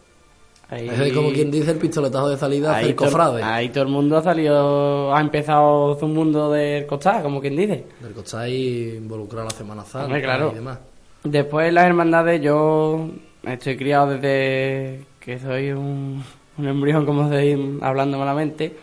Ahí, 0.68 0.90
Es 0.90 1.14
como 1.14 1.32
quien 1.32 1.52
dice 1.52 1.72
el 1.72 1.78
pistoletazo 1.78 2.30
de 2.30 2.38
salida 2.38 2.82
to- 2.82 2.96
cofrade. 2.96 3.44
Ahí 3.44 3.70
todo 3.70 3.84
el 3.84 3.90
mundo 3.90 4.18
ha 4.18 4.24
salido, 4.24 5.14
ha 5.16 5.22
empezado 5.22 5.98
su 6.00 6.08
mundo 6.08 6.52
del 6.52 6.86
costal, 6.88 7.22
como 7.22 7.40
quien 7.40 7.56
dice. 7.56 7.86
Del 8.02 8.14
costal 8.14 8.50
involucrado 8.50 9.44
a 9.48 9.52
la 9.52 9.58
Semana 9.58 9.84
Santa 9.84 10.06
Hombre, 10.06 10.22
claro. 10.24 10.50
y 10.52 10.56
demás. 10.56 10.80
Después 11.24 11.72
las 11.72 11.86
hermandades, 11.86 12.42
yo 12.42 13.10
estoy 13.44 13.78
criado 13.78 14.08
desde 14.18 15.02
que 15.20 15.38
soy 15.40 15.72
un, 15.72 16.24
un 16.58 16.68
embrión, 16.68 17.06
como 17.06 17.30
se 17.30 17.38
dice, 17.38 17.62
hablando 17.82 18.18
malamente, 18.18 18.76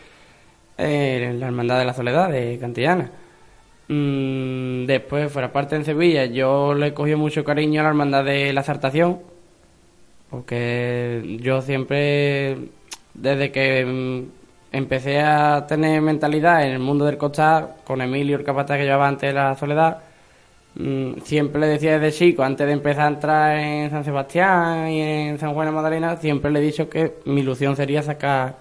eh, 0.79 1.35
la 1.39 1.47
hermandad 1.47 1.79
de 1.81 1.85
la 1.85 1.95
soledad 1.95 2.31
de 2.31 2.59
Cantillana. 2.61 3.11
Mm, 3.89 4.87
después, 4.87 5.31
fuera 5.33 5.53
parte 5.53 5.77
en 5.77 5.85
Sevilla, 5.85 6.25
yo 6.27 6.75
le 6.75 6.95
cogí 6.95 7.15
mucho 7.17 7.45
cariño 7.45 7.81
a 7.81 7.85
la 7.85 7.91
hermandad 7.91 8.25
de 8.25 8.53
la 8.53 8.61
exaltación, 8.61 9.19
porque 10.33 11.39
yo 11.41 11.63
siempre, 11.63 12.59
desde 13.15 13.53
que 13.53 13.85
mm, 13.85 14.77
empecé 14.77 15.21
a 15.21 15.67
tener 15.69 16.03
mentalidad 16.03 16.67
en 16.67 16.73
el 16.73 16.81
mundo 16.81 17.05
del 17.05 17.19
costal, 17.19 17.77
con 17.85 18.01
Emilio, 18.01 18.37
el 18.37 18.45
capataz 18.45 18.79
que 18.79 18.85
llevaba 18.85 19.07
antes 19.07 19.29
de 19.31 19.35
la 19.35 19.55
soledad, 19.57 20.03
Mm, 20.75 21.21
siempre 21.25 21.61
le 21.61 21.67
decía 21.67 21.99
desde 21.99 22.17
chico, 22.19 22.43
antes 22.43 22.67
de 22.67 22.73
empezar 22.73 23.05
a 23.05 23.09
entrar 23.09 23.59
en 23.59 23.91
San 23.91 24.05
Sebastián 24.05 24.89
y 24.89 25.03
en 25.03 25.39
San 25.39 25.53
Juan 25.55 25.67
de 25.67 25.73
Magdalena, 25.73 26.17
siempre 26.17 26.51
le 26.51 26.61
he 26.61 26.63
dicho 26.63 26.89
que 26.89 27.19
mi 27.27 27.43
ilusión 27.43 27.77
sería 27.77 28.03
sacar 28.03 28.57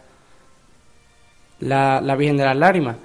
la, 1.59 2.01
la 2.01 2.15
Virgen 2.15 2.37
de 2.37 2.45
las 2.45 2.57
Lágrimas. 2.57 2.97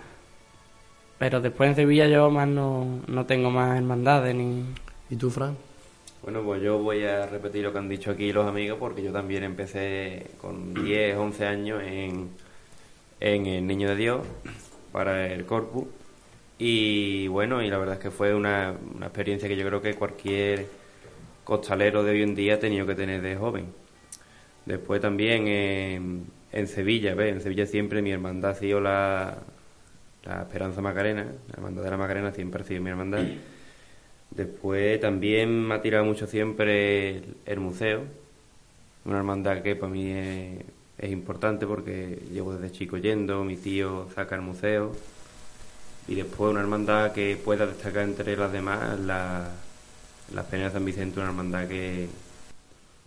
Pero 1.18 1.40
después 1.40 1.70
en 1.70 1.76
Sevilla 1.76 2.06
yo 2.08 2.30
más 2.30 2.48
no, 2.48 3.00
no 3.06 3.26
tengo 3.26 3.50
más 3.50 3.76
hermandades 3.76 4.34
ni... 4.34 4.64
¿Y 5.08 5.16
tú, 5.16 5.30
Fran? 5.30 5.56
Bueno, 6.22 6.42
pues 6.42 6.60
yo 6.62 6.78
voy 6.78 7.04
a 7.04 7.26
repetir 7.26 7.62
lo 7.62 7.72
que 7.72 7.78
han 7.78 7.88
dicho 7.88 8.10
aquí 8.10 8.32
los 8.32 8.46
amigos 8.46 8.78
porque 8.78 9.02
yo 9.02 9.12
también 9.12 9.44
empecé 9.44 10.26
con 10.40 10.74
10, 10.74 11.16
11 11.16 11.46
años 11.46 11.82
en, 11.84 12.30
en 13.20 13.46
el 13.46 13.66
Niño 13.66 13.88
de 13.88 13.96
Dios 13.96 14.26
para 14.92 15.26
el 15.32 15.46
Corpus 15.46 15.86
y 16.58 17.28
bueno, 17.28 17.62
y 17.62 17.68
la 17.68 17.78
verdad 17.78 17.96
es 17.96 18.00
que 18.00 18.10
fue 18.10 18.34
una, 18.34 18.74
una 18.94 19.06
experiencia 19.06 19.48
que 19.48 19.56
yo 19.56 19.66
creo 19.66 19.82
que 19.82 19.94
cualquier 19.94 20.66
costalero 21.44 22.02
de 22.02 22.12
hoy 22.12 22.22
en 22.22 22.34
día 22.34 22.54
ha 22.54 22.58
tenido 22.58 22.86
que 22.86 22.94
tener 22.94 23.20
de 23.20 23.36
joven. 23.36 23.66
Después 24.64 25.00
también 25.00 25.46
en, 25.46 26.26
en 26.50 26.66
Sevilla, 26.66 27.14
¿ves? 27.14 27.34
En 27.34 27.40
Sevilla 27.40 27.66
siempre 27.66 28.02
mi 28.02 28.10
hermandad 28.10 28.52
ha 28.52 28.54
sido 28.54 28.80
la, 28.80 29.38
la 30.24 30.42
Esperanza 30.42 30.80
Macarena, 30.80 31.24
la 31.24 31.54
hermandad 31.54 31.82
de 31.84 31.90
la 31.90 31.96
Macarena 31.98 32.32
siempre 32.32 32.62
ha 32.62 32.64
sido 32.64 32.82
mi 32.82 32.90
hermandad. 32.90 33.22
Después 34.30 35.00
también 35.00 35.66
me 35.66 35.74
ha 35.76 35.82
tirado 35.82 36.04
mucho 36.04 36.26
siempre 36.26 37.16
el, 37.16 37.36
el 37.46 37.60
museo, 37.60 38.02
una 39.04 39.18
hermandad 39.18 39.62
que 39.62 39.76
para 39.76 39.92
mí 39.92 40.10
es, 40.10 40.64
es 40.98 41.10
importante 41.12 41.66
porque 41.66 42.18
llevo 42.32 42.54
desde 42.54 42.76
chico 42.76 42.96
yendo, 42.98 43.44
mi 43.44 43.56
tío 43.56 44.08
saca 44.14 44.34
el 44.34 44.42
museo 44.42 44.92
y 46.08 46.14
después 46.16 46.50
una 46.50 46.60
hermandad 46.60 47.12
que 47.12 47.36
pueda 47.42 47.66
destacar 47.66 48.02
entre 48.04 48.36
las 48.36 48.52
demás, 48.52 48.98
la, 49.00 49.48
la 50.34 50.42
Peña 50.42 50.64
de 50.66 50.70
San 50.72 50.84
Vicente, 50.84 51.18
una 51.20 51.28
hermandad 51.30 51.66
que, 51.68 52.08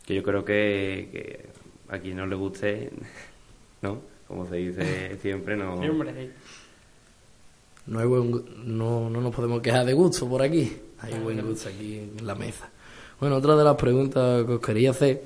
que 0.06 0.16
yo 0.16 0.24
creo 0.24 0.44
que, 0.46 1.10
que 1.12 1.46
a 1.94 2.00
quien 2.00 2.18
no 2.18 2.26
le 2.26 2.36
guste, 2.36 2.90
¿no? 3.82 4.02
Como 4.28 4.48
se 4.48 4.56
dice 4.58 5.18
siempre, 5.22 5.56
no... 5.58 5.82
Sí, 5.82 5.88
hombre, 5.90 6.14
sí. 6.14 6.32
No, 7.88 8.00
hay 8.00 8.06
buen 8.08 8.32
gu- 8.32 8.48
no, 8.64 9.10
no 9.10 9.22
nos 9.22 9.34
podemos 9.36 9.62
quejar 9.62 9.86
de 9.86 9.94
gusto 9.94 10.28
por 10.30 10.42
aquí. 10.42 10.72
Hay 11.02 11.14
buen 11.20 11.46
gusto 11.46 11.70
aquí 11.70 11.98
en 12.18 12.26
la 12.26 12.36
mesa. 12.36 12.70
Bueno, 13.20 13.38
otra 13.38 13.56
de 13.56 13.64
las 13.64 13.76
preguntas 13.76 14.46
que 14.46 14.54
os 14.54 14.62
quería 14.62 14.92
hacer, 14.92 15.22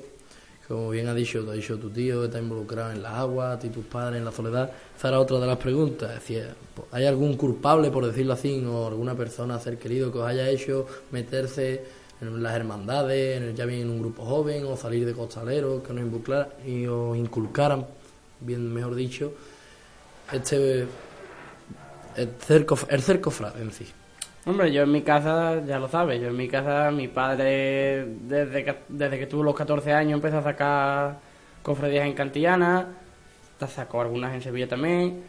como 0.66 0.90
bien 0.90 1.08
ha 1.08 1.14
dicho, 1.14 1.44
ha 1.48 1.52
dicho 1.52 1.78
tu 1.78 1.90
tío 1.90 2.24
está 2.24 2.38
involucrado 2.38 2.92
en 2.92 3.02
la 3.02 3.18
agua, 3.18 3.52
a 3.52 3.58
ti 3.58 3.68
tus 3.68 3.84
padres 3.84 4.18
en 4.18 4.24
la 4.24 4.32
soledad. 4.32 4.70
Esa 4.96 5.08
era 5.08 5.20
otra 5.20 5.38
de 5.38 5.46
las 5.46 5.58
preguntas. 5.58 6.08
Es 6.10 6.20
decir, 6.20 6.48
¿hay 6.90 7.06
algún 7.06 7.36
culpable, 7.36 7.90
por 7.90 8.06
decirlo 8.06 8.32
así, 8.32 8.64
o 8.64 8.86
alguna 8.86 9.14
persona, 9.14 9.58
ser 9.58 9.78
querido, 9.78 10.10
que 10.12 10.18
os 10.18 10.26
haya 10.26 10.48
hecho 10.48 10.86
meterse 11.10 11.82
en 12.20 12.42
las 12.42 12.54
hermandades, 12.54 13.36
en 13.36 13.42
el- 13.42 13.54
ya 13.54 13.66
bien 13.66 13.82
en 13.82 13.90
un 13.90 14.00
grupo 14.00 14.24
joven, 14.24 14.64
o 14.64 14.76
salir 14.76 15.04
de 15.04 15.12
costaleros, 15.12 15.82
que 15.82 15.92
nos 15.92 16.02
involucraran 16.02 16.48
y 16.66 16.86
os 16.86 17.16
inculcaran, 17.16 17.86
bien 18.40 18.72
mejor 18.72 18.94
dicho, 18.94 19.32
este 20.32 20.86
el 22.16 22.28
cerco, 22.40 22.78
el 22.88 23.02
cerco 23.02 23.32
en 23.58 23.72
sí. 23.72 23.86
Hombre, 24.46 24.70
yo 24.72 24.82
en 24.82 24.92
mi 24.92 25.02
casa, 25.02 25.64
ya 25.64 25.78
lo 25.78 25.88
sabes, 25.88 26.20
yo 26.20 26.28
en 26.28 26.36
mi 26.36 26.48
casa, 26.48 26.90
mi 26.90 27.08
padre, 27.08 28.04
desde 28.28 28.64
que, 28.64 28.74
desde 28.88 29.18
que 29.18 29.26
tuvo 29.26 29.42
los 29.42 29.54
14 29.54 29.92
años, 29.92 30.14
empezó 30.14 30.38
a 30.38 30.42
sacar 30.42 31.18
cofradías 31.62 32.06
en 32.06 32.12
Cantillana, 32.14 32.88
sacó 33.68 34.02
algunas 34.02 34.34
en 34.34 34.42
Sevilla 34.42 34.68
también, 34.68 35.22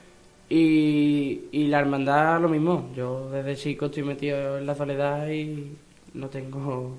y, 0.49 1.47
y 1.51 1.68
la 1.68 1.80
hermandad 1.80 2.41
lo 2.41 2.49
mismo. 2.49 2.91
Yo 2.95 3.30
desde 3.32 3.55
chico 3.55 3.86
estoy 3.88 4.03
metido 4.03 4.57
en 4.57 4.66
la 4.68 4.76
soledad 4.76 5.28
y 5.30 5.78
no 6.13 6.30
tengo... 6.30 6.97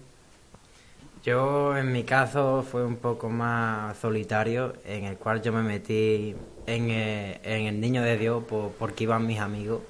Yo 1.24 1.76
en 1.76 1.92
mi 1.92 2.04
caso 2.04 2.62
fue 2.62 2.84
un 2.84 2.96
poco 2.96 3.28
más 3.28 3.96
solitario, 3.98 4.74
en 4.84 5.04
el 5.04 5.16
cual 5.18 5.42
yo 5.42 5.52
me 5.52 5.62
metí 5.62 6.36
en, 6.66 6.90
eh, 6.90 7.40
en 7.42 7.66
el 7.66 7.80
Niño 7.80 8.02
de 8.02 8.16
Dios 8.16 8.44
por- 8.44 8.70
porque 8.72 9.04
iban 9.04 9.26
mis 9.26 9.40
amigos, 9.40 9.80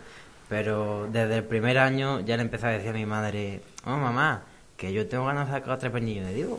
pero 0.49 1.09
desde 1.13 1.37
el 1.39 1.45
primer 1.45 1.79
año 1.79 2.21
ya 2.21 2.37
le 2.37 2.43
empecé 2.43 2.67
a 2.67 2.71
decir 2.71 2.91
a 2.91 2.93
mi 2.93 3.07
madre, 3.07 3.61
oh 3.85 3.97
mamá, 3.97 4.45
que 4.77 4.93
yo 4.93 5.07
tengo 5.07 5.27
ganas 5.27 5.47
de 5.49 5.55
sacar 5.55 5.79
el 5.97 6.05
Niño 6.05 6.25
de 6.27 6.35
Dios. 6.35 6.51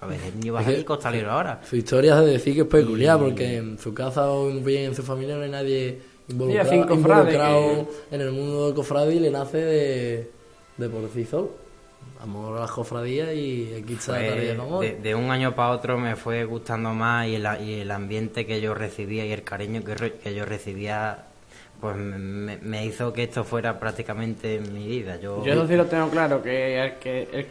A 0.00 0.06
ver, 0.06 0.20
el 0.20 0.38
niño 0.38 0.52
va 0.52 0.58
a 0.58 0.62
Es 0.62 0.66
que- 0.66 0.72
salir 0.74 0.86
costalero 0.86 1.30
ahora. 1.30 1.60
Su 1.68 1.76
historia 1.76 2.16
se 2.18 2.26
decir 2.26 2.54
que 2.54 2.60
es 2.62 2.66
peculiar, 2.66 3.16
Y- 3.18 3.22
porque 3.22 3.56
en 3.56 3.78
su 3.78 3.94
casa 3.94 4.28
o 4.30 4.50
bien 4.60 4.84
en 4.90 4.94
su 4.94 5.02
familia 5.02 5.36
no 5.36 5.42
hay 5.42 5.50
nadie 5.50 6.00
involucrado, 6.28 6.68
Sí, 6.70 6.76
a 6.76 6.80
cinco 6.82 6.98
frades 6.98 7.34
involucrado 7.34 7.88
en 8.10 8.20
el 8.20 8.30
mundo 8.32 8.66
del 8.66 8.74
cofrade 8.74 9.14
y 9.14 9.20
le 9.20 9.30
nace 9.30 9.56
de, 9.58 10.30
de 10.76 10.88
por 10.90 11.08
sí 11.12 11.24
solo. 11.24 11.52
Amor 12.20 12.58
a 12.58 12.60
las 12.62 12.70
cofradías 12.70 13.34
y 13.34 13.74
aquí 13.82 13.94
está 13.94 14.14
Fue- 14.16 14.28
Tarea 14.28 14.56
como 14.56 14.78
hoy. 14.78 14.86
de, 14.88 14.94
de 15.00 15.14
un 15.14 15.30
año 15.30 15.54
para 15.54 15.70
otro 15.70 15.98
me 15.98 16.16
fue 16.16 16.44
gustando 16.44 16.92
más 16.92 17.26
y 17.28 17.34
el, 17.36 17.46
y 17.66 17.80
el 17.80 17.90
ambiente 17.90 18.46
que 18.46 18.60
yo 18.60 18.74
recibía 18.74 19.24
y 19.26 19.32
el 19.32 19.42
cariño 19.42 19.82
que, 19.82 19.94
re- 19.94 20.12
que 20.14 20.34
yo 20.34 20.44
recibía 20.44 21.24
pues 21.84 21.96
me, 21.96 22.86
hizo 22.86 23.12
que 23.12 23.24
esto 23.24 23.44
fuera 23.44 23.78
prácticamente 23.78 24.58
mi 24.58 24.86
vida. 24.86 25.20
Yo, 25.20 25.44
Yo 25.44 25.52
eso 25.52 25.68
sí 25.68 25.76
lo 25.76 25.84
tengo 25.84 26.08
claro, 26.08 26.42
que, 26.42 26.82
el 26.82 26.94
que 26.94 27.28
el- 27.30 27.46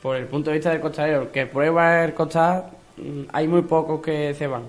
por 0.00 0.14
el 0.14 0.26
punto 0.26 0.50
de 0.50 0.56
vista 0.58 0.70
del 0.70 0.80
costalero, 0.80 1.22
el 1.22 1.28
que 1.30 1.46
prueba 1.46 2.04
el 2.04 2.14
costal, 2.14 2.66
mm, 2.96 3.22
hay 3.32 3.48
muy 3.48 3.62
pocos 3.62 4.00
que 4.00 4.34
se 4.34 4.46
van. 4.46 4.62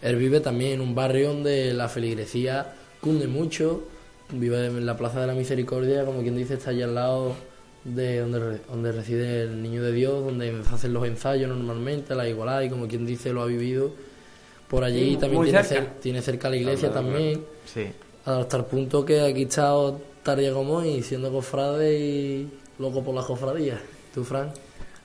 Él 0.00 0.14
vive 0.14 0.38
también 0.38 0.74
en 0.74 0.80
un 0.82 0.94
barrio 0.94 1.30
donde 1.32 1.74
la 1.74 1.88
feligresía 1.88 2.74
cunde 3.00 3.26
mucho. 3.26 3.82
Vive 4.32 4.66
en 4.66 4.86
la 4.86 4.96
Plaza 4.96 5.20
de 5.20 5.26
la 5.26 5.34
Misericordia, 5.34 6.04
como 6.04 6.22
quien 6.22 6.36
dice, 6.36 6.54
está 6.54 6.70
allá 6.70 6.84
al 6.84 6.94
lado 6.94 7.34
de 7.82 8.20
donde, 8.20 8.38
re- 8.38 8.60
donde 8.70 8.92
reside 8.92 9.42
el 9.42 9.60
Niño 9.64 9.82
de 9.82 9.90
Dios, 9.90 10.24
donde 10.24 10.62
se 10.62 10.74
hacen 10.76 10.92
los 10.92 11.04
ensayos 11.08 11.48
normalmente, 11.48 12.14
la 12.14 12.28
igualdad, 12.28 12.60
y 12.62 12.70
como 12.70 12.86
quien 12.86 13.04
dice, 13.04 13.32
lo 13.32 13.42
ha 13.42 13.46
vivido. 13.46 13.90
Por 14.68 14.84
allí 14.84 15.16
también 15.16 15.42
tiene, 15.42 15.64
cerca. 15.64 15.90
cer- 15.90 16.00
tiene 16.00 16.22
cerca 16.22 16.48
la 16.48 16.54
iglesia 16.56 16.92
también, 16.92 17.42
sí. 17.66 17.86
Hasta 18.24 18.56
el 18.56 18.64
punto 18.64 19.04
que 19.04 19.20
aquí 19.20 19.42
está 19.42 19.72
Taria 20.22 20.52
Gomón 20.52 20.86
y 20.86 21.02
siendo 21.02 21.32
cofrade 21.32 21.98
y 21.98 22.50
loco 22.78 23.02
por 23.02 23.14
las 23.14 23.24
cofradías. 23.24 23.80
¿Tú, 24.14 24.24
Fran? 24.24 24.52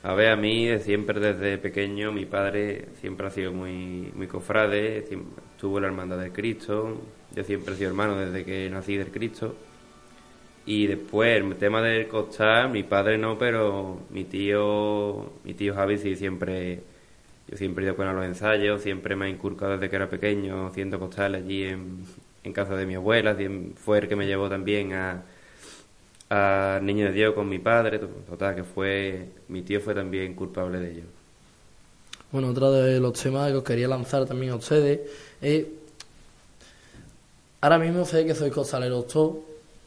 A 0.03 0.13
ver, 0.13 0.29
a 0.29 0.35
mí 0.35 0.67
siempre 0.79 1.19
desde 1.19 1.57
pequeño 1.57 2.11
mi 2.11 2.25
padre 2.25 2.89
siempre 3.01 3.27
ha 3.27 3.31
sido 3.31 3.51
muy, 3.51 4.11
muy 4.13 4.27
cofrade, 4.27 5.03
tuvo 5.59 5.79
la 5.79 5.87
hermandad 5.87 6.19
del 6.19 6.31
Cristo, 6.31 7.01
yo 7.35 7.43
siempre 7.43 7.73
he 7.73 7.77
sido 7.77 7.89
hermano 7.89 8.15
desde 8.15 8.45
que 8.45 8.69
nací 8.69 8.97
del 8.97 9.11
Cristo. 9.11 9.55
Y 10.67 10.87
después 10.87 11.41
el 11.41 11.55
tema 11.55 11.81
del 11.81 12.07
costal, 12.07 12.69
mi 12.71 12.83
padre 12.83 13.17
no, 13.17 13.37
pero 13.37 14.01
mi 14.09 14.25
tío, 14.25 15.33
mi 15.43 15.53
tío 15.53 15.75
Javi 15.75 15.97
sí 15.97 16.15
siempre, 16.15 16.81
yo 17.47 17.57
siempre 17.57 17.83
he 17.83 17.87
ido 17.87 17.95
con 17.95 18.07
a 18.07 18.13
los 18.13 18.25
ensayos, 18.25 18.81
siempre 18.81 19.15
me 19.15 19.25
ha 19.25 19.29
inculcado 19.29 19.73
desde 19.73 19.89
que 19.89 19.95
era 19.95 20.09
pequeño 20.09 20.67
haciendo 20.67 20.99
costal 20.99 21.35
allí 21.35 21.63
en, 21.63 22.03
en 22.45 22.53
casa 22.53 22.75
de 22.75 22.85
mi 22.85 22.95
abuela, 22.95 23.35
fue 23.75 23.99
el 23.99 24.07
que 24.07 24.15
me 24.15 24.27
llevó 24.27 24.49
también 24.49 24.93
a, 24.93 25.23
a 26.29 26.79
Niño 26.81 27.05
de 27.07 27.11
Dios 27.13 27.33
con 27.33 27.49
mi 27.49 27.59
padre, 27.59 27.99
to- 27.99 28.07
total, 28.29 28.55
que 28.55 28.63
fue, 28.63 29.29
mi 29.47 29.61
tío 29.63 29.81
fue 29.81 29.93
también 29.95 30.33
culpable 30.35 30.79
de 30.79 30.91
ello. 30.91 31.03
Bueno, 32.31 32.49
otro 32.49 32.71
de 32.71 32.99
los 32.99 33.13
temas 33.13 33.49
que 33.51 33.57
os 33.57 33.63
quería 33.63 33.87
lanzar 33.87 34.25
también 34.25 34.51
a 34.51 34.55
ustedes 34.57 34.99
es... 35.41 35.65
Ahora 37.61 37.79
mismo 37.79 38.05
sé 38.11 38.19
que 38.27 38.35
sois 38.39 38.53
costaleros 38.59 39.07
todos, 39.13 39.37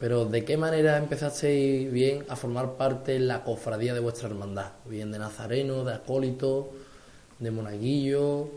pero 0.01 0.17
¿de 0.33 0.39
qué 0.47 0.55
manera 0.65 0.97
empezasteis 1.03 1.91
bien 1.99 2.25
a 2.29 2.35
formar 2.35 2.67
parte 2.81 3.15
en 3.15 3.27
la 3.27 3.43
cofradía 3.43 3.93
de 3.95 3.99
vuestra 4.07 4.27
hermandad? 4.29 4.71
Bien 4.85 5.11
de 5.11 5.19
nazareno, 5.19 5.83
de 5.83 5.93
acólito, 5.95 6.51
de 7.39 7.51
monaguillo? 7.51 8.49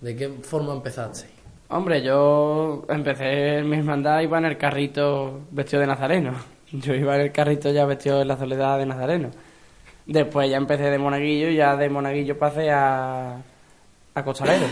¿De 0.00 0.16
qué 0.16 0.28
forma 0.52 0.72
empezaste? 0.74 1.26
Hombre, 1.68 2.00
yo 2.02 2.84
empecé 2.88 3.62
mi 3.64 3.78
hermandad, 3.78 4.20
iba 4.20 4.38
en 4.38 4.44
el 4.44 4.56
carrito 4.56 5.40
vestido 5.50 5.80
de 5.80 5.88
nazareno. 5.88 6.32
Yo 6.72 6.94
iba 6.94 7.14
en 7.14 7.20
el 7.22 7.32
carrito 7.32 7.70
ya 7.70 7.86
vestido 7.86 8.18
de 8.18 8.24
la 8.24 8.36
soledad 8.36 8.78
de 8.78 8.86
nazareno. 8.86 9.30
Después 10.04 10.50
ya 10.50 10.56
empecé 10.56 10.90
de 10.90 10.98
monaguillo 10.98 11.48
y 11.48 11.56
ya 11.56 11.76
de 11.76 11.88
monaguillo 11.88 12.36
pasé 12.36 12.70
a, 12.70 13.40
a 14.14 14.24
costalero. 14.24 14.66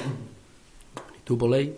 ¿Y 1.17 1.21
tú, 1.25 1.39
Poley? 1.39 1.77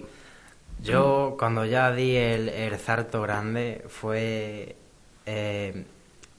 Yo 0.83 1.37
cuando 1.39 1.65
ya 1.67 1.93
di 1.93 2.17
el, 2.17 2.49
el 2.49 2.79
salto 2.79 3.23
grande 3.23 3.85
fue 3.89 4.77
eh, 5.27 5.85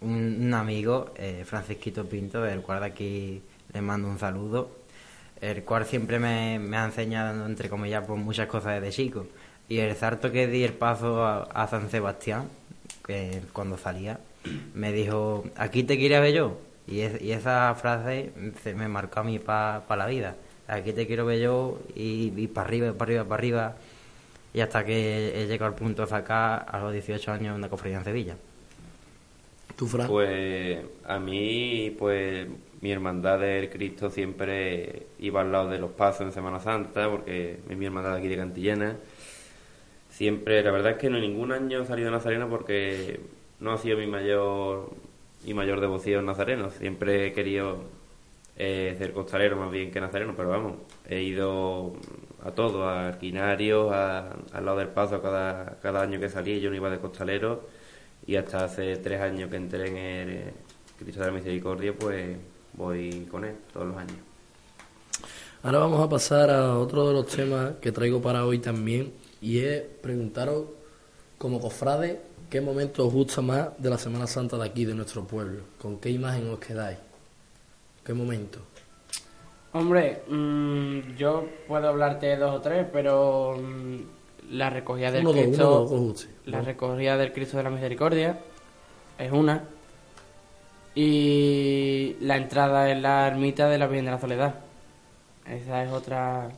un, 0.01 0.37
un 0.41 0.53
amigo, 0.53 1.11
eh, 1.15 1.43
Francisquito 1.45 2.05
Pinto, 2.05 2.45
el 2.45 2.61
cual 2.61 2.79
de 2.81 2.85
aquí 2.85 3.41
le 3.73 3.81
mando 3.81 4.07
un 4.07 4.17
saludo, 4.19 4.69
el 5.41 5.63
cual 5.63 5.85
siempre 5.85 6.19
me, 6.19 6.59
me 6.59 6.77
ha 6.77 6.85
enseñado, 6.85 7.45
entre 7.45 7.69
comillas, 7.69 8.05
pues 8.07 8.19
muchas 8.19 8.47
cosas 8.47 8.81
desde 8.81 8.95
chico. 8.95 9.27
Y 9.69 9.79
el 9.79 9.95
salto 9.95 10.31
que 10.31 10.47
di 10.47 10.63
el 10.63 10.73
paso 10.73 11.23
a, 11.25 11.43
a 11.43 11.67
San 11.67 11.89
Sebastián, 11.89 12.47
que 13.05 13.41
cuando 13.53 13.77
salía, 13.77 14.19
me 14.73 14.91
dijo, 14.93 15.45
aquí 15.57 15.83
te 15.83 15.97
quiero 15.97 16.21
ver 16.21 16.33
yo. 16.33 16.57
Y, 16.87 17.01
es- 17.01 17.21
y 17.21 17.31
esa 17.33 17.73
frase 17.75 18.31
se 18.63 18.73
me 18.73 18.87
marcó 18.87 19.19
a 19.21 19.23
mí 19.23 19.39
para 19.39 19.83
la 19.95 20.05
vida. 20.07 20.35
Aquí 20.67 20.93
te 20.93 21.07
quiero 21.07 21.25
ver 21.25 21.39
yo 21.39 21.79
y, 21.95 22.33
y 22.35 22.47
para 22.47 22.67
arriba, 22.67 22.93
para 22.93 23.09
arriba, 23.09 23.23
para 23.25 23.35
arriba. 23.39 23.75
Y 24.53 24.61
hasta 24.61 24.85
que 24.85 25.43
he 25.43 25.47
llegado 25.47 25.71
al 25.71 25.75
punto 25.75 26.03
de 26.03 26.07
sacar 26.09 26.65
a 26.69 26.79
los 26.79 26.93
18 26.93 27.31
años 27.31 27.55
una 27.55 27.69
cofradía 27.69 27.97
en 27.99 28.03
Sevilla. 28.05 28.35
¿Tú, 29.75 29.87
Fran? 29.87 30.07
Pues 30.07 30.79
a 31.05 31.19
mí, 31.19 31.95
pues 31.99 32.47
mi 32.81 32.91
hermandad 32.91 33.39
del 33.39 33.69
Cristo 33.69 34.09
siempre 34.09 35.07
iba 35.19 35.41
al 35.41 35.51
lado 35.51 35.69
de 35.69 35.79
los 35.79 35.91
pasos 35.91 36.21
en 36.21 36.31
Semana 36.31 36.59
Santa, 36.59 37.09
porque 37.09 37.59
es 37.69 37.77
mi 37.77 37.85
hermandad 37.85 38.13
de 38.13 38.17
aquí 38.19 38.27
de 38.27 38.37
Cantillana. 38.37 38.97
Siempre, 40.09 40.63
la 40.63 40.71
verdad 40.71 40.93
es 40.93 40.97
que 40.97 41.09
no 41.09 41.19
ningún 41.19 41.51
año 41.51 41.81
he 41.81 41.85
salido 41.85 42.09
nazareno 42.11 42.49
porque 42.49 43.19
no 43.59 43.71
ha 43.73 43.77
sido 43.77 43.97
mi 43.97 44.07
mayor 44.07 44.89
mi 45.45 45.53
mayor 45.53 45.79
devoción 45.81 46.25
nazareno. 46.25 46.69
Siempre 46.71 47.27
he 47.27 47.33
querido 47.33 47.83
eh, 48.57 48.95
ser 48.97 49.13
costalero 49.13 49.55
más 49.57 49.71
bien 49.71 49.91
que 49.91 50.01
nazareno, 50.01 50.33
pero 50.35 50.49
vamos, 50.49 50.73
he 51.07 51.21
ido 51.21 51.93
a 52.43 52.51
todo, 52.51 52.85
a 52.89 53.07
Arquinario, 53.09 53.91
a- 53.93 54.31
al 54.53 54.65
lado 54.65 54.77
del 54.79 54.89
paso 54.89 55.21
cada, 55.21 55.77
cada 55.81 56.01
año 56.01 56.19
que 56.19 56.29
salí, 56.29 56.59
yo 56.59 56.69
no 56.71 56.75
iba 56.75 56.89
de 56.89 56.99
costalero 56.99 57.67
y 58.25 58.35
hasta 58.35 58.65
hace 58.65 58.97
tres 58.97 59.21
años 59.21 59.49
que 59.49 59.57
entré 59.57 59.87
en 59.89 59.97
el 59.97 60.53
Cristo 60.99 61.21
de 61.21 61.27
la 61.27 61.33
Misericordia, 61.33 61.93
pues 61.93 62.37
voy 62.77 63.27
con 63.29 63.43
él 63.43 63.55
todos 63.73 63.87
los 63.87 63.97
años. 63.97 64.17
Ahora 65.63 65.79
vamos 65.79 66.01
a 66.01 66.07
pasar 66.07 66.49
a 66.49 66.77
otro 66.77 67.07
de 67.07 67.13
los 67.13 67.27
temas 67.27 67.73
que 67.81 67.91
traigo 67.91 68.21
para 68.21 68.45
hoy 68.45 68.59
también 68.59 69.11
y 69.41 69.59
es 69.59 69.81
preguntaros 70.01 70.65
como 71.37 71.59
cofrade 71.59 72.21
qué 72.49 72.61
momento 72.61 73.05
os 73.05 73.13
gusta 73.13 73.41
más 73.41 73.69
de 73.77 73.89
la 73.89 73.97
Semana 73.97 74.27
Santa 74.27 74.57
de 74.57 74.65
aquí, 74.65 74.85
de 74.85 74.93
nuestro 74.93 75.23
pueblo. 75.25 75.63
¿Con 75.81 75.97
qué 75.97 76.09
imagen 76.09 76.49
os 76.49 76.59
quedáis? 76.59 76.97
¿Qué 78.05 78.13
momento? 78.13 78.59
Hombre, 79.73 80.21
mm, 80.27 81.15
yo 81.17 81.45
puedo 81.67 81.89
hablarte 81.89 82.27
de 82.27 82.37
dos 82.37 82.55
o 82.55 82.61
tres, 82.61 82.87
pero 82.91 83.57
mm, 83.57 84.53
la 84.55 84.69
recogida 84.69 85.11
del 85.11 85.27
Uno, 85.27 85.33
dos, 85.33 85.41
Cristo, 85.41 85.67
uno, 85.67 85.79
dos, 85.79 85.91
os 85.91 85.99
guste. 85.99 86.27
la 86.45 86.61
recogida 86.61 87.17
del 87.17 87.33
Cristo 87.33 87.57
de 87.57 87.63
la 87.63 87.69
Misericordia 87.69 88.39
es 89.19 89.31
una 89.31 89.63
y 90.99 92.15
la 92.21 92.37
entrada 92.37 92.89
en 92.89 93.03
la 93.03 93.27
ermita 93.27 93.69
de 93.69 93.77
la 93.77 93.85
Virgen 93.85 94.05
de 94.05 94.11
la 94.11 94.19
Soledad. 94.19 94.55
Esa 95.45 95.83
es 95.83 95.91
otra, 95.91 96.49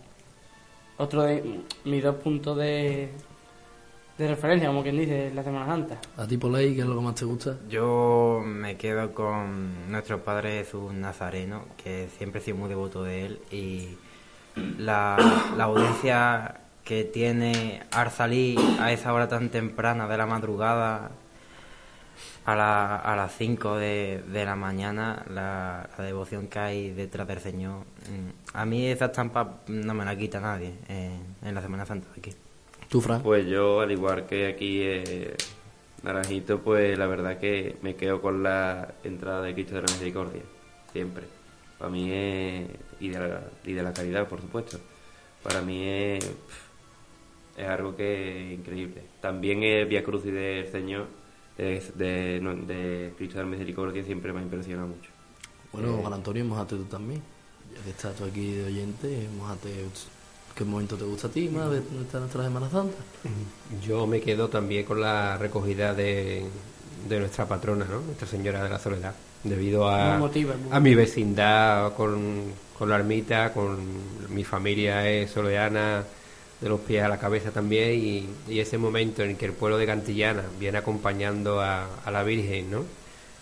otro 0.97 1.23
de 1.23 1.59
mis 1.83 2.01
dos 2.01 2.15
puntos 2.15 2.55
de, 2.55 3.09
de 4.17 4.27
referencia, 4.29 4.69
como 4.69 4.81
quien 4.81 4.97
dice, 4.97 5.29
la 5.35 5.43
Semana 5.43 5.65
Santa. 5.65 5.97
¿A 6.15 6.25
ti, 6.25 6.37
Poley, 6.37 6.73
qué 6.73 6.81
es 6.81 6.87
lo 6.87 6.95
que 6.95 7.01
más 7.01 7.15
te 7.15 7.25
gusta? 7.25 7.57
Yo 7.69 8.41
me 8.45 8.77
quedo 8.77 9.13
con 9.13 9.91
nuestro 9.91 10.23
Padre 10.23 10.59
Jesús 10.59 10.93
Nazareno, 10.93 11.65
que 11.83 12.07
siempre 12.17 12.39
he 12.39 12.43
sido 12.43 12.55
muy 12.55 12.69
devoto 12.69 13.03
de 13.03 13.25
él, 13.25 13.39
y 13.51 13.89
la, 14.77 15.17
la 15.57 15.65
audiencia 15.65 16.61
que 16.85 17.03
tiene 17.03 17.83
al 17.91 18.09
salir 18.09 18.57
a 18.79 18.93
esa 18.93 19.11
hora 19.11 19.27
tan 19.27 19.49
temprana 19.49 20.07
de 20.07 20.17
la 20.17 20.25
madrugada, 20.25 21.11
a, 22.51 22.55
la- 22.55 22.95
a 22.97 23.15
las 23.15 23.35
5 23.37 23.77
de, 23.77 24.21
de 24.31 24.45
la 24.45 24.55
mañana, 24.55 25.23
la, 25.29 25.89
la 25.97 26.03
devoción 26.03 26.47
que 26.47 26.59
hay 26.59 26.89
detrás 26.91 27.27
del 27.27 27.39
Señor. 27.39 27.79
mm, 28.09 28.55
A 28.57 28.65
mí 28.65 28.87
esa 28.87 29.05
estampa 29.05 29.61
no 29.67 29.93
me 29.93 30.05
la 30.05 30.15
quita 30.17 30.39
nadie 30.39 30.73
eh, 30.87 31.17
en 31.43 31.55
la 31.55 31.61
Semana 31.61 31.85
Santa 31.85 32.07
de 32.13 32.19
aquí. 32.19 32.33
¿Tú, 32.89 33.01
Fran? 33.01 33.21
Pues 33.21 33.45
yo, 33.47 33.81
al 33.81 33.91
igual 33.91 34.25
que 34.25 34.47
aquí 34.47 34.79
eh, 34.81 35.35
Naranjito, 36.03 36.59
pues 36.61 36.97
la 36.97 37.05
verdad 37.07 37.37
que 37.39 37.77
me 37.81 37.95
quedo 37.95 38.21
con 38.21 38.41
la 38.41 38.93
entrada 39.03 39.41
de 39.43 39.53
Cristo 39.53 39.75
de 39.75 39.81
la 39.81 39.87
Misericordia, 39.91 40.41
siempre. 40.93 41.25
Para 41.77 41.91
mí 41.91 42.11
es... 42.11 42.65
Y 42.99 43.09
de 43.09 43.19
la, 43.19 43.41
y 43.63 43.73
de 43.73 43.83
la 43.83 43.93
caridad, 43.93 44.27
por 44.27 44.41
supuesto. 44.41 44.77
Para 45.43 45.61
mí 45.61 45.83
es... 45.87 46.29
Es 47.57 47.67
algo 47.67 47.95
que 47.95 48.53
es 48.53 48.59
increíble. 48.59 49.03
También 49.21 49.63
el 49.63 49.85
Via 49.85 50.03
Crucis 50.03 50.33
del 50.33 50.67
Señor, 50.71 51.07
de, 51.63 51.91
de, 51.95 52.39
no, 52.41 52.55
de 52.55 53.13
Cristo 53.17 53.37
de 53.37 53.43
la 53.43 53.49
Misericordia, 53.49 54.03
siempre 54.03 54.33
me 54.33 54.39
ha 54.39 54.43
impresionado 54.43 54.87
mucho. 54.89 55.11
Bueno, 55.71 55.97
Eh, 55.97 56.01
Juan 56.01 56.13
Antonio, 56.13 56.45
mojate 56.45 56.75
tú 56.77 56.85
también. 56.85 57.23
Ya 57.73 57.83
que 57.83 57.91
estás 57.91 58.15
tú 58.15 58.25
aquí 58.25 58.53
de 58.53 58.65
oyente, 58.65 59.29
mojate. 59.29 59.91
¿Qué 60.55 60.65
momento 60.65 60.97
te 60.97 61.05
gusta 61.05 61.27
a 61.27 61.31
ti 61.31 61.49
más 61.49 61.71
de 61.71 61.81
nuestra 61.91 62.43
Semana 62.43 62.69
Santa? 62.69 63.05
Yo 63.69 64.07
me 64.07 64.21
quedo 64.21 64.49
también 64.49 64.85
con 64.85 65.01
la 65.01 65.37
recogida 65.37 65.93
de, 65.93 66.51
de 67.07 67.19
nuestra 67.19 67.47
patrona, 67.47 67.85
¿no? 67.85 68.01
Nuestra 68.01 68.27
Señora 68.27 68.63
de 68.63 68.69
la 68.69 68.79
Soledad. 68.79 69.15
Debido 69.43 69.87
a, 69.89 69.97
Muy 69.97 70.13
motiva, 70.15 70.57
muy 70.57 70.75
a 70.75 70.79
mi 70.79 70.95
vecindad 70.95 71.93
con, 71.95 72.59
con 72.73 72.89
la 72.89 72.97
ermita, 72.97 73.53
con 73.53 74.33
mi 74.33 74.43
familia 74.43 75.09
es 75.09 75.31
soleana, 75.31 76.05
de 76.61 76.69
los 76.69 76.79
pies 76.81 77.03
a 77.03 77.07
la 77.07 77.17
cabeza 77.17 77.51
también, 77.51 77.93
y, 78.47 78.59
ese 78.59 78.77
momento 78.77 79.23
en 79.23 79.35
que 79.37 79.45
el 79.45 79.53
pueblo 79.53 79.77
de 79.77 79.85
Cantillana 79.85 80.43
viene 80.59 80.77
acompañando 80.77 81.61
a, 81.61 81.87
la 82.11 82.23
Virgen, 82.23 82.71
¿no? 82.71 82.85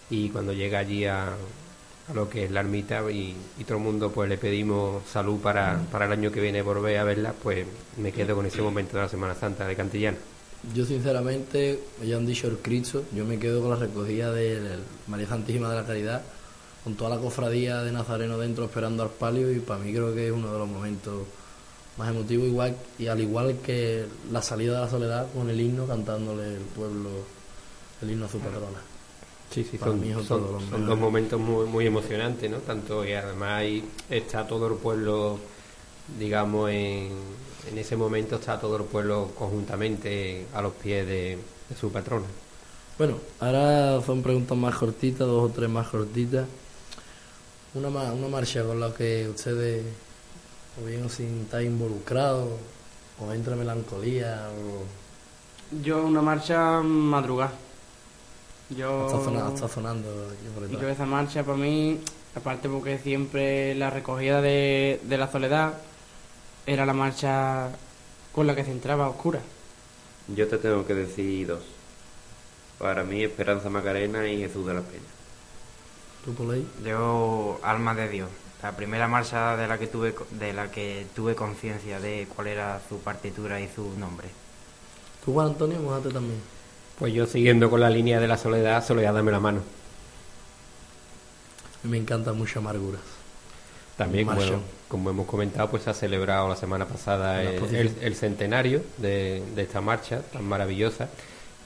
Y 0.09 0.29
cuando 0.29 0.53
llega 0.53 0.79
allí 0.79 1.05
a, 1.05 1.29
a 1.29 2.13
lo 2.13 2.29
que 2.29 2.45
es 2.45 2.51
la 2.51 2.61
ermita 2.61 3.01
y, 3.11 3.35
y 3.57 3.63
todo 3.63 3.77
el 3.77 3.83
mundo 3.83 4.11
pues 4.11 4.29
le 4.29 4.37
pedimos 4.37 5.03
salud 5.09 5.39
para, 5.39 5.79
para 5.91 6.05
el 6.05 6.11
año 6.11 6.31
que 6.31 6.39
viene 6.39 6.61
volver 6.61 6.97
a 6.97 7.03
verla, 7.03 7.33
pues 7.33 7.65
me 7.97 8.11
quedo 8.11 8.35
con 8.35 8.45
ese 8.45 8.61
momento 8.61 8.97
de 8.97 9.03
la 9.03 9.09
Semana 9.09 9.35
Santa 9.35 9.67
de 9.67 9.75
Cantillana. 9.75 10.17
Yo, 10.73 10.85
sinceramente, 10.85 11.79
ya 12.03 12.17
han 12.17 12.25
dicho 12.25 12.47
el 12.47 12.57
Cristo, 12.57 13.03
yo 13.13 13.25
me 13.25 13.37
quedo 13.37 13.61
con 13.61 13.69
la 13.69 13.75
recogida 13.77 14.31
de 14.31 14.59
María 15.07 15.27
Santísima 15.27 15.69
de 15.69 15.75
la 15.75 15.85
Caridad, 15.85 16.23
con 16.83 16.95
toda 16.95 17.15
la 17.15 17.21
cofradía 17.21 17.83
de 17.83 17.91
Nazareno 17.91 18.37
dentro 18.37 18.65
esperando 18.65 19.03
al 19.03 19.09
palio, 19.09 19.51
y 19.51 19.59
para 19.59 19.79
mí 19.79 19.93
creo 19.93 20.13
que 20.15 20.27
es 20.27 20.33
uno 20.33 20.51
de 20.51 20.59
los 20.59 20.67
momentos 20.67 21.23
más 21.97 22.09
emotivos, 22.09 22.47
igual 22.47 22.75
y 22.99 23.07
al 23.07 23.19
igual 23.19 23.57
que 23.65 24.05
la 24.31 24.41
salida 24.41 24.75
de 24.75 24.85
la 24.85 24.89
soledad 24.89 25.27
con 25.33 25.49
el 25.49 25.59
himno 25.59 25.87
cantándole 25.87 26.55
el 26.55 26.61
pueblo 26.61 27.09
el 28.01 28.11
himno 28.11 28.25
a 28.25 28.29
su 28.29 28.39
patrona. 28.39 28.79
Sí, 29.51 29.63
sí, 29.63 29.77
Para 29.77 29.91
son, 29.91 30.01
mí 30.01 30.11
dos 30.11 30.99
momentos 30.99 31.39
muy, 31.39 31.65
muy 31.65 31.87
emocionantes, 31.87 32.51
¿no? 32.51 32.57
Tanto 32.57 33.05
y 33.05 33.13
además 33.13 33.59
ahí 33.59 33.83
está 34.09 34.45
todo 34.45 34.67
el 34.67 34.75
pueblo, 34.75 35.39
digamos, 36.19 36.69
en, 36.69 37.11
en 37.71 37.77
ese 37.77 37.95
momento 37.95 38.35
está 38.35 38.59
todo 38.59 38.75
el 38.77 38.83
pueblo 38.83 39.31
conjuntamente 39.37 40.45
a 40.53 40.61
los 40.61 40.73
pies 40.73 41.07
de, 41.07 41.37
de 41.69 41.75
su 41.79 41.91
patrona. 41.91 42.25
Bueno, 42.97 43.19
ahora 43.39 44.01
son 44.05 44.21
preguntas 44.21 44.57
más 44.57 44.75
cortitas, 44.75 45.19
dos 45.19 45.49
o 45.49 45.53
tres 45.53 45.69
más 45.69 45.87
cortitas. 45.87 46.45
Una, 47.73 47.89
una 47.89 48.27
marcha 48.27 48.63
con 48.63 48.79
la 48.79 48.93
que 48.93 49.29
ustedes 49.29 49.83
o 50.81 50.85
bien 50.85 51.05
os 51.05 51.13
sintáis 51.13 51.67
involucrados, 51.67 52.49
o 53.19 53.33
entra 53.33 53.55
melancolía, 53.55 54.49
o 54.53 54.85
Yo 55.83 56.05
una 56.05 56.21
marcha 56.21 56.81
madrugada. 56.81 57.53
Yo... 58.69 59.07
está, 59.07 59.23
sonando, 59.23 59.55
está 59.55 59.67
sonando 59.67 60.09
Yo 60.69 60.89
esa 60.89 61.05
marcha 61.05 61.43
para 61.43 61.57
mí, 61.57 61.99
aparte 62.35 62.67
porque 62.67 62.97
siempre 62.99 63.75
la 63.75 63.89
recogida 63.89 64.41
de, 64.41 64.99
de 65.03 65.17
la 65.17 65.31
soledad 65.31 65.73
era 66.65 66.85
la 66.85 66.93
marcha 66.93 67.69
con 68.33 68.45
la 68.45 68.55
que 68.55 68.65
se 68.65 68.71
entraba 68.71 69.05
a 69.05 69.09
oscura. 69.09 69.39
Yo 70.35 70.47
te 70.47 70.57
tengo 70.57 70.85
que 70.85 70.93
decir 70.93 71.47
dos. 71.47 71.63
Para 72.77 73.03
mí, 73.03 73.23
Esperanza 73.23 73.69
Macarena 73.69 74.27
y 74.27 74.39
Jesús 74.39 74.67
de 74.67 74.73
la 74.73 74.81
Peña. 74.81 75.01
¿Tú 76.23 76.33
por 76.33 76.53
ahí? 76.53 76.67
Yo, 76.85 77.59
Alma 77.63 77.95
de 77.95 78.09
Dios, 78.09 78.29
la 78.61 78.75
primera 78.75 79.07
marcha 79.07 79.57
de 79.57 79.67
la 79.67 79.77
que 79.79 79.87
tuve 79.87 80.13
co- 80.15 80.27
de 80.31 80.53
la 80.53 80.69
que 80.71 81.07
tuve 81.15 81.35
conciencia 81.35 81.99
de 81.99 82.27
cuál 82.35 82.47
era 82.47 82.79
su 82.87 82.99
partitura 83.01 83.59
y 83.61 83.67
su 83.69 83.97
nombre. 83.97 84.29
¿Tú, 85.23 85.33
Juan 85.33 85.47
Antonio, 85.49 85.79
mojate 85.79 86.11
también? 86.11 86.41
Pues 86.99 87.13
yo 87.13 87.25
siguiendo 87.25 87.69
con 87.69 87.79
la 87.79 87.89
línea 87.89 88.19
de 88.19 88.27
la 88.27 88.37
soledad, 88.37 88.85
soledad 88.85 89.13
dame 89.13 89.31
la 89.31 89.39
mano. 89.39 89.63
Me 91.83 91.97
encanta 91.97 92.33
mucho 92.33 92.59
Amarguras. 92.59 93.01
También, 93.95 94.27
como, 94.27 94.41
Marcha. 94.41 94.59
como 94.87 95.09
hemos 95.09 95.25
comentado, 95.27 95.69
pues 95.71 95.83
se 95.83 95.89
ha 95.89 95.93
celebrado 95.93 96.47
la 96.47 96.55
semana 96.55 96.87
pasada 96.87 97.41
La 97.41 97.41
el, 97.41 97.47
exposición. 97.49 97.95
el- 97.97 97.97
el 98.01 98.15
centenario 98.15 98.83
de, 98.97 99.43
de 99.55 99.61
esta 99.63 99.81
marcha 99.81 100.21
tan 100.31 100.43
maravillosa 100.45 101.09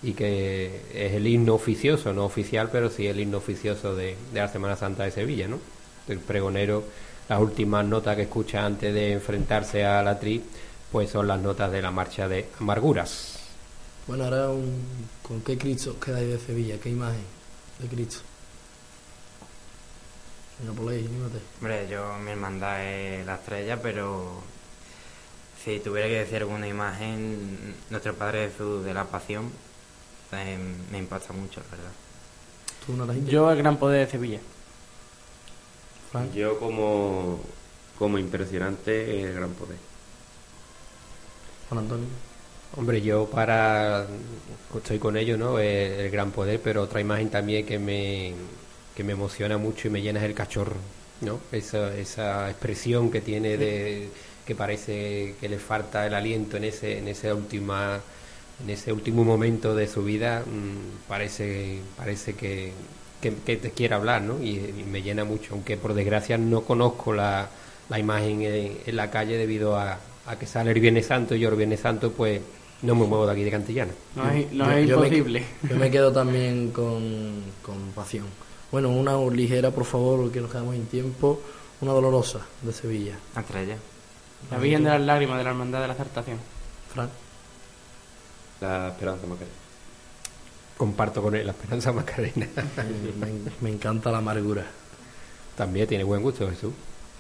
y 0.02 0.14
que 0.14 0.88
es 0.94 1.14
el 1.14 1.28
himno 1.28 1.54
oficioso, 1.56 2.14
no 2.14 2.26
oficial, 2.26 2.70
pero 2.72 2.90
sí 2.90 3.08
el 3.08 3.20
himno 3.20 3.38
oficioso 3.38 3.96
de, 3.96 4.18
de 4.32 4.40
la 4.40 4.48
Semana 4.48 4.76
Santa 4.78 5.04
de 5.04 5.12
Sevilla, 5.12 5.48
¿no? 5.48 5.60
El 6.08 6.20
pregonero, 6.20 6.84
las 7.30 7.40
últimas 7.40 7.86
notas 7.86 8.16
que 8.16 8.24
escucha 8.24 8.66
antes 8.66 8.94
de 8.94 9.14
enfrentarse 9.14 9.86
a 9.86 10.02
la 10.02 10.20
tri, 10.20 10.44
pues 10.92 11.10
son 11.10 11.28
las 11.28 11.40
notas 11.40 11.72
de 11.72 11.82
la 11.82 11.92
marcha 11.92 12.28
de 12.28 12.50
Amarguras. 12.60 13.40
Bueno, 14.08 14.26
ahora 14.26 14.50
un, 14.50 15.08
¿con 15.22 15.42
qué 15.42 15.58
Cristo 15.58 16.00
quedáis 16.00 16.28
de 16.28 16.40
Sevilla? 16.40 16.78
¿Qué 16.80 16.90
imagen 16.90 17.24
de 17.80 17.88
Cristo? 17.88 18.20
Venga, 20.60 20.74
por 20.74 20.92
ahí, 20.92 21.06
anímate. 21.06 21.40
Hombre, 21.60 21.88
yo, 21.90 22.18
mi 22.24 22.32
hermandad 22.32 22.84
es 22.84 23.26
la 23.26 23.36
estrella, 23.36 23.82
pero 23.82 24.42
si 25.64 25.80
tuviera 25.80 26.08
que 26.08 26.20
decir 26.20 26.38
alguna 26.38 26.68
imagen, 26.68 27.76
nuestro 27.90 28.14
Padre 28.16 28.50
Jesús 28.50 28.84
de 28.84 28.94
la 28.94 29.06
Pasión, 29.06 29.52
eh, 30.34 30.58
me 30.92 30.98
impacta 30.98 31.34
mucho, 31.34 31.62
la 31.62 31.78
verdad. 31.78 31.92
Yo 33.28 33.52
el 33.52 33.58
gran 33.58 33.78
poder 33.78 34.06
de 34.06 34.12
Sevilla. 34.12 34.40
Yo 36.34 36.60
como, 36.60 37.56
como 37.98 38.18
impresionante 38.18 39.22
el 39.24 39.34
gran 39.34 39.56
poder. 39.56 39.80
Juan 41.70 41.80
Antonio. 41.80 42.08
Hombre, 42.72 43.02
yo 43.02 43.30
para 43.30 44.08
estoy 44.76 45.00
con 45.00 45.18
ello, 45.18 45.38
¿no? 45.38 45.60
El, 45.60 45.68
el 46.00 46.12
gran 46.12 46.32
poder, 46.32 46.62
pero 46.62 46.84
otra 46.84 47.02
imagen 47.02 47.30
también 47.30 47.66
que 47.66 47.80
me 47.80 48.36
que 48.96 49.04
me 49.04 49.14
emociona 49.14 49.58
mucho 49.58 49.88
y 49.88 49.92
me 49.92 50.02
llena 50.02 50.20
es 50.20 50.26
el 50.26 50.36
cachorro, 50.36 50.78
¿no? 51.22 51.42
Esa, 51.52 51.96
esa 51.98 52.50
expresión 52.50 53.12
que 53.12 53.22
tiene 53.22 53.58
de 53.58 54.10
que 54.46 54.56
parece 54.56 55.36
que 55.40 55.50
le 55.50 55.60
falta 55.60 56.06
el 56.08 56.14
aliento 56.14 56.58
en 56.58 56.66
ese 56.66 56.98
en 57.00 57.08
esa 57.08 57.34
última 57.36 58.02
en 58.64 58.70
ese 58.70 58.94
último 58.94 59.24
momento 59.24 59.76
de 59.76 59.88
su 59.88 60.04
vida 60.04 60.42
mm, 60.46 61.08
parece 61.08 61.82
parece 61.98 62.36
que, 62.36 62.74
que, 63.22 63.34
que 63.46 63.58
te 63.58 63.72
quiere 63.72 63.96
hablar, 63.96 64.22
¿no? 64.22 64.42
Y, 64.44 64.50
y 64.58 64.86
me 64.90 65.02
llena 65.02 65.24
mucho, 65.24 65.54
aunque 65.54 65.78
por 65.78 65.94
desgracia 65.94 66.38
no 66.38 66.62
conozco 66.62 67.14
la, 67.14 67.48
la 67.90 68.00
imagen 68.00 68.42
en, 68.42 68.78
en 68.86 68.96
la 68.96 69.10
calle 69.12 69.38
debido 69.38 69.78
a, 69.78 69.98
a 70.28 70.40
que 70.40 70.46
sale 70.48 70.72
el 70.72 70.80
Viernes 70.80 71.06
Santo 71.06 71.36
y 71.36 71.40
yo 71.40 71.50
el 71.50 71.56
Viernes 71.56 71.80
Santo 71.80 72.12
pues 72.12 72.42
no 72.82 72.96
me 72.96 73.06
muevo 73.06 73.26
de 73.28 73.32
aquí 73.34 73.44
de 73.44 73.52
Cantillana. 73.52 73.92
No 74.16 74.30
es, 74.32 74.52
no 74.52 74.66
Yo- 74.66 74.72
es 74.78 74.88
yo 74.90 75.00
me- 75.00 75.08
imposible. 75.08 75.44
Yo 75.70 75.76
me 75.76 75.92
quedo 75.92 76.12
también 76.12 76.72
con, 76.72 77.44
con 77.62 77.78
pasión. 77.96 78.26
Bueno, 78.72 78.90
una 78.90 79.16
ligera, 79.34 79.70
por 79.72 79.86
favor, 79.86 80.32
que 80.32 80.42
nos 80.42 80.50
quedamos 80.50 80.74
sin 80.76 80.86
tiempo. 80.88 81.40
Una 81.82 81.92
dolorosa 81.94 82.40
de 82.62 82.72
Sevilla. 82.74 83.16
La 83.36 83.42
estrella. 83.42 83.76
La 84.50 84.58
Virgen 84.58 84.84
de 84.84 84.90
las 84.92 85.02
Lágrimas 85.02 85.38
de 85.38 85.44
la 85.44 85.50
Hermandad 85.52 85.82
de 85.82 85.88
la 85.88 85.94
Acertación. 85.94 86.38
Fran. 86.94 87.10
La 88.62 88.90
esperanza 88.90 89.26
Macarena. 89.28 89.52
Comparto 90.82 91.22
con 91.22 91.36
él 91.36 91.46
la 91.46 91.52
Esperanza 91.52 91.92
Macarena. 91.94 92.48
Me, 93.20 93.52
me 93.62 93.70
encanta 93.70 94.12
la 94.12 94.18
amargura. 94.18 94.66
También 95.56 95.86
tiene 95.86 96.04
buen 96.04 96.24
gusto 96.24 96.50
Jesús. 96.50 96.74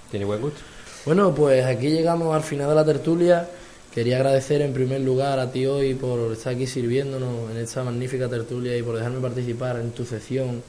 Tiene 0.09 0.25
buen 0.25 0.41
gusto. 0.41 0.61
Bueno, 1.05 1.31
pues 1.35 1.63
aquí 1.63 1.91
llegamos 1.91 2.35
al 2.35 2.41
final 2.41 2.69
de 2.69 2.73
la 2.73 2.83
tertulia. 2.83 3.47
Quería 3.93 4.15
agradecer 4.15 4.63
en 4.63 4.73
primer 4.73 5.01
lugar 5.01 5.37
a 5.37 5.51
ti 5.51 5.67
hoy 5.67 5.93
por 5.93 6.31
estar 6.31 6.55
aquí 6.55 6.65
sirviéndonos 6.65 7.51
en 7.51 7.57
esta 7.57 7.83
magnífica 7.83 8.27
tertulia 8.27 8.75
y 8.75 8.81
por 8.81 8.95
dejarme 8.95 9.19
participar 9.19 9.75
en 9.75 9.91
tu 9.91 10.05
sección 10.05 10.63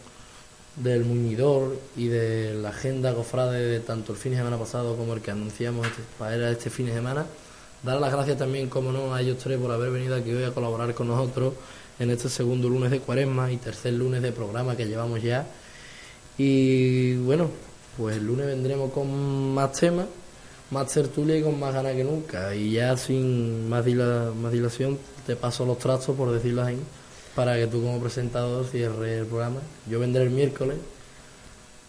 del 0.76 1.06
muñidor 1.06 1.78
y 1.96 2.08
de 2.08 2.52
la 2.52 2.68
agenda 2.68 3.14
cofrade 3.14 3.58
de 3.58 3.80
tanto 3.80 4.12
el 4.12 4.18
fin 4.18 4.32
de 4.32 4.38
semana 4.38 4.58
pasado 4.58 4.98
como 4.98 5.14
el 5.14 5.22
que 5.22 5.30
anunciamos 5.30 5.86
este, 5.86 6.02
para 6.18 6.50
este 6.50 6.68
fin 6.68 6.84
de 6.84 6.92
semana. 6.92 7.24
Dar 7.82 7.98
las 7.98 8.12
gracias 8.12 8.36
también, 8.36 8.68
como 8.68 8.92
no, 8.92 9.14
a 9.14 9.22
ellos 9.22 9.38
tres 9.38 9.58
por 9.58 9.72
haber 9.72 9.90
venido 9.90 10.14
aquí 10.14 10.30
hoy 10.30 10.44
a 10.44 10.50
colaborar 10.50 10.92
con 10.92 11.08
nosotros 11.08 11.54
en 12.02 12.10
este 12.10 12.28
segundo 12.28 12.68
lunes 12.68 12.90
de 12.90 12.98
cuaresma 13.00 13.52
y 13.52 13.56
tercer 13.56 13.92
lunes 13.94 14.22
de 14.22 14.32
programa 14.32 14.76
que 14.76 14.86
llevamos 14.86 15.22
ya. 15.22 15.46
Y 16.36 17.14
bueno, 17.16 17.48
pues 17.96 18.16
el 18.16 18.26
lunes 18.26 18.46
vendremos 18.46 18.90
con 18.92 19.54
más 19.54 19.72
temas, 19.72 20.06
más 20.70 20.92
tertulia 20.92 21.36
y 21.36 21.42
con 21.42 21.60
más 21.60 21.72
ganas 21.74 21.94
que 21.94 22.04
nunca. 22.04 22.54
Y 22.54 22.72
ya 22.72 22.96
sin 22.96 23.68
más, 23.68 23.84
dila- 23.84 24.34
más 24.34 24.52
dilación, 24.52 24.98
te 25.26 25.36
paso 25.36 25.64
los 25.64 25.78
trastos, 25.78 26.16
por 26.16 26.32
decirlo 26.32 26.62
así, 26.62 26.76
para 27.36 27.54
que 27.56 27.66
tú 27.66 27.82
como 27.82 28.00
presentador 28.00 28.64
cierres 28.66 29.20
el 29.20 29.26
programa. 29.26 29.60
Yo 29.88 30.00
vendré 30.00 30.24
el 30.24 30.30
miércoles 30.30 30.78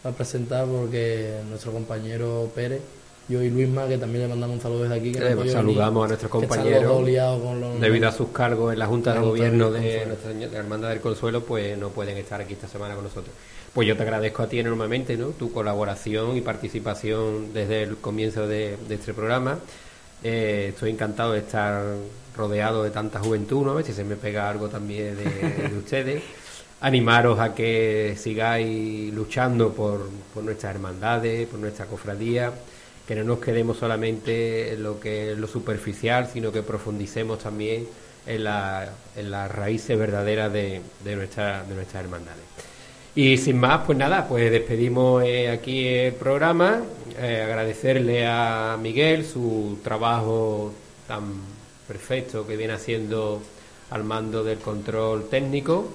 a 0.04 0.10
presentar 0.12 0.66
porque 0.66 1.40
nuestro 1.48 1.72
compañero 1.72 2.52
Pérez, 2.54 2.82
yo 3.28 3.42
y 3.42 3.50
Luisma, 3.50 3.86
que 3.88 3.96
también 3.98 4.22
le 4.24 4.28
mandamos 4.28 4.56
un 4.56 4.62
saludo 4.62 4.82
desde 4.82 4.96
aquí. 4.96 5.12
Que 5.12 5.20
no 5.20 5.26
Eh, 5.26 5.36
podido 5.36 5.54
saludamos 5.54 6.04
a 6.04 6.08
nuestros 6.08 6.30
compañeros. 6.30 6.92
con 7.42 7.60
los- 7.60 7.80
Debido 7.80 8.08
a 8.08 8.12
sus 8.12 8.28
cargos 8.28 8.72
en 8.72 8.78
la 8.78 8.86
Junta 8.86 9.10
de 9.10 9.16
La 9.16 9.22
Junta 9.22 9.36
Gobierno 9.38 9.70
de. 9.70 10.06
Nuestra 10.06 10.30
de 10.32 10.46
la 10.48 10.58
Hermandad 10.58 10.88
del 10.90 11.00
Consuelo, 11.00 11.42
pues 11.42 11.78
no 11.78 11.88
pueden 11.88 12.16
estar 12.18 12.40
aquí 12.40 12.52
esta 12.54 12.68
semana 12.68 12.94
con 12.94 13.04
nosotros. 13.04 13.34
Pues 13.72 13.88
yo 13.88 13.96
te 13.96 14.02
agradezco 14.02 14.42
a 14.42 14.46
ti 14.48 14.58
enormemente, 14.60 15.16
¿no? 15.16 15.28
Tu 15.28 15.50
colaboración 15.52 16.36
y 16.36 16.40
participación 16.42 17.52
desde 17.52 17.82
el 17.82 17.96
comienzo 17.96 18.46
de, 18.46 18.76
este 18.88 19.14
programa. 19.14 19.58
Eh, 20.22 20.68
estoy 20.70 20.90
encantado 20.90 21.32
de 21.32 21.40
estar 21.40 21.82
rodeado 22.36 22.82
de 22.84 22.90
tanta 22.90 23.18
juventud, 23.20 23.64
¿no? 23.64 23.72
A 23.72 23.74
ver 23.74 23.84
si 23.84 23.92
se 23.92 24.04
me 24.04 24.16
pega 24.16 24.48
algo 24.48 24.68
también 24.68 25.16
de, 25.16 25.68
de 25.70 25.76
ustedes. 25.78 26.22
Animaros 26.80 27.40
a 27.40 27.54
que 27.54 28.14
sigáis 28.18 29.12
luchando 29.14 29.72
por, 29.72 30.08
por 30.34 30.44
nuestras 30.44 30.74
hermandades, 30.74 31.48
por 31.48 31.58
nuestra 31.58 31.86
cofradía, 31.86 32.52
que 33.06 33.14
no 33.14 33.24
nos 33.24 33.38
quedemos 33.38 33.76
solamente 33.76 34.72
en 34.72 34.82
lo 34.82 34.98
que 34.98 35.32
es 35.32 35.38
lo 35.38 35.46
superficial, 35.46 36.28
sino 36.32 36.50
que 36.52 36.62
profundicemos 36.62 37.38
también 37.38 37.86
en, 38.26 38.44
la, 38.44 38.88
en 39.16 39.30
las 39.30 39.50
raíces 39.50 39.98
verdaderas 39.98 40.52
de, 40.52 40.80
de, 41.04 41.16
nuestra, 41.16 41.64
de 41.64 41.74
nuestras 41.74 42.04
hermandades. 42.04 42.44
Y 43.16 43.36
sin 43.36 43.60
más, 43.60 43.82
pues 43.86 43.96
nada, 43.96 44.26
pues 44.26 44.50
despedimos 44.50 45.22
eh, 45.22 45.48
aquí 45.48 45.86
el 45.86 46.14
programa, 46.14 46.82
eh, 47.18 47.42
agradecerle 47.44 48.26
a 48.26 48.76
Miguel 48.80 49.24
su 49.24 49.78
trabajo 49.84 50.72
tan 51.06 51.34
perfecto 51.86 52.46
que 52.46 52.56
viene 52.56 52.72
haciendo 52.72 53.40
al 53.90 54.02
mando 54.02 54.42
del 54.42 54.58
control 54.58 55.28
técnico 55.28 55.92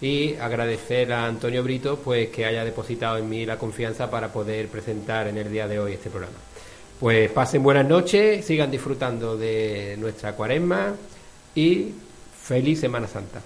y 0.00 0.34
agradecer 0.34 1.12
a 1.12 1.26
Antonio 1.26 1.62
Brito 1.62 1.98
pues 1.98 2.28
que 2.28 2.44
haya 2.44 2.64
depositado 2.64 3.16
en 3.16 3.28
mí 3.28 3.46
la 3.46 3.58
confianza 3.58 4.10
para 4.10 4.30
poder 4.32 4.68
presentar 4.68 5.26
en 5.28 5.38
el 5.38 5.50
día 5.50 5.66
de 5.66 5.80
hoy 5.80 5.94
este 5.94 6.10
programa. 6.10 6.36
Pues 7.00 7.30
pasen 7.30 7.62
buenas 7.62 7.86
noches, 7.86 8.44
sigan 8.44 8.72
disfrutando 8.72 9.36
de 9.36 9.96
nuestra 10.00 10.32
cuaresma 10.32 10.96
y 11.54 11.94
feliz 12.42 12.80
Semana 12.80 13.06
Santa. 13.06 13.40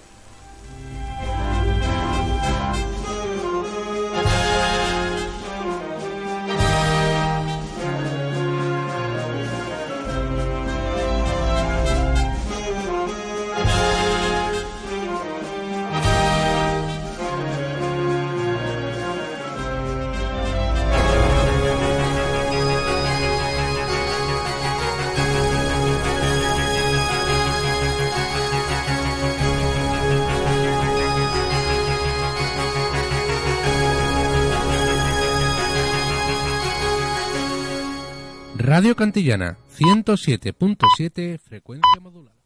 Radio 38.83 38.97
Cantillana 38.97 39.59
107.7 39.79 41.39
frecuencia 41.39 42.01
modulada. 42.01 42.42